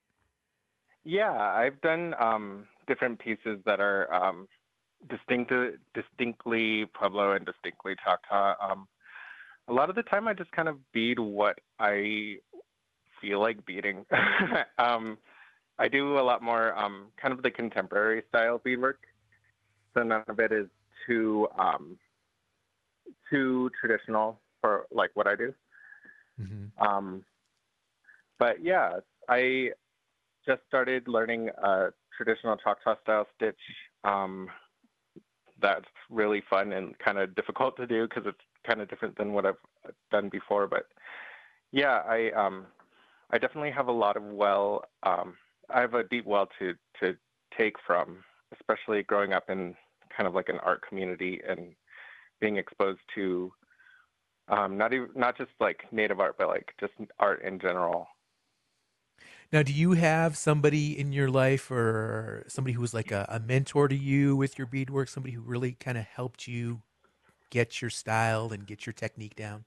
Yeah, 1.05 1.33
I've 1.33 1.81
done 1.81 2.15
um, 2.19 2.67
different 2.87 3.21
pieces 3.21 3.61
that 3.65 3.81
are 3.81 4.13
um, 4.13 4.49
distinct, 5.09 5.53
distinctly 5.95 6.87
Pueblo 6.99 7.33
and 7.33 7.47
distinctly 7.47 7.95
Choctaw. 8.05 8.55
Um, 8.61 8.89
a 9.69 9.73
lot 9.73 9.89
of 9.89 9.97
the 9.97 10.03
time, 10.03 10.27
I 10.27 10.35
just 10.35 10.51
kind 10.53 10.69
of 10.69 10.79
bead 10.93 11.19
what 11.19 11.59
I 11.79 12.37
feel 13.21 13.41
like 13.41 13.65
beading. 13.67 14.05
um, 14.79 15.19
I 15.79 15.89
do 15.89 16.19
a 16.19 16.21
lot 16.21 16.43
more 16.43 16.77
um, 16.79 17.07
kind 17.21 17.33
of 17.33 17.43
the 17.43 17.51
contemporary 17.51 18.23
style 18.29 18.61
beadwork. 18.63 19.01
So 19.95 20.03
none 20.03 20.25
of 20.29 20.39
it 20.41 20.53
is 20.53 20.67
too 21.07 21.49
um, 21.59 21.99
too 23.31 23.71
traditional 23.81 24.41
for 24.61 24.87
like 24.91 25.11
what 25.15 25.27
I 25.27 25.37
do. 25.37 25.55
Mm-hmm. 26.41 26.87
Um, 26.87 27.25
but 28.39 28.63
yeah, 28.63 29.01
I 29.29 29.71
just 30.47 30.61
started 30.69 31.09
learning 31.09 31.51
a 31.63 31.89
traditional 32.17 32.57
Choctaw 32.57 32.97
style 33.03 33.27
stitch. 33.37 33.59
Um, 34.05 34.49
that's 35.61 35.87
really 36.11 36.43
fun 36.49 36.73
and 36.73 36.99
kind 36.99 37.19
of 37.19 37.35
difficult 37.35 37.77
to 37.79 37.87
do 37.87 38.07
because 38.07 38.25
it's 38.27 38.41
kind 38.67 38.81
of 38.81 38.89
different 38.89 39.17
than 39.17 39.33
what 39.33 39.47
I've 39.47 39.55
done 40.11 40.29
before. 40.29 40.67
But 40.67 40.87
yeah, 41.73 42.03
I 42.07 42.31
um, 42.33 42.67
I 43.31 43.39
definitely 43.39 43.73
have 43.73 43.89
a 43.89 43.93
lot 43.93 44.17
of 44.17 44.23
well 44.23 44.85
um, 45.03 45.37
I 45.71 45.81
have 45.81 45.95
a 45.95 46.05
deep 46.05 46.27
well 46.27 46.49
to 46.59 46.75
to 47.01 47.17
take 47.57 47.75
from, 47.87 48.25
especially 48.53 49.03
growing 49.03 49.33
up 49.33 49.51
in 49.51 49.75
kind 50.17 50.27
of 50.27 50.35
like 50.35 50.49
an 50.49 50.59
art 50.63 50.83
community 50.89 51.41
and 51.47 51.75
being 52.41 52.57
exposed 52.57 53.01
to 53.15 53.53
um, 54.49 54.79
not 54.79 54.93
even 54.93 55.09
not 55.15 55.37
just 55.37 55.51
like 55.61 55.85
native 55.93 56.21
art, 56.21 56.37
but 56.39 56.49
like 56.49 56.73
just 56.79 56.93
art 57.19 57.43
in 57.43 57.59
general. 57.59 58.09
Now, 59.53 59.63
do 59.63 59.73
you 59.73 59.93
have 59.93 60.37
somebody 60.37 60.99
in 60.99 61.13
your 61.13 61.31
life 61.31 61.71
or 61.71 62.45
somebody 62.49 62.75
who 62.75 62.81
was 62.81 62.93
like 62.93 63.13
a, 63.13 63.27
a 63.29 63.39
mentor 63.39 63.87
to 63.89 63.97
you 63.97 64.37
with 64.37 64.59
your 64.59 64.67
beadwork? 64.67 65.09
Somebody 65.09 65.35
who 65.35 65.41
really 65.41 65.73
kind 65.73 65.97
of 65.97 66.05
helped 66.05 66.49
you 66.49 66.83
get 67.51 67.81
your 67.81 67.91
style 67.91 68.53
and 68.53 68.67
get 68.67 68.87
your 68.87 68.93
technique 68.93 69.37
down? 69.37 69.65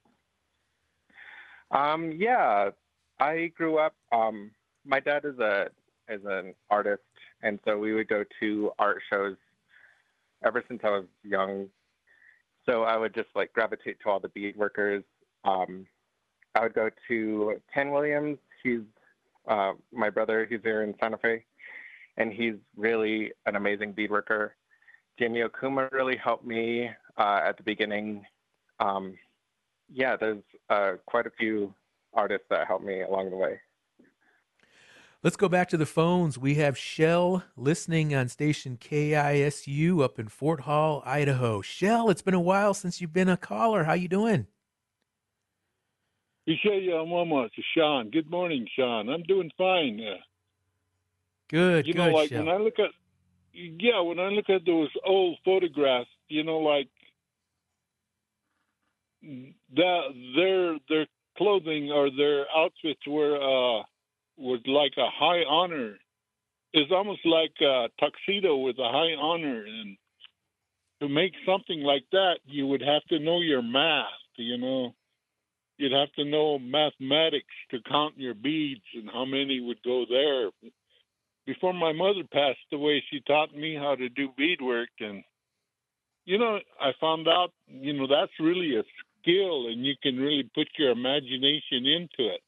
Um, 1.72 2.12
yeah, 2.12 2.72
I 3.20 3.52
grew 3.56 3.78
up. 3.78 3.96
Um, 4.12 4.52
my 4.86 5.00
dad 5.00 5.26
is 5.26 5.38
a 5.40 5.70
as 6.08 6.22
an 6.26 6.54
artist, 6.70 7.04
and 7.44 7.60
so 7.66 7.78
we 7.78 7.94
would 7.94 8.08
go 8.08 8.24
to 8.40 8.72
art 8.80 9.02
shows 9.10 9.36
ever 10.44 10.64
since 10.68 10.82
I 10.84 10.90
was 10.90 11.06
young. 11.24 11.68
So 12.66 12.84
I 12.84 12.98
would 12.98 13.14
just 13.14 13.30
like 13.36 13.54
gravitate 13.54 13.98
to 14.04 14.10
all 14.10 14.20
the 14.20 14.30
bead 14.30 14.56
workers. 14.56 15.04
Um, 15.44 15.86
I 16.56 16.62
would 16.62 16.74
go 16.74 16.90
to 17.08 17.62
Ken 17.74 17.92
Williams. 17.92 18.38
He's 18.64 18.82
uh, 19.48 19.74
my 19.92 20.10
brother. 20.10 20.48
He's 20.50 20.62
here 20.64 20.84
in 20.84 20.96
Santa 21.00 21.18
Fe, 21.18 21.44
and 22.18 22.32
he's 22.34 22.56
really 22.76 23.32
an 23.46 23.56
amazing 23.56 23.94
bead 23.94 24.12
worker. 24.12 24.56
Jamie 25.18 25.42
Okuma 25.42 25.92
really 25.92 26.16
helped 26.16 26.46
me 26.46 26.90
uh, 27.18 27.42
at 27.46 27.58
the 27.58 27.64
beginning. 27.64 28.26
Um, 28.80 29.18
yeah, 29.92 30.16
there's 30.16 30.44
uh, 30.70 30.94
quite 31.06 31.28
a 31.28 31.32
few 31.32 31.74
artists 32.14 32.48
that 32.50 32.68
helped 32.68 32.86
me 32.86 33.02
along 33.02 33.30
the 33.30 33.38
way. 33.38 33.60
Let's 35.22 35.36
go 35.36 35.50
back 35.50 35.68
to 35.70 35.78
the 35.78 35.86
phones. 35.86 36.38
We 36.38 36.56
have 36.56 36.78
Shell 36.78 37.44
listening 37.58 38.16
on 38.16 38.30
station 38.30 38.78
KISU 38.78 40.02
up 40.02 40.18
in 40.18 40.30
Fort 40.30 40.62
Hall, 40.62 41.04
Idaho. 41.06 41.62
Shell, 41.62 42.10
it's 42.10 42.22
been 42.22 42.34
a 42.34 42.40
while 42.40 42.74
since 42.74 43.02
you've 43.02 43.12
been 43.12 43.28
a 43.28 43.36
caller. 43.36 43.84
How 43.84 43.94
you 43.94 44.08
doing? 44.08 44.48
Mama, 47.04 47.44
it's 47.44 47.56
Shawn. 47.78 48.10
Good 48.10 48.32
morning, 48.32 48.66
Shawn. 48.78 49.10
I'm 49.10 49.24
doing 49.24 49.52
fine. 49.58 50.00
Uh, 50.00 50.16
good, 51.50 51.86
you 51.86 51.94
good, 51.94 52.00
know, 52.00 52.12
like 52.12 52.30
Shell. 52.30 52.46
when 52.46 52.56
I 52.56 52.58
look 52.58 52.80
at, 52.80 52.92
yeah, 53.54 54.00
when 54.00 54.20
I 54.20 54.30
look 54.30 54.50
at 54.50 54.66
those 54.66 54.90
old 55.06 55.38
photographs, 55.44 56.10
you 56.30 56.46
know, 56.46 56.60
like 56.60 56.88
that, 59.22 60.02
their 60.36 60.78
their 60.88 61.08
clothing 61.40 61.92
or 61.92 62.12
their 62.12 62.46
outfits 62.56 63.02
were 63.08 63.38
uh 63.38 63.84
was 64.38 64.62
like 64.68 64.94
a 64.98 65.10
high 65.10 65.44
honor 65.50 65.98
It's 66.74 66.92
almost 66.92 67.26
like 67.26 67.54
a 67.62 67.90
tuxedo 68.00 68.58
with 68.58 68.78
a 68.80 68.90
high 68.92 69.16
honor. 69.20 69.66
And 69.66 69.98
to 71.02 71.10
make 71.10 71.34
something 71.46 71.82
like 71.82 72.06
that, 72.12 72.40
you 72.46 72.68
would 72.68 72.82
have 72.82 73.04
to 73.10 73.20
know 73.20 73.42
your 73.42 73.64
math, 73.64 74.06
you 74.38 74.58
know. 74.58 74.94
You'd 75.78 75.94
have 75.94 76.12
to 76.14 76.26
know 76.26 76.60
mathematics 76.60 77.56
to 77.72 77.80
count 77.90 78.18
your 78.18 78.36
beads 78.36 78.86
and 78.96 79.10
how 79.12 79.26
many 79.26 79.62
would 79.62 79.82
go 79.84 80.06
there. 80.10 80.50
Before 81.48 81.74
my 81.74 81.94
mother 81.94 82.24
passed 82.32 82.60
away, 82.74 83.04
she 83.10 83.22
taught 83.22 83.56
me 83.56 83.76
how 83.76 83.96
to 83.96 84.10
do 84.10 84.30
beadwork. 84.38 84.90
And, 85.00 85.24
you 86.26 86.38
know, 86.38 86.60
I 86.82 86.92
found 87.02 87.28
out, 87.28 87.52
you 87.68 87.94
know, 87.94 88.08
that's 88.08 88.34
really 88.40 88.76
a 88.78 88.84
skill 89.22 89.68
and 89.68 89.86
you 89.86 89.96
can 90.02 90.18
really 90.18 90.50
put 90.56 90.68
your 90.78 90.92
imagination 90.92 91.86
into 91.86 92.30
it. 92.34 92.42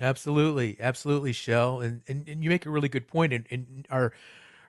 Absolutely, 0.00 0.76
absolutely, 0.80 1.32
Shell, 1.32 1.80
and, 1.80 2.02
and 2.08 2.28
and 2.28 2.42
you 2.42 2.50
make 2.50 2.66
a 2.66 2.70
really 2.70 2.88
good 2.88 3.06
point. 3.06 3.32
And, 3.32 3.46
and 3.50 3.86
our 3.88 4.12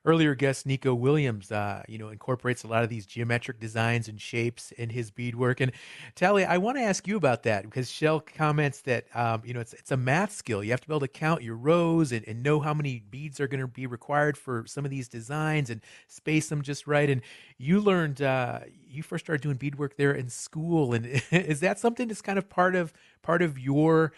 earlier 0.06 0.36
guest 0.36 0.66
Nico 0.66 0.94
Williams, 0.94 1.52
uh, 1.52 1.84
you 1.88 1.98
know, 1.98 2.10
incorporates 2.10 2.64
a 2.64 2.68
lot 2.68 2.84
of 2.84 2.90
these 2.90 3.06
geometric 3.06 3.60
designs 3.60 4.08
and 4.08 4.20
shapes 4.20 4.72
in 4.74 4.90
his 4.90 5.12
beadwork. 5.12 5.62
And 5.62 5.72
Tally, 6.16 6.46
I 6.46 6.58
want 6.58 6.78
to 6.78 6.84
ask 6.84 7.08
you 7.08 7.16
about 7.18 7.44
that 7.44 7.64
because 7.64 7.90
Shell 7.90 8.22
comments 8.22 8.82
that 8.82 9.06
um, 9.16 9.42
you 9.46 9.54
know 9.54 9.60
it's 9.60 9.74
it's 9.74 9.92
a 9.92 9.98
math 9.98 10.32
skill. 10.32 10.64
You 10.64 10.72
have 10.72 10.82
to 10.82 10.88
be 10.88 10.94
able 10.94 11.02
to 11.02 11.08
count 11.08 11.44
your 11.44 11.56
rows 11.56 12.12
and, 12.12 12.28
and 12.28 12.44
know 12.44 12.60
how 12.60 12.74
many 12.74 13.04
beads 13.10 13.40
are 13.40 13.48
going 13.48 13.62
to 13.62 13.68
be 13.68 13.88
required 13.88 14.38
for 14.38 14.66
some 14.68 14.86
of 14.86 14.92
these 14.92 15.08
designs 15.08 15.70
and 15.70 15.82
space 16.08 16.50
them 16.50 16.62
just 16.62 16.88
right. 16.88 17.10
And 17.10 17.22
you 17.58 17.80
learned 17.80 18.22
uh, 18.22 18.62
you 18.88 19.04
first 19.04 19.26
started 19.26 19.42
doing 19.42 19.58
beadwork 19.58 19.98
there 19.98 20.12
in 20.14 20.30
school, 20.30 20.94
and 20.94 21.06
is 21.32 21.60
that 21.62 21.80
something 21.80 22.08
that's 22.08 22.22
kind 22.22 22.38
of 22.38 22.50
part 22.50 22.76
of 22.76 22.94
part 23.22 23.42
of 23.42 23.58
your 23.58 24.14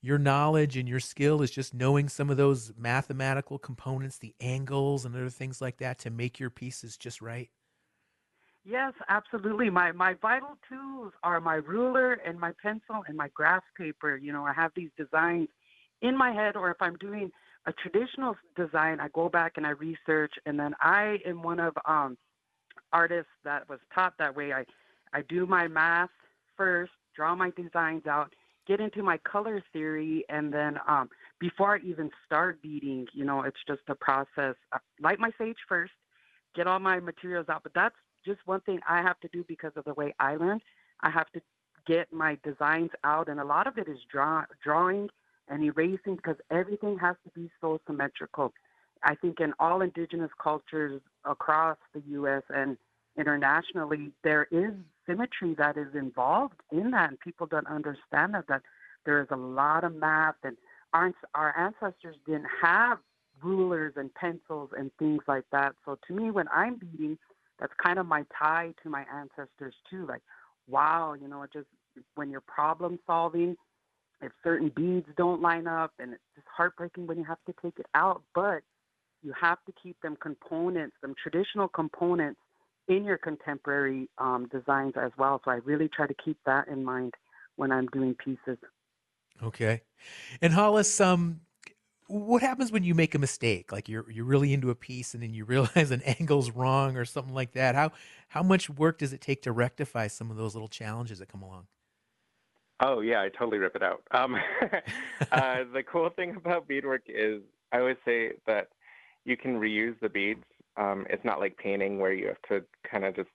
your 0.00 0.18
knowledge 0.18 0.76
and 0.76 0.88
your 0.88 1.00
skill 1.00 1.42
is 1.42 1.50
just 1.50 1.74
knowing 1.74 2.08
some 2.08 2.30
of 2.30 2.36
those 2.36 2.72
mathematical 2.76 3.58
components, 3.58 4.18
the 4.18 4.34
angles 4.40 5.04
and 5.04 5.14
other 5.14 5.30
things 5.30 5.60
like 5.60 5.78
that 5.78 5.98
to 6.00 6.10
make 6.10 6.38
your 6.38 6.50
pieces 6.50 6.96
just 6.96 7.20
right? 7.20 7.50
Yes, 8.64 8.92
absolutely. 9.08 9.70
My 9.70 9.92
my 9.92 10.14
vital 10.20 10.58
tools 10.68 11.12
are 11.22 11.40
my 11.40 11.54
ruler 11.56 12.14
and 12.14 12.38
my 12.38 12.52
pencil 12.62 13.02
and 13.06 13.16
my 13.16 13.28
graph 13.34 13.64
paper. 13.76 14.16
You 14.16 14.32
know, 14.32 14.44
I 14.44 14.52
have 14.52 14.72
these 14.76 14.90
designs 14.96 15.48
in 16.02 16.16
my 16.16 16.32
head 16.32 16.56
or 16.56 16.70
if 16.70 16.76
I'm 16.80 16.96
doing 16.96 17.30
a 17.66 17.72
traditional 17.72 18.36
design, 18.56 19.00
I 19.00 19.08
go 19.08 19.28
back 19.28 19.52
and 19.56 19.66
I 19.66 19.70
research 19.70 20.32
and 20.46 20.58
then 20.58 20.74
I 20.80 21.18
am 21.24 21.42
one 21.42 21.60
of 21.60 21.74
um 21.86 22.18
artists 22.92 23.32
that 23.44 23.68
was 23.68 23.80
taught 23.94 24.14
that 24.18 24.36
way. 24.36 24.52
I 24.52 24.64
I 25.12 25.22
do 25.22 25.46
my 25.46 25.68
math 25.68 26.10
first, 26.56 26.92
draw 27.16 27.34
my 27.34 27.50
designs 27.50 28.06
out, 28.06 28.34
get 28.68 28.80
into 28.80 29.02
my 29.02 29.16
color 29.18 29.62
theory 29.72 30.24
and 30.28 30.52
then 30.52 30.78
um, 30.86 31.08
before 31.40 31.76
I 31.76 31.78
even 31.80 32.10
start 32.26 32.60
beading, 32.62 33.06
you 33.14 33.24
know, 33.24 33.42
it's 33.42 33.58
just 33.66 33.80
a 33.88 33.94
process. 33.94 34.54
I 34.72 34.78
light 35.00 35.18
my 35.18 35.30
sage 35.38 35.56
first, 35.66 35.92
get 36.54 36.66
all 36.66 36.78
my 36.78 37.00
materials 37.00 37.46
out, 37.48 37.62
but 37.62 37.72
that's 37.74 37.96
just 38.24 38.40
one 38.44 38.60
thing 38.60 38.80
I 38.88 39.02
have 39.02 39.18
to 39.20 39.28
do 39.32 39.44
because 39.48 39.72
of 39.76 39.84
the 39.84 39.94
way 39.94 40.14
I 40.20 40.36
learned. 40.36 40.60
I 41.00 41.10
have 41.10 41.30
to 41.30 41.40
get 41.86 42.12
my 42.12 42.38
designs 42.44 42.90
out, 43.04 43.28
and 43.28 43.40
a 43.40 43.44
lot 43.44 43.66
of 43.66 43.78
it 43.78 43.88
is 43.88 43.98
draw, 44.10 44.44
drawing 44.62 45.08
and 45.48 45.64
erasing 45.64 46.16
because 46.16 46.36
everything 46.50 46.98
has 46.98 47.16
to 47.24 47.30
be 47.30 47.50
so 47.60 47.80
symmetrical. 47.86 48.52
I 49.02 49.14
think 49.14 49.40
in 49.40 49.54
all 49.58 49.80
indigenous 49.80 50.30
cultures 50.42 51.00
across 51.24 51.78
the 51.94 52.02
U.S. 52.08 52.42
and 52.50 52.76
internationally, 53.18 54.12
there 54.22 54.46
is 54.50 54.72
symmetry 55.06 55.54
that 55.58 55.76
is 55.76 55.94
involved 55.94 56.60
in 56.70 56.92
that, 56.92 57.10
and 57.10 57.20
people 57.20 57.46
don't 57.46 57.66
understand 57.66 58.34
that. 58.34 58.46
That 58.48 58.62
there 59.04 59.20
is 59.20 59.28
a 59.30 59.36
lot 59.36 59.84
of 59.84 59.94
math, 59.94 60.36
and 60.44 60.56
our 60.92 61.12
our 61.34 61.56
ancestors 61.58 62.16
didn't 62.26 62.46
have 62.62 62.98
rulers 63.42 63.94
and 63.96 64.12
pencils 64.14 64.70
and 64.76 64.90
things 64.98 65.22
like 65.26 65.44
that. 65.52 65.74
So 65.84 65.98
to 66.06 66.14
me, 66.14 66.30
when 66.30 66.46
I'm 66.48 66.76
beading, 66.76 67.18
that's 67.58 67.72
kind 67.84 67.98
of 67.98 68.06
my 68.06 68.24
tie 68.36 68.74
to 68.82 68.88
my 68.88 69.04
ancestors 69.12 69.74
too. 69.90 70.06
Like, 70.06 70.22
wow, 70.68 71.14
you 71.20 71.28
know, 71.28 71.44
just 71.52 71.66
when 72.14 72.30
you're 72.30 72.40
problem 72.40 72.98
solving, 73.06 73.56
if 74.22 74.32
certain 74.42 74.70
beads 74.74 75.08
don't 75.16 75.42
line 75.42 75.66
up, 75.66 75.92
and 75.98 76.12
it's 76.12 76.22
just 76.34 76.46
heartbreaking 76.56 77.06
when 77.06 77.18
you 77.18 77.24
have 77.24 77.38
to 77.46 77.54
take 77.62 77.78
it 77.78 77.86
out, 77.94 78.22
but 78.34 78.62
you 79.22 79.32
have 79.40 79.58
to 79.66 79.72
keep 79.80 80.00
them 80.00 80.16
components, 80.20 80.96
them 81.02 81.14
traditional 81.20 81.68
components 81.68 82.40
in 82.88 83.04
your 83.04 83.18
contemporary 83.18 84.08
um, 84.18 84.48
designs 84.50 84.94
as 84.96 85.12
well. 85.18 85.40
So 85.44 85.50
I 85.50 85.56
really 85.56 85.88
try 85.88 86.06
to 86.06 86.14
keep 86.14 86.38
that 86.46 86.68
in 86.68 86.84
mind 86.84 87.14
when 87.56 87.70
I'm 87.70 87.86
doing 87.86 88.14
pieces. 88.14 88.58
Okay. 89.42 89.82
And 90.40 90.52
Hollis, 90.52 91.00
um, 91.00 91.40
what 92.06 92.42
happens 92.42 92.72
when 92.72 92.82
you 92.82 92.94
make 92.94 93.14
a 93.14 93.18
mistake? 93.18 93.70
Like 93.70 93.88
you're 93.88 94.10
you're 94.10 94.24
really 94.24 94.52
into 94.52 94.70
a 94.70 94.74
piece 94.74 95.14
and 95.14 95.22
then 95.22 95.34
you 95.34 95.44
realize 95.46 95.90
an 95.90 96.02
angle's 96.02 96.50
wrong 96.50 96.96
or 96.96 97.04
something 97.04 97.34
like 97.34 97.52
that. 97.52 97.74
How 97.74 97.92
how 98.28 98.42
much 98.42 98.70
work 98.70 98.98
does 98.98 99.12
it 99.12 99.20
take 99.20 99.42
to 99.42 99.52
rectify 99.52 100.08
some 100.08 100.30
of 100.30 100.36
those 100.36 100.54
little 100.54 100.68
challenges 100.68 101.18
that 101.18 101.28
come 101.28 101.42
along? 101.42 101.66
Oh 102.80 103.00
yeah, 103.00 103.20
I 103.20 103.28
totally 103.28 103.58
rip 103.58 103.76
it 103.76 103.82
out. 103.82 104.02
Um, 104.12 104.36
uh, 105.32 105.64
the 105.72 105.82
cool 105.82 106.10
thing 106.10 106.36
about 106.36 106.68
beadwork 106.68 107.02
is 107.06 107.42
I 107.72 107.78
always 107.78 107.96
say 108.04 108.32
that 108.46 108.68
you 109.24 109.36
can 109.36 109.60
reuse 109.60 109.98
the 110.00 110.08
beads 110.08 110.44
um, 110.78 111.06
it's 111.10 111.24
not 111.24 111.40
like 111.40 111.56
painting 111.56 111.98
where 111.98 112.12
you 112.12 112.28
have 112.28 112.42
to 112.48 112.64
kind 112.88 113.04
of 113.04 113.16
just 113.16 113.28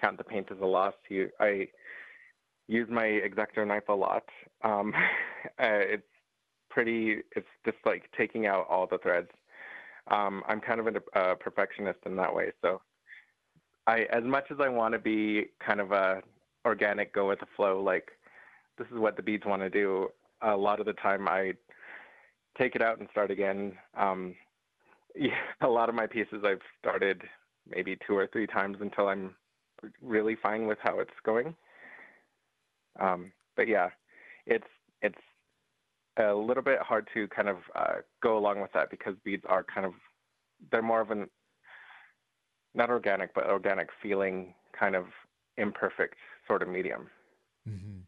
count 0.00 0.18
the 0.18 0.24
paint 0.24 0.48
as 0.50 0.58
a 0.60 0.66
loss. 0.66 0.94
You, 1.08 1.30
I 1.40 1.68
use 2.68 2.88
my 2.90 3.08
X-Acto 3.08 3.66
knife 3.66 3.88
a 3.88 3.94
lot. 3.94 4.24
Um, 4.62 4.92
uh, 5.58 5.82
it's 5.82 6.06
pretty. 6.70 7.22
It's 7.34 7.46
just 7.64 7.78
like 7.84 8.04
taking 8.16 8.46
out 8.46 8.66
all 8.68 8.86
the 8.86 8.98
threads. 8.98 9.30
Um, 10.10 10.42
I'm 10.46 10.60
kind 10.60 10.78
of 10.80 10.86
a, 10.86 11.20
a 11.20 11.36
perfectionist 11.36 11.98
in 12.06 12.14
that 12.16 12.34
way. 12.34 12.52
So, 12.62 12.80
I, 13.86 14.02
as 14.12 14.22
much 14.22 14.44
as 14.50 14.58
I 14.60 14.68
want 14.68 14.92
to 14.92 14.98
be 14.98 15.46
kind 15.64 15.80
of 15.80 15.92
a 15.92 16.22
organic, 16.64 17.12
go 17.12 17.28
with 17.28 17.40
the 17.40 17.46
flow, 17.56 17.82
like 17.82 18.10
this 18.78 18.86
is 18.92 18.98
what 18.98 19.16
the 19.16 19.22
beads 19.22 19.44
want 19.46 19.62
to 19.62 19.70
do. 19.70 20.08
A 20.42 20.56
lot 20.56 20.80
of 20.80 20.86
the 20.86 20.92
time, 20.94 21.26
I 21.28 21.54
take 22.58 22.76
it 22.76 22.82
out 22.82 22.98
and 22.98 23.08
start 23.10 23.30
again. 23.30 23.72
Um, 23.96 24.34
yeah, 25.16 25.30
a 25.60 25.68
lot 25.68 25.88
of 25.88 25.94
my 25.94 26.06
pieces 26.06 26.42
I've 26.44 26.60
started 26.78 27.22
maybe 27.68 27.98
two 28.06 28.16
or 28.16 28.26
three 28.26 28.46
times 28.46 28.78
until 28.80 29.08
I'm 29.08 29.34
really 30.00 30.36
fine 30.40 30.66
with 30.66 30.78
how 30.80 31.00
it's 31.00 31.10
going. 31.24 31.54
Um, 33.00 33.32
but 33.56 33.68
yeah, 33.68 33.90
it's 34.46 34.66
it's 35.02 35.18
a 36.18 36.32
little 36.32 36.62
bit 36.62 36.78
hard 36.80 37.08
to 37.14 37.28
kind 37.28 37.48
of 37.48 37.56
uh, 37.74 37.96
go 38.22 38.38
along 38.38 38.60
with 38.60 38.72
that 38.72 38.90
because 38.90 39.14
beads 39.24 39.44
are 39.48 39.64
kind 39.64 39.86
of 39.86 39.92
they're 40.70 40.82
more 40.82 41.00
of 41.00 41.10
an 41.10 41.28
not 42.74 42.90
organic 42.90 43.34
but 43.34 43.46
organic 43.46 43.88
feeling 44.02 44.54
kind 44.78 44.94
of 44.94 45.06
imperfect 45.56 46.16
sort 46.46 46.62
of 46.62 46.68
medium. 46.68 47.08
Mm-hmm. 47.68 48.00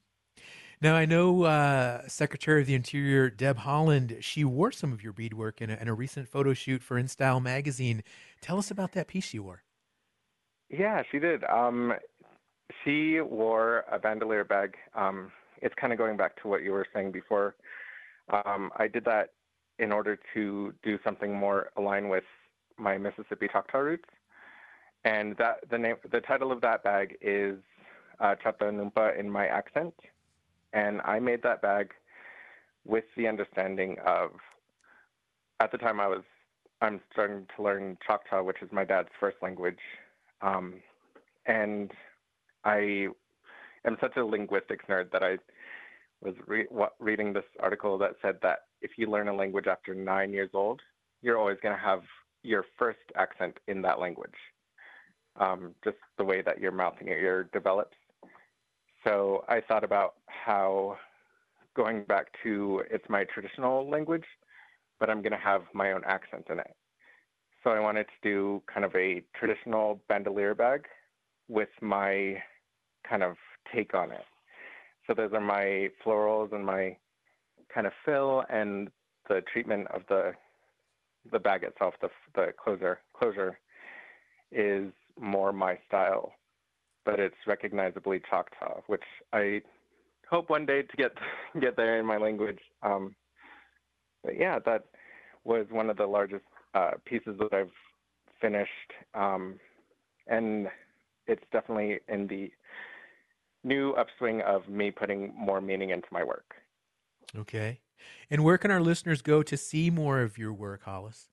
Now, 0.81 0.95
I 0.95 1.07
know 1.07 1.43
uh, 1.43 2.07
Secretary 2.07 2.61
of 2.61 2.68
the 2.68 2.74
Interior 2.74 3.31
Deb 3.31 3.59
Haaland, 3.59 4.22
she 4.22 4.45
wore 4.45 4.70
some 4.70 4.93
of 4.93 5.03
your 5.03 5.12
beadwork 5.12 5.61
in 5.61 5.70
a, 5.70 5.74
in 5.74 5.89
a 5.89 5.95
recent 5.95 6.29
photo 6.29 6.55
shoot 6.55 6.85
for 6.85 7.03
InStyle 7.03 7.43
magazine. 7.43 8.05
Tell 8.41 8.59
us 8.59 8.70
about 8.70 8.93
that 8.93 9.09
piece 9.09 9.24
she 9.24 9.41
wore. 9.41 9.64
Yeah, 10.70 11.03
she 11.11 11.18
did. 11.18 11.43
Um, 11.45 11.95
she 12.85 13.20
wore 13.20 13.85
a 13.91 13.99
bandolier 13.99 14.45
bag. 14.45 14.76
Um, 14.95 15.33
it's 15.61 15.74
kind 15.74 15.93
of 15.93 15.99
going 15.99 16.16
back 16.16 16.41
to 16.43 16.49
what 16.49 16.62
you 16.62 16.70
were 16.70 16.87
saying 16.95 17.11
before. 17.11 17.57
Um, 18.31 18.70
I 18.76 18.87
did 18.87 19.05
that 19.07 19.31
in 19.81 19.91
order 19.91 20.16
to 20.35 20.72
do 20.85 20.99
something 21.03 21.35
more 21.35 21.70
aligned 21.76 22.09
with 22.09 22.24
my 22.76 22.99
Mississippi 22.99 23.49
Choctaw 23.51 23.79
roots. 23.79 24.09
And 25.05 25.37
that 25.39 25.68
the 25.70 25.79
name, 25.79 25.97
the 26.11 26.20
title 26.20 26.53
of 26.53 26.61
that 26.61 26.85
bag 26.85 27.16
is 27.20 27.57
uh, 28.20 28.37
Numpa 28.61 29.18
in 29.18 29.29
my 29.31 29.47
accent, 29.47 29.95
and 30.73 31.01
I 31.03 31.19
made 31.19 31.43
that 31.43 31.62
bag 31.62 31.91
with 32.85 33.05
the 33.16 33.29
understanding 33.29 33.97
of, 34.05 34.31
at 35.61 35.73
the 35.73 35.79
time 35.79 36.01
I 36.01 36.09
was, 36.09 36.23
I'm 36.81 37.01
starting 37.12 37.47
to 37.57 37.62
learn 37.62 37.99
Choctaw, 38.07 38.43
which 38.43 38.62
is 38.62 38.71
my 38.73 38.85
dad's 38.85 39.09
first 39.19 39.37
language. 39.43 39.79
Um, 40.41 40.75
and 41.47 41.91
I 42.64 43.09
am 43.85 43.97
such 44.01 44.16
a 44.16 44.25
linguistics 44.25 44.85
nerd 44.89 45.11
that 45.12 45.23
I 45.23 45.39
was 46.23 46.35
re- 46.47 46.66
reading 46.99 47.33
this 47.33 47.45
article 47.61 47.99
that 47.99 48.12
said 48.23 48.37
that 48.43 48.61
if 48.81 48.93
you 48.97 49.11
learn 49.11 49.29
a 49.29 49.35
language 49.35 49.66
after 49.66 49.95
nine 49.95 50.33
years 50.33 50.51
old, 50.55 50.81
you're 51.23 51.39
always 51.39 51.59
going 51.62 51.75
to 51.75 51.81
have 51.81 52.03
your 52.43 52.64
first 52.79 52.99
accent 53.16 53.57
in 53.66 53.83
that 53.83 53.99
language. 53.99 54.31
Um, 55.41 55.75
just 55.85 55.97
the 56.16 56.25
way 56.25 56.43
that 56.43 56.61
your 56.61 56.73
mouth 56.73 56.95
and 56.99 57.09
your 57.09 57.19
ear 57.19 57.49
develops. 57.53 57.97
So 59.05 59.44
I 59.49 59.61
thought 59.61 59.84
about 59.84 60.14
how 60.26 60.96
going 61.76 62.05
back 62.05 62.26
to 62.42 62.82
it's 62.90 63.05
my 63.09 63.24
traditional 63.24 63.88
language, 63.88 64.24
but 64.99 65.09
I'm 65.09 65.22
going 65.22 65.32
to 65.32 65.38
have 65.38 65.62
my 65.72 65.92
own 65.92 66.03
accent 66.05 66.46
in 66.51 66.59
it. 66.59 66.74
So 67.62 67.70
I 67.70 67.80
wanted 67.80 68.05
to 68.05 68.28
do 68.28 68.62
kind 68.72 68.84
of 68.84 68.94
a 68.94 69.22
traditional 69.38 70.01
bandolier 70.09 70.55
bag 70.55 70.86
with 71.49 71.68
my 71.80 72.42
kind 73.09 73.22
of 73.22 73.36
take 73.74 73.94
on 73.94 74.11
it. 74.11 74.24
So 75.07 75.14
those 75.14 75.32
are 75.32 75.40
my 75.40 75.88
florals 76.05 76.53
and 76.53 76.64
my 76.64 76.96
kind 77.72 77.86
of 77.86 77.92
fill 78.05 78.44
and 78.51 78.88
the 79.28 79.42
treatment 79.53 79.86
of 79.88 80.03
the 80.09 80.32
the 81.30 81.38
bag 81.38 81.62
itself, 81.62 81.94
the 82.01 82.09
the 82.34 82.49
closer 82.62 83.01
closure, 83.14 83.59
is 84.53 84.90
more 85.20 85.53
my 85.53 85.78
style, 85.86 86.32
but 87.05 87.18
it's 87.18 87.36
recognizably 87.46 88.20
Choctaw, 88.28 88.80
which 88.86 89.03
I 89.32 89.62
hope 90.30 90.51
one 90.51 90.66
day 90.66 90.82
to 90.82 90.96
get 90.96 91.12
get 91.61 91.76
there 91.76 91.99
in 91.99 92.07
my 92.07 92.16
language. 92.16 92.61
Um, 92.82 93.14
but 94.22 94.38
yeah, 94.38 94.59
that 94.66 94.84
was 95.44 95.66
one 95.70 95.90
of 95.90 95.96
the 95.96 96.07
largest 96.07 96.44
uh, 96.74 96.92
pieces 97.05 97.36
that 97.38 97.55
I've 97.55 97.72
finished, 98.40 98.92
um, 99.14 99.59
and 100.26 100.68
it's 101.26 101.44
definitely 101.53 101.99
in 102.09 102.26
the 102.26 102.51
new 103.64 103.92
upswing 103.92 104.40
of 104.42 104.68
me 104.68 104.90
putting 104.90 105.32
more 105.36 105.61
meaning 105.61 105.90
into 105.90 106.07
my 106.12 106.22
work. 106.24 106.55
Okay. 107.36 107.80
And 108.30 108.44
where 108.44 108.59
can 108.59 108.70
our 108.70 108.80
listeners 108.80 109.22
go 109.22 109.42
to 109.42 109.57
see 109.57 109.90
more 109.90 110.20
of 110.20 110.38
your 110.38 110.53
work, 110.53 110.84
Hollis? 110.84 111.28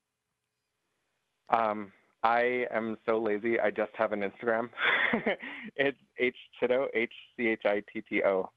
Um, 1.50 1.92
I 2.26 2.66
am 2.74 2.98
so 3.06 3.20
lazy. 3.20 3.60
I 3.60 3.70
just 3.70 3.92
have 3.94 4.12
an 4.12 4.22
Instagram. 4.22 4.70
it's 5.76 5.98
H 6.18 6.36
Chitto, 6.60 6.88
H 6.96 7.14
C 7.38 7.50
H 7.50 7.62
I 7.66 7.84
T 7.94 8.02
T 8.02 8.24
O. 8.26 8.50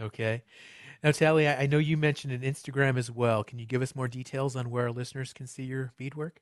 Okay. 0.00 0.44
Now, 1.02 1.10
Tally, 1.10 1.48
I 1.48 1.66
know 1.66 1.78
you 1.78 1.96
mentioned 1.96 2.32
an 2.32 2.42
Instagram 2.42 2.96
as 2.96 3.10
well. 3.10 3.42
Can 3.42 3.58
you 3.58 3.66
give 3.66 3.82
us 3.82 3.96
more 3.96 4.06
details 4.06 4.54
on 4.54 4.70
where 4.70 4.84
our 4.84 4.92
listeners 4.92 5.32
can 5.32 5.48
see 5.48 5.64
your 5.64 5.92
beadwork? 5.98 6.40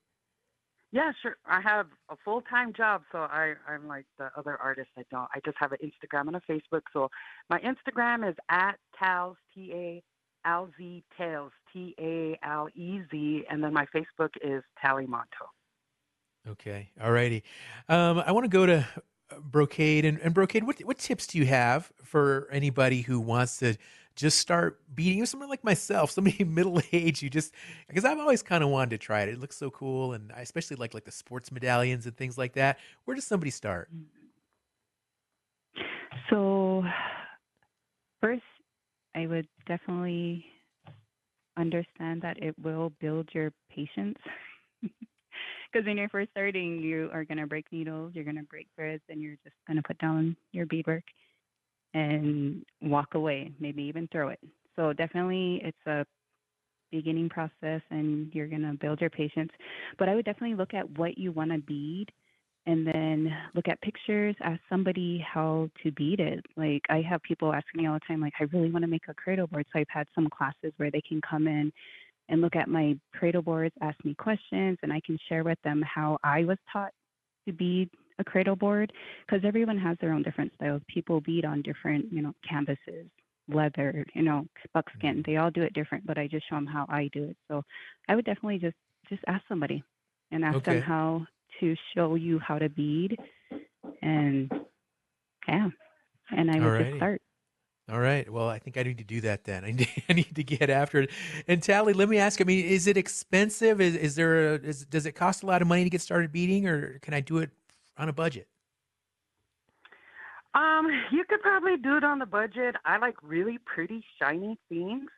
Yeah, 0.92 1.10
sure. 1.22 1.36
I 1.46 1.62
have 1.62 1.86
a 2.10 2.16
full 2.22 2.42
time 2.42 2.74
job, 2.74 3.02
so 3.12 3.20
I, 3.20 3.54
I'm 3.66 3.88
like 3.88 4.04
the 4.18 4.28
other 4.36 4.58
artists. 4.62 4.92
I 4.98 5.04
don't. 5.10 5.28
I 5.34 5.40
just 5.42 5.56
have 5.58 5.72
an 5.72 5.78
Instagram 5.82 6.26
and 6.26 6.36
a 6.36 6.40
Facebook. 6.40 6.82
So 6.92 7.08
my 7.48 7.60
Instagram 7.60 8.28
is 8.28 8.36
at 8.50 8.74
Talz 9.02 9.36
T 9.54 9.72
A 9.72 10.02
L 10.46 10.68
Z 10.76 11.02
Tales 11.16 11.52
T 11.72 11.94
A 11.98 12.38
L 12.46 12.68
E 12.74 13.00
Z, 13.10 13.44
and 13.50 13.64
then 13.64 13.72
my 13.72 13.86
Facebook 13.86 14.32
is 14.42 14.62
Tally 14.82 15.06
Monto. 15.06 15.48
Okay, 16.48 16.90
all 17.02 17.10
righty. 17.10 17.42
Um, 17.88 18.22
I 18.24 18.32
want 18.32 18.44
to 18.44 18.48
go 18.48 18.66
to 18.66 18.86
Brocade 19.40 20.04
and, 20.04 20.18
and 20.20 20.32
Brocade. 20.32 20.64
What 20.64 20.78
what 20.80 20.98
tips 20.98 21.26
do 21.26 21.38
you 21.38 21.46
have 21.46 21.92
for 22.04 22.48
anybody 22.52 23.02
who 23.02 23.18
wants 23.18 23.58
to 23.58 23.76
just 24.14 24.38
start 24.38 24.80
beading 24.94 25.24
someone 25.26 25.48
like 25.48 25.64
myself, 25.64 26.10
somebody 26.10 26.42
middle 26.44 26.80
age 26.92 27.20
who 27.20 27.28
just 27.28 27.52
because 27.88 28.04
I've 28.04 28.18
always 28.18 28.42
kind 28.42 28.62
of 28.62 28.70
wanted 28.70 28.90
to 28.90 28.98
try 28.98 29.22
it. 29.22 29.28
It 29.28 29.40
looks 29.40 29.56
so 29.56 29.70
cool, 29.70 30.12
and 30.12 30.32
I 30.32 30.40
especially 30.40 30.76
like 30.76 30.94
like 30.94 31.04
the 31.04 31.12
sports 31.12 31.50
medallions 31.50 32.06
and 32.06 32.16
things 32.16 32.38
like 32.38 32.52
that. 32.54 32.78
Where 33.04 33.14
does 33.14 33.26
somebody 33.26 33.50
start? 33.50 33.90
So, 36.30 36.82
first, 38.20 38.42
I 39.14 39.26
would 39.26 39.48
definitely 39.66 40.46
understand 41.56 42.22
that 42.22 42.42
it 42.42 42.54
will 42.58 42.90
build 43.00 43.28
your 43.32 43.52
patience. 43.70 44.18
Because 45.76 45.88
when 45.88 45.98
you're 45.98 46.08
first 46.08 46.30
starting, 46.30 46.80
you 46.80 47.10
are 47.12 47.22
going 47.22 47.36
to 47.36 47.46
break 47.46 47.66
needles, 47.70 48.12
you're 48.14 48.24
going 48.24 48.38
to 48.38 48.44
break 48.44 48.66
threads, 48.74 49.02
and 49.10 49.20
you're 49.20 49.36
just 49.44 49.56
going 49.66 49.76
to 49.76 49.82
put 49.82 49.98
down 49.98 50.34
your 50.52 50.64
beadwork 50.64 51.04
and 51.92 52.64
walk 52.80 53.12
away, 53.12 53.52
maybe 53.60 53.82
even 53.82 54.08
throw 54.10 54.30
it. 54.30 54.40
So 54.74 54.94
definitely 54.94 55.60
it's 55.62 55.86
a 55.86 56.06
beginning 56.90 57.28
process 57.28 57.82
and 57.90 58.34
you're 58.34 58.46
going 58.46 58.62
to 58.62 58.72
build 58.72 59.02
your 59.02 59.10
patience. 59.10 59.50
But 59.98 60.08
I 60.08 60.14
would 60.14 60.24
definitely 60.24 60.56
look 60.56 60.72
at 60.72 60.98
what 60.98 61.18
you 61.18 61.30
want 61.30 61.52
to 61.52 61.58
bead 61.58 62.06
and 62.64 62.86
then 62.86 63.30
look 63.54 63.68
at 63.68 63.78
pictures, 63.82 64.34
ask 64.40 64.62
somebody 64.70 65.22
how 65.30 65.68
to 65.82 65.92
bead 65.92 66.20
it. 66.20 66.42
Like 66.56 66.84
I 66.88 67.02
have 67.02 67.22
people 67.22 67.52
asking 67.52 67.82
me 67.82 67.86
all 67.86 67.94
the 67.94 68.00
time, 68.08 68.22
like, 68.22 68.32
I 68.40 68.44
really 68.44 68.70
want 68.70 68.84
to 68.84 68.90
make 68.90 69.08
a 69.08 69.14
cradle 69.14 69.46
board. 69.46 69.66
So 69.74 69.78
I've 69.78 69.86
had 69.90 70.06
some 70.14 70.28
classes 70.30 70.72
where 70.78 70.90
they 70.90 71.02
can 71.02 71.20
come 71.20 71.46
in 71.46 71.70
and 72.28 72.40
look 72.40 72.56
at 72.56 72.68
my 72.68 72.98
cradle 73.14 73.42
boards, 73.42 73.74
ask 73.80 74.02
me 74.04 74.14
questions, 74.14 74.78
and 74.82 74.92
I 74.92 75.00
can 75.04 75.18
share 75.28 75.44
with 75.44 75.58
them 75.62 75.82
how 75.82 76.18
I 76.24 76.44
was 76.44 76.58
taught 76.72 76.92
to 77.46 77.52
bead 77.52 77.90
a 78.18 78.24
cradle 78.24 78.56
board 78.56 78.92
because 79.26 79.44
everyone 79.44 79.78
has 79.78 79.96
their 80.00 80.12
own 80.12 80.22
different 80.22 80.52
styles. 80.54 80.82
People 80.88 81.20
bead 81.20 81.44
on 81.44 81.62
different, 81.62 82.06
you 82.12 82.22
know, 82.22 82.32
canvases, 82.48 83.06
leather, 83.48 84.04
you 84.14 84.22
know, 84.22 84.46
buckskin. 84.74 85.16
Mm-hmm. 85.16 85.30
They 85.30 85.36
all 85.36 85.50
do 85.50 85.62
it 85.62 85.74
different, 85.74 86.06
but 86.06 86.18
I 86.18 86.26
just 86.26 86.48
show 86.48 86.56
them 86.56 86.66
how 86.66 86.86
I 86.88 87.08
do 87.12 87.24
it. 87.24 87.36
So 87.48 87.62
I 88.08 88.16
would 88.16 88.24
definitely 88.24 88.58
just 88.58 88.76
just 89.08 89.22
ask 89.28 89.44
somebody 89.48 89.82
and 90.32 90.44
ask 90.44 90.56
Okay. 90.56 90.72
them 90.72 90.82
how 90.82 91.26
to 91.60 91.74
show 91.94 92.14
you 92.16 92.38
how 92.40 92.58
to 92.58 92.68
bead, 92.68 93.16
and 94.02 94.50
yeah, 95.48 95.68
and 96.32 96.50
I 96.50 96.60
would 96.60 96.76
just 96.76 96.96
start. 96.96 97.20
All 97.88 98.00
right. 98.00 98.28
Well, 98.30 98.48
I 98.48 98.58
think 98.58 98.76
I 98.76 98.82
need 98.82 98.98
to 98.98 99.04
do 99.04 99.20
that 99.20 99.44
then. 99.44 99.64
I 100.08 100.12
need, 100.12 100.34
to 100.34 100.42
get 100.42 100.70
after 100.70 101.02
it. 101.02 101.10
And 101.46 101.62
Tally, 101.62 101.92
let 101.92 102.08
me 102.08 102.18
ask. 102.18 102.40
I 102.40 102.44
mean, 102.44 102.64
is 102.64 102.88
it 102.88 102.96
expensive? 102.96 103.80
Is 103.80 103.94
is 103.94 104.16
there 104.16 104.54
a, 104.54 104.58
is, 104.58 104.84
does 104.86 105.06
it 105.06 105.12
cost 105.12 105.44
a 105.44 105.46
lot 105.46 105.62
of 105.62 105.68
money 105.68 105.84
to 105.84 105.90
get 105.90 106.00
started 106.00 106.32
beading, 106.32 106.66
or 106.66 106.98
can 106.98 107.14
I 107.14 107.20
do 107.20 107.38
it 107.38 107.50
on 107.96 108.08
a 108.08 108.12
budget? 108.12 108.48
Um, 110.54 110.88
you 111.12 111.22
could 111.28 111.42
probably 111.42 111.76
do 111.76 111.96
it 111.96 112.02
on 112.02 112.18
the 112.18 112.26
budget. 112.26 112.76
I 112.84 112.96
like 112.96 113.16
really 113.22 113.58
pretty 113.58 114.02
shiny 114.20 114.58
things. 114.68 115.08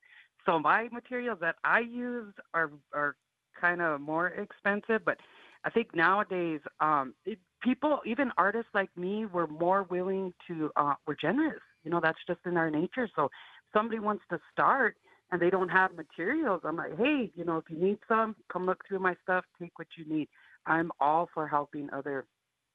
So 0.44 0.58
my 0.58 0.88
materials 0.92 1.38
that 1.40 1.56
I 1.64 1.80
use 1.80 2.34
are 2.52 2.70
are 2.92 3.16
kind 3.58 3.80
of 3.80 4.00
more 4.02 4.28
expensive, 4.28 5.04
but 5.06 5.18
I 5.64 5.70
think 5.70 5.94
nowadays 5.94 6.60
um 6.80 7.14
it, 7.24 7.38
people, 7.62 8.00
even 8.04 8.30
artists 8.36 8.70
like 8.74 8.94
me, 8.94 9.24
we're 9.24 9.46
more 9.46 9.84
willing 9.84 10.34
to 10.48 10.70
uh 10.76 10.94
we're 11.06 11.16
generous. 11.16 11.62
You 11.84 11.90
know, 11.90 12.00
that's 12.02 12.18
just 12.26 12.40
in 12.46 12.56
our 12.56 12.70
nature. 12.70 13.08
So 13.14 13.26
if 13.26 13.30
somebody 13.72 13.98
wants 13.98 14.24
to 14.30 14.38
start 14.52 14.96
and 15.30 15.40
they 15.40 15.50
don't 15.50 15.68
have 15.68 15.94
materials, 15.94 16.62
I'm 16.64 16.76
like, 16.76 16.96
"Hey, 16.96 17.30
you 17.34 17.44
know, 17.44 17.58
if 17.58 17.64
you 17.70 17.78
need 17.78 17.98
some, 18.08 18.36
come 18.52 18.66
look 18.66 18.84
through 18.86 19.00
my 19.00 19.14
stuff, 19.22 19.44
take 19.60 19.78
what 19.78 19.88
you 19.96 20.04
need." 20.04 20.28
I'm 20.66 20.90
all 21.00 21.28
for 21.32 21.48
helping 21.48 21.88
other 21.92 22.26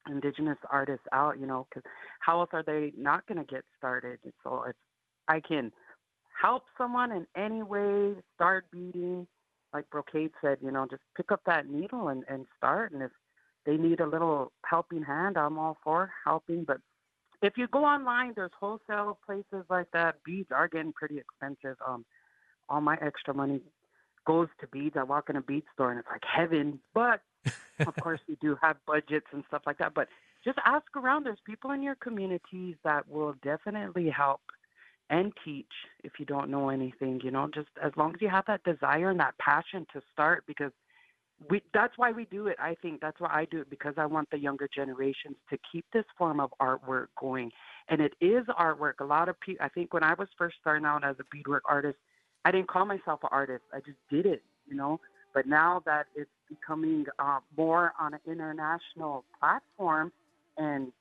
indigenous 0.10 0.58
artists 0.70 1.06
out, 1.12 1.40
you 1.40 1.46
know, 1.46 1.68
because 1.70 1.90
how 2.20 2.40
else 2.42 2.50
are 2.54 2.64
they 2.64 2.92
not 2.98 3.26
going 3.28 3.38
to 3.38 3.46
get 3.46 3.64
started? 3.78 4.20
So 4.44 4.64
if 4.68 4.76
I 5.28 5.40
can 5.40 5.72
help 6.42 6.64
someone 6.78 7.12
in 7.12 7.26
any 7.36 7.64
way 7.64 8.16
start 8.36 8.66
beading, 8.72 9.28
like 9.74 9.90
Brocade 9.90 10.32
said, 10.42 10.58
you 10.62 10.72
know, 10.72 10.88
just 10.90 11.02
pick 11.16 11.32
up 11.32 11.42
that 11.46 11.70
needle 11.70 12.10
and, 12.10 12.24
and 12.28 12.46
start. 12.58 12.92
And 12.92 13.02
if 13.02 13.12
they 13.66 13.78
need 13.78 14.00
a 14.00 14.08
little 14.08 14.52
helping 14.66 15.04
hand, 15.04 15.38
I'm 15.38 15.58
all 15.58 15.78
for 15.84 16.12
helping. 16.26 16.64
But 16.64 16.78
if 17.44 17.58
you 17.58 17.68
go 17.68 17.84
online, 17.84 18.34
there's 18.36 18.52
wholesale 18.60 19.20
places 19.26 19.66
like 19.70 19.88
that. 19.94 20.24
Beads 20.24 20.50
are 20.52 20.68
getting 20.68 20.94
pretty 20.94 21.18
expensive. 21.20 21.78
Um, 21.86 22.06
all 22.70 22.82
my 22.82 22.98
extra 23.02 23.34
money 23.34 23.62
goes 24.26 24.48
to 24.62 24.68
beads. 24.68 24.96
I 24.98 25.04
walk 25.04 25.30
in 25.30 25.36
a 25.36 25.42
bead 25.42 25.64
store 25.74 25.92
and 25.92 26.00
it's 26.00 26.08
like 26.10 26.24
heaven. 26.24 26.80
But 26.94 27.22
of 27.86 27.96
course, 28.02 28.22
we 28.28 28.38
do 28.42 28.58
have 28.62 28.78
budgets 28.88 29.28
and 29.32 29.44
stuff 29.48 29.64
like 29.66 29.78
that. 29.80 29.94
But 29.94 30.08
just 30.44 30.58
ask 30.66 30.86
around. 30.96 31.26
There's 31.26 31.40
people 31.46 31.72
in 31.72 31.84
your 31.84 31.96
communities 31.96 32.76
that 32.84 33.08
will 33.10 33.36
definitely 33.44 34.10
help 34.10 34.42
and 35.10 35.34
teach 35.44 35.72
if 36.04 36.14
you 36.20 36.26
don't 36.26 36.50
know 36.50 36.70
anything. 36.70 37.20
You 37.24 37.32
know, 37.32 37.50
just 37.54 37.70
as 37.84 37.92
long 37.98 38.14
as 38.16 38.22
you 38.22 38.30
have 38.30 38.46
that 38.48 38.64
desire 38.64 39.10
and 39.10 39.20
that 39.20 39.38
passion 39.38 39.86
to 39.94 40.02
start, 40.12 40.46
because 40.48 40.72
we 41.50 41.62
that's 41.74 41.94
why 41.98 42.12
we 42.12 42.26
do 42.26 42.48
it. 42.48 42.58
I 42.60 42.76
think 42.82 43.02
that's 43.02 43.20
why 43.20 43.30
I 43.32 43.46
do 43.46 43.62
it 43.62 43.70
because 43.70 43.94
I 43.98 44.06
want 44.06 44.30
the 44.30 44.38
younger 44.38 44.70
generations 44.74 45.36
to 45.50 45.58
keep 45.72 45.86
this 45.94 46.06
form 46.18 46.40
of 46.40 46.52
artwork 46.62 47.08
going. 47.20 47.52
And 47.90 48.02
it 48.02 48.14
is 48.22 48.46
artwork. 48.60 48.94
A 49.00 49.06
lot 49.06 49.30
of 49.30 49.40
people. 49.40 49.66
I 49.66 49.70
think 49.70 49.94
when 49.94 50.04
I 50.04 50.14
was 50.14 50.28
first 50.38 50.56
starting 50.62 50.86
out 50.86 51.04
as 51.04 51.16
a 51.20 51.24
beadwork 51.32 51.64
artist, 51.68 51.98
I 52.46 52.52
didn't 52.52 52.68
call 52.68 52.86
myself 52.86 53.20
an 53.24 53.30
artist. 53.32 53.64
I 53.74 53.80
just 53.80 53.98
did 54.10 54.26
it. 54.26 54.44
You 54.68 54.76
know. 54.76 55.00
But 55.34 55.48
now 55.48 55.82
that 55.86 56.06
it's 56.16 56.30
becoming 56.48 57.06
uh, 57.18 57.40
more 57.58 57.94
on 58.00 58.14
an 58.14 58.20
international 58.28 59.26
platform, 59.40 60.12
and 60.58 60.92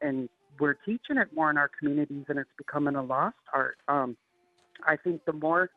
and 0.00 0.28
we're 0.58 0.74
teaching 0.74 1.16
it 1.16 1.28
more 1.34 1.50
in 1.50 1.58
our 1.58 1.70
communities, 1.78 2.24
and 2.28 2.38
it's 2.38 2.50
becoming 2.56 2.94
a 2.94 3.02
lost 3.02 3.36
art. 3.52 3.76
Um, 3.88 4.16
I 4.86 4.96
think 4.96 5.24
the 5.24 5.32
more 5.32 5.70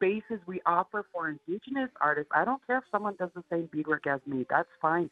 spaces 0.00 0.40
we 0.46 0.60
offer 0.64 1.04
for 1.12 1.28
indigenous 1.28 1.90
artists, 2.00 2.30
I 2.34 2.44
don't 2.44 2.64
care 2.66 2.78
if 2.78 2.84
someone 2.90 3.16
does 3.18 3.30
the 3.34 3.44
same 3.50 3.68
beadwork 3.72 4.06
as 4.06 4.20
me. 4.26 4.46
That's 4.48 4.68
fine. 4.80 5.10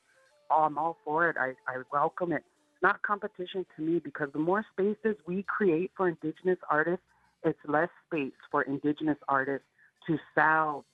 I'm 0.50 0.78
all 0.78 0.96
for 1.04 1.28
it. 1.28 1.36
I, 1.38 1.50
I 1.66 1.82
welcome 1.92 2.32
it. 2.32 2.42
Not 2.82 3.02
competition 3.02 3.66
to 3.76 3.82
me 3.82 3.98
because 3.98 4.28
the 4.32 4.38
more 4.38 4.64
spaces 4.72 5.16
we 5.26 5.44
create 5.44 5.90
for 5.96 6.08
indigenous 6.08 6.58
artists, 6.70 7.04
it's 7.44 7.58
less 7.66 7.90
space 8.06 8.32
for 8.50 8.62
indigenous 8.62 9.18
artists 9.28 9.66
to 10.06 10.16
sell 10.34 10.84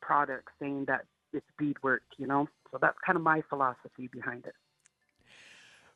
products 0.00 0.52
saying 0.58 0.86
that 0.86 1.04
it's 1.32 1.46
beadwork, 1.58 2.02
you 2.16 2.26
know? 2.26 2.48
So 2.70 2.78
that's 2.80 2.96
kind 3.04 3.16
of 3.16 3.22
my 3.22 3.42
philosophy 3.48 4.08
behind 4.10 4.46
it. 4.46 4.54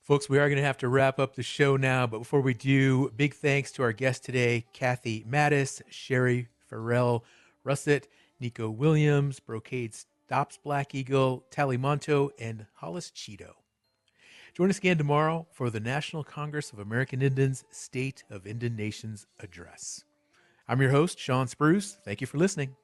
Folks, 0.03 0.29
we 0.29 0.39
are 0.39 0.49
going 0.49 0.59
to 0.59 0.65
have 0.65 0.79
to 0.79 0.89
wrap 0.89 1.19
up 1.19 1.35
the 1.35 1.43
show 1.43 1.77
now, 1.77 2.07
but 2.07 2.19
before 2.19 2.41
we 2.41 2.55
do, 2.55 3.11
big 3.17 3.35
thanks 3.35 3.71
to 3.73 3.83
our 3.83 3.93
guests 3.93 4.25
today 4.25 4.67
Cathy 4.73 5.25
Mattes, 5.29 5.83
Sherry 5.89 6.49
Farrell 6.69 7.25
Racette, 7.65 8.09
Nico 8.41 8.71
Williams, 8.71 9.41
Brocade 9.41 9.95
Stops 9.95 10.59
Black 10.63 10.95
Eagle, 10.95 11.45
Tally 11.51 11.79
Monto, 11.79 12.31
and 12.39 12.67
Hollis 12.75 13.11
Chitto. 13.11 13.53
Join 14.55 14.71
us 14.71 14.79
again 14.79 14.99
tomorrow 14.99 15.47
for 15.53 15.71
the 15.71 15.81
National 15.81 16.25
Congress 16.25 16.73
of 16.73 16.79
American 16.79 17.23
Indians 17.23 17.65
State 17.71 18.25
of 18.31 18.47
Indian 18.47 18.77
Nations 18.77 19.27
Address. 19.41 20.05
I'm 20.69 20.81
your 20.81 20.91
host, 20.91 21.19
Shawn 21.19 21.49
Spruce. 21.49 21.97
Thank 22.05 22.21
you 22.21 22.27
for 22.27 22.39
listening. 22.39 22.77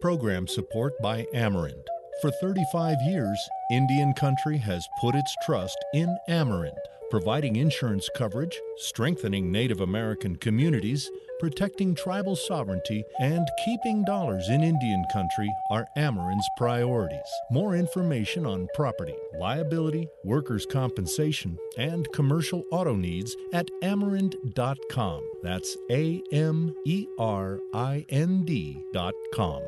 Program 0.00 0.46
support 0.46 0.94
by 1.02 1.26
Amerind. 1.34 1.82
For 2.22 2.30
35 2.30 2.96
years, 3.02 3.38
Indian 3.70 4.12
Country 4.14 4.56
has 4.58 4.86
put 5.00 5.14
its 5.14 5.34
trust 5.44 5.76
in 5.92 6.16
Amerind, 6.28 6.78
providing 7.10 7.56
insurance 7.56 8.08
coverage, 8.16 8.58
strengthening 8.76 9.52
Native 9.52 9.80
American 9.80 10.36
communities, 10.36 11.10
protecting 11.38 11.94
tribal 11.94 12.36
sovereignty, 12.36 13.04
and 13.20 13.48
keeping 13.64 14.04
dollars 14.04 14.48
in 14.48 14.62
Indian 14.62 15.04
Country 15.12 15.50
are 15.70 15.86
Amerind's 15.96 16.48
priorities. 16.56 17.18
More 17.50 17.76
information 17.76 18.46
on 18.46 18.68
property, 18.74 19.16
liability, 19.38 20.08
workers' 20.24 20.66
compensation, 20.66 21.58
and 21.76 22.10
commercial 22.12 22.64
auto 22.70 22.94
needs 22.94 23.34
at 23.52 23.68
amerind.com. 23.82 25.22
That's 25.42 25.76
A 25.90 26.22
M 26.32 26.74
E 26.86 27.06
R 27.18 27.60
I 27.72 28.04
N 28.08 28.44
D.com. 28.44 29.62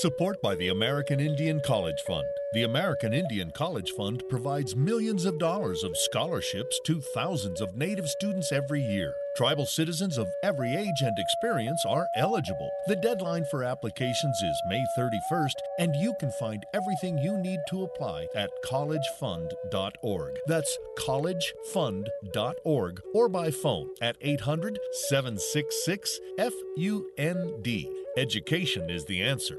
Support 0.00 0.42
by 0.42 0.56
the 0.56 0.70
American 0.70 1.20
Indian 1.20 1.60
College 1.64 2.00
Fund. 2.04 2.26
The 2.52 2.64
American 2.64 3.12
Indian 3.12 3.52
College 3.54 3.92
Fund 3.92 4.24
provides 4.28 4.74
millions 4.74 5.24
of 5.24 5.38
dollars 5.38 5.84
of 5.84 5.96
scholarships 5.96 6.80
to 6.86 7.00
thousands 7.00 7.60
of 7.60 7.76
Native 7.76 8.08
students 8.08 8.50
every 8.50 8.82
year. 8.82 9.14
Tribal 9.36 9.66
citizens 9.66 10.16
of 10.16 10.32
every 10.44 10.76
age 10.76 11.02
and 11.02 11.18
experience 11.18 11.84
are 11.84 12.06
eligible. 12.14 12.70
The 12.86 12.94
deadline 12.94 13.44
for 13.50 13.64
applications 13.64 14.40
is 14.40 14.62
May 14.68 14.84
31st, 14.96 15.54
and 15.80 15.92
you 15.96 16.14
can 16.20 16.30
find 16.30 16.64
everything 16.72 17.18
you 17.18 17.36
need 17.38 17.58
to 17.70 17.82
apply 17.82 18.28
at 18.36 18.50
collegefund.org. 18.64 20.38
That's 20.46 20.78
collegefund.org 20.98 23.00
or 23.12 23.28
by 23.28 23.50
phone 23.50 23.90
at 24.00 24.16
800 24.20 24.78
766 25.08 26.20
FUND. 26.38 27.86
Education 28.16 28.88
is 28.88 29.04
the 29.06 29.24
answer. 29.24 29.58